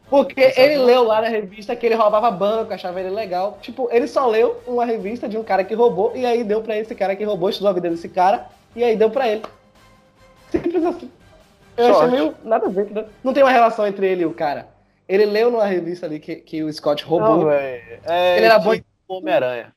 [0.10, 3.58] Porque ele não- leu lá na revista que ele roubava banco, achava ele legal.
[3.62, 6.78] Tipo, ele só leu uma revista de um cara que roubou e aí deu pra
[6.78, 8.46] esse cara que roubou, estudou a vida desse cara
[8.76, 9.42] e aí deu pra ele.
[10.50, 11.12] Simples assim.
[11.78, 12.06] Eu Sorte.
[12.06, 13.06] achei meio nada a ver, entendeu?
[13.24, 14.68] Não tem uma relação entre ele e o cara.
[15.08, 17.38] Ele leu numa revista ali que, que o Scott roubou.
[17.40, 18.00] Não, velho.
[18.06, 18.74] É Ele era bom
[19.10, 19.74] Homem-Aranha.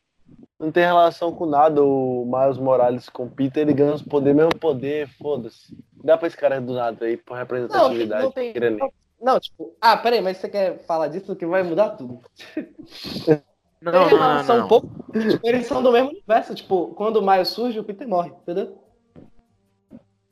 [0.64, 4.36] Não tem relação com nada o Miles Morales com o Peter, ele ganha os poderes,
[4.36, 5.76] mesmo poder, foda-se.
[6.02, 8.22] Dá pra esse cara do nada aí, por representatividade.
[8.22, 8.54] Não, não tem-.
[9.20, 12.18] Não, tipo, ah, peraí, mas você quer falar disso que vai mudar tudo?
[12.56, 14.64] Não, tem não, não, relação não.
[14.64, 14.88] um pouco.
[15.12, 16.54] Tipo, eles são do mesmo universo.
[16.54, 18.78] Tipo, quando o Miles surge, o Peter morre, entendeu?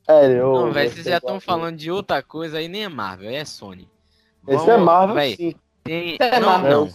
[0.07, 1.39] É, eu, Não, velho, vocês já estão é.
[1.39, 3.87] falando de outra coisa aí, nem é Marvel, aí é Sony.
[4.47, 5.55] Esse Vamos- é Marvel, véi, sim.
[5.83, 6.17] Tem...
[6.19, 6.85] É não, Marvel.
[6.85, 6.89] não,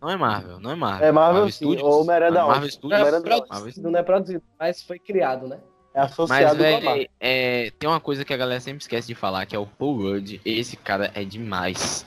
[0.00, 1.08] não é Marvel, não é Marvel.
[1.08, 1.50] É Marvel, sim.
[1.52, 1.82] Studios?
[1.82, 2.70] O Homem-Aranha da Marvel?
[2.70, 3.00] Studios?
[3.00, 5.58] Não é, produzido, não é produzido, mas foi criado, né?
[5.94, 6.94] É Mas, associado com a Marvel.
[6.94, 9.66] velho, é, tem uma coisa que a galera sempre esquece de falar, que é o
[9.66, 10.40] Paul Rudd.
[10.44, 12.06] Esse cara é demais.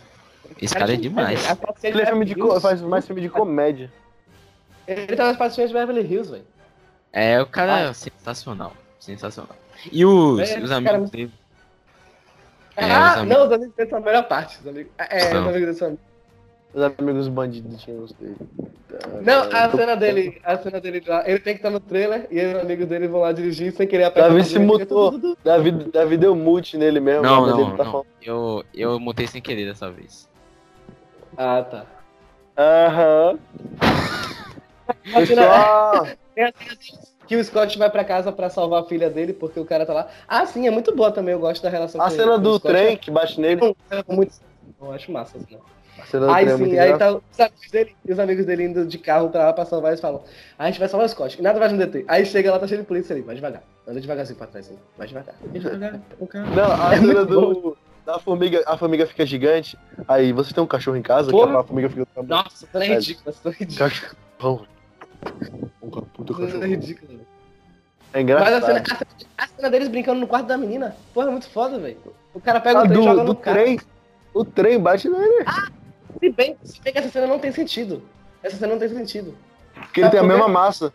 [0.61, 1.45] Esse cara é demais.
[1.57, 3.91] Paciente Ele é filme de co- faz mais filme de comédia.
[4.87, 6.45] Ele tá nas pacientes de Beverly Hills, velho.
[7.11, 8.73] É, o cara é sensacional.
[8.99, 9.55] Sensacional.
[9.91, 11.31] E os, É, os amigos cara- dele.
[12.77, 14.59] É, os ah, amigos- não, os amigos dele são a melhor parte.
[14.59, 14.91] Os amigos...
[14.97, 15.41] É, São.
[15.41, 15.97] os amigos dele são...
[16.73, 17.83] Os amigos bandidos
[18.13, 18.35] dele.
[19.21, 21.79] Não, a Eu tô- cena dele, a cena dele lá, ele tem que estar no
[21.81, 24.29] trailer e os amigos dele vão lá dirigir sem querer apertar.
[24.29, 25.35] Davi se mutou.
[25.43, 27.23] Davi, Davi deu mute nele mesmo.
[27.23, 27.91] Não, não, tá não.
[27.91, 30.29] falando- Eu, eu mutei sem querer dessa vez.
[31.37, 31.85] Ah, tá.
[32.57, 33.39] Aham.
[35.13, 39.33] A Pessoal, É assim, que o Scott vai pra casa pra salvar a filha dele
[39.33, 40.07] porque o cara tá lá.
[40.27, 42.67] Ah, sim, é muito boa também, eu gosto da relação a com cena do Scott.
[42.73, 43.75] trem que bate nele.
[43.89, 44.33] É muito...
[44.81, 45.59] Eu acho massa, assim, né?
[45.99, 48.63] A cena do Aí é sim, aí tá os amigos dele, e os amigos dele
[48.63, 50.23] indo de carro pra lá pra salvar, eles falam,
[50.57, 52.05] "Ah, a gente vai salvar o Scott, e nada vai nos deter.
[52.07, 54.77] Aí chega lá, tá cheio de polícia ali, vai devagar, anda devagarzinho pra trás, assim,
[54.97, 55.35] vai devagar.
[55.51, 55.99] Devagar.
[56.55, 57.77] Não, a É cena do.
[58.05, 59.77] Da formiga, a formiga fica gigante.
[60.07, 61.29] Aí, você tem um cachorro em casa?
[61.29, 61.51] Porra.
[61.51, 62.07] Que a formiga fica.
[62.23, 63.89] Nossa, isso é ridículo, isso é ridículo.
[63.89, 64.67] Cachorro.
[65.83, 66.65] Um puta Isso é cachorro.
[66.65, 67.13] ridículo.
[67.13, 68.53] É Mas engraçado.
[68.55, 69.05] a cena, a, cena,
[69.37, 71.97] a cena deles brincando no quarto da menina, porra, é muito foda, velho.
[72.33, 73.79] O cara pega Ah, o trem e joga do, no do trem.
[74.33, 75.45] O trem bate nele.
[76.19, 78.01] Se bem, se bem que essa cena não tem sentido.
[78.43, 79.35] Essa cena não tem sentido.
[79.73, 80.93] Porque ele tem a mesma massa.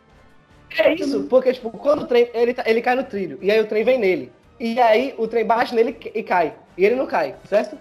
[0.79, 2.29] É isso, porque, tipo, quando o trem.
[2.35, 4.33] Ele, tá- ele cai no trilho, e aí o trem vem nele.
[4.59, 6.55] E aí o trem bate nele e cai.
[6.77, 7.79] E ele não cai, certo?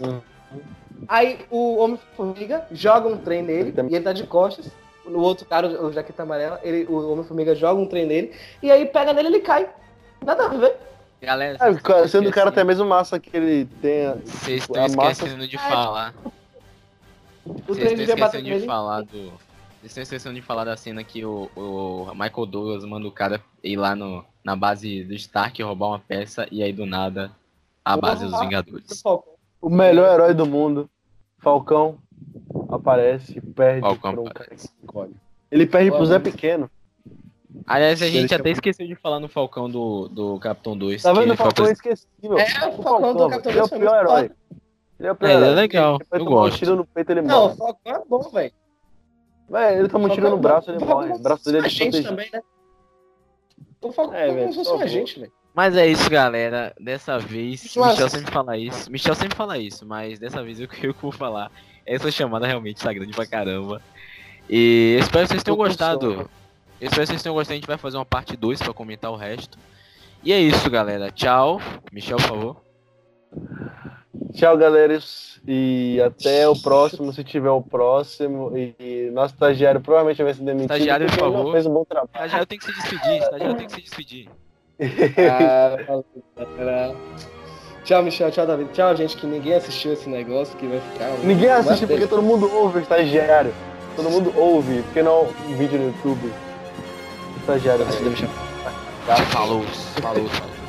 [0.00, 0.20] Uhum.
[1.08, 4.70] Aí o Homem-Formiga joga um trem nele Ele também- e ele tá de costas.
[5.04, 8.32] O outro cara, o Jaqueta Amarela, ele, o Homem-Formiga joga um trem nele
[8.62, 9.68] e aí pega nele e ele cai.
[10.24, 10.76] Nada a ver.
[11.20, 14.14] Galera, É, sendo o cara tem a mesma massa que ele tem.
[14.24, 16.14] Vocês tipo, estão massa- esquecendo de falar.
[17.44, 19.32] O Vocês estão esquecendo de falar do.
[19.80, 23.40] Vocês estão esquecendo de falar da cena que o, o Michael Douglas manda o cara
[23.62, 27.30] ir lá no, na base do Stark roubar uma peça e aí do nada
[27.84, 28.44] a base dos Porra.
[28.44, 29.02] Vingadores.
[29.60, 30.88] O melhor herói do mundo,
[31.38, 31.98] Falcão,
[32.70, 34.70] aparece e perde Falcão um aparece.
[34.82, 35.14] escolhe.
[35.50, 36.70] Ele perde pro Zé Pequeno.
[37.66, 41.02] Aliás, a gente até esqueceu de falar no Falcão do, do Capitão 2.
[41.02, 41.34] Tá que vendo?
[41.34, 42.38] O Falcão é esquecível.
[42.38, 44.30] É, o Falcão do Capitão Ele é o pior herói.
[45.04, 46.58] Ele é o É, ele é legal, Ele eu tomar um gosto.
[46.58, 47.56] tiro no peito ele Não, o morre.
[47.56, 48.52] Falcão é bom, velho.
[49.50, 51.12] Véi, ele toma um tiro no braço ele morre.
[51.12, 52.40] O braço dele é a gente também, né?
[53.82, 54.84] O Falcão É, é, velho, como se fosse um favor.
[54.84, 55.32] agente, velho.
[55.54, 56.74] Mas é isso, galera.
[56.80, 58.90] Dessa vez, mas- Michel sempre fala isso.
[58.90, 61.50] Michel sempre fala isso, mas dessa vez eu, eu que vou falar.
[61.86, 63.80] Essa chamada realmente tá grande pra caramba.
[64.48, 66.12] E eu espero que vocês tenham gostado.
[66.80, 67.52] Eu espero que vocês tenham gostado.
[67.52, 69.58] A gente vai fazer uma parte 2 pra comentar o resto.
[70.24, 71.10] E é isso, galera.
[71.10, 71.60] Tchau.
[71.92, 72.64] Michel, por favor.
[74.34, 74.98] Tchau, galera.
[75.46, 78.56] E até o próximo, se tiver o próximo.
[78.56, 80.72] E, e nosso estagiário provavelmente vai ser demitido.
[80.72, 81.52] Estagiário, por favor.
[81.52, 82.10] fez um bom trabalho.
[82.14, 83.22] Estagiário tem que se despedir.
[83.22, 84.28] Estagiário tem que se despedir.
[85.30, 86.04] Ah, valeu,
[86.58, 86.96] galera.
[87.84, 88.30] Tchau, Michel.
[88.32, 88.70] Tchau, David.
[88.72, 91.10] Tchau, gente, que ninguém assistiu esse negócio que vai ficar.
[91.22, 93.54] Ninguém assiste porque todo mundo ouve o estagiário.
[93.94, 96.32] Todo mundo ouve, porque não um vídeo no YouTube.
[97.40, 97.84] Estagiário.
[97.84, 98.28] Assista, Michel.
[99.30, 99.62] Falou.
[99.62, 100.26] Falou.
[100.28, 100.63] falou.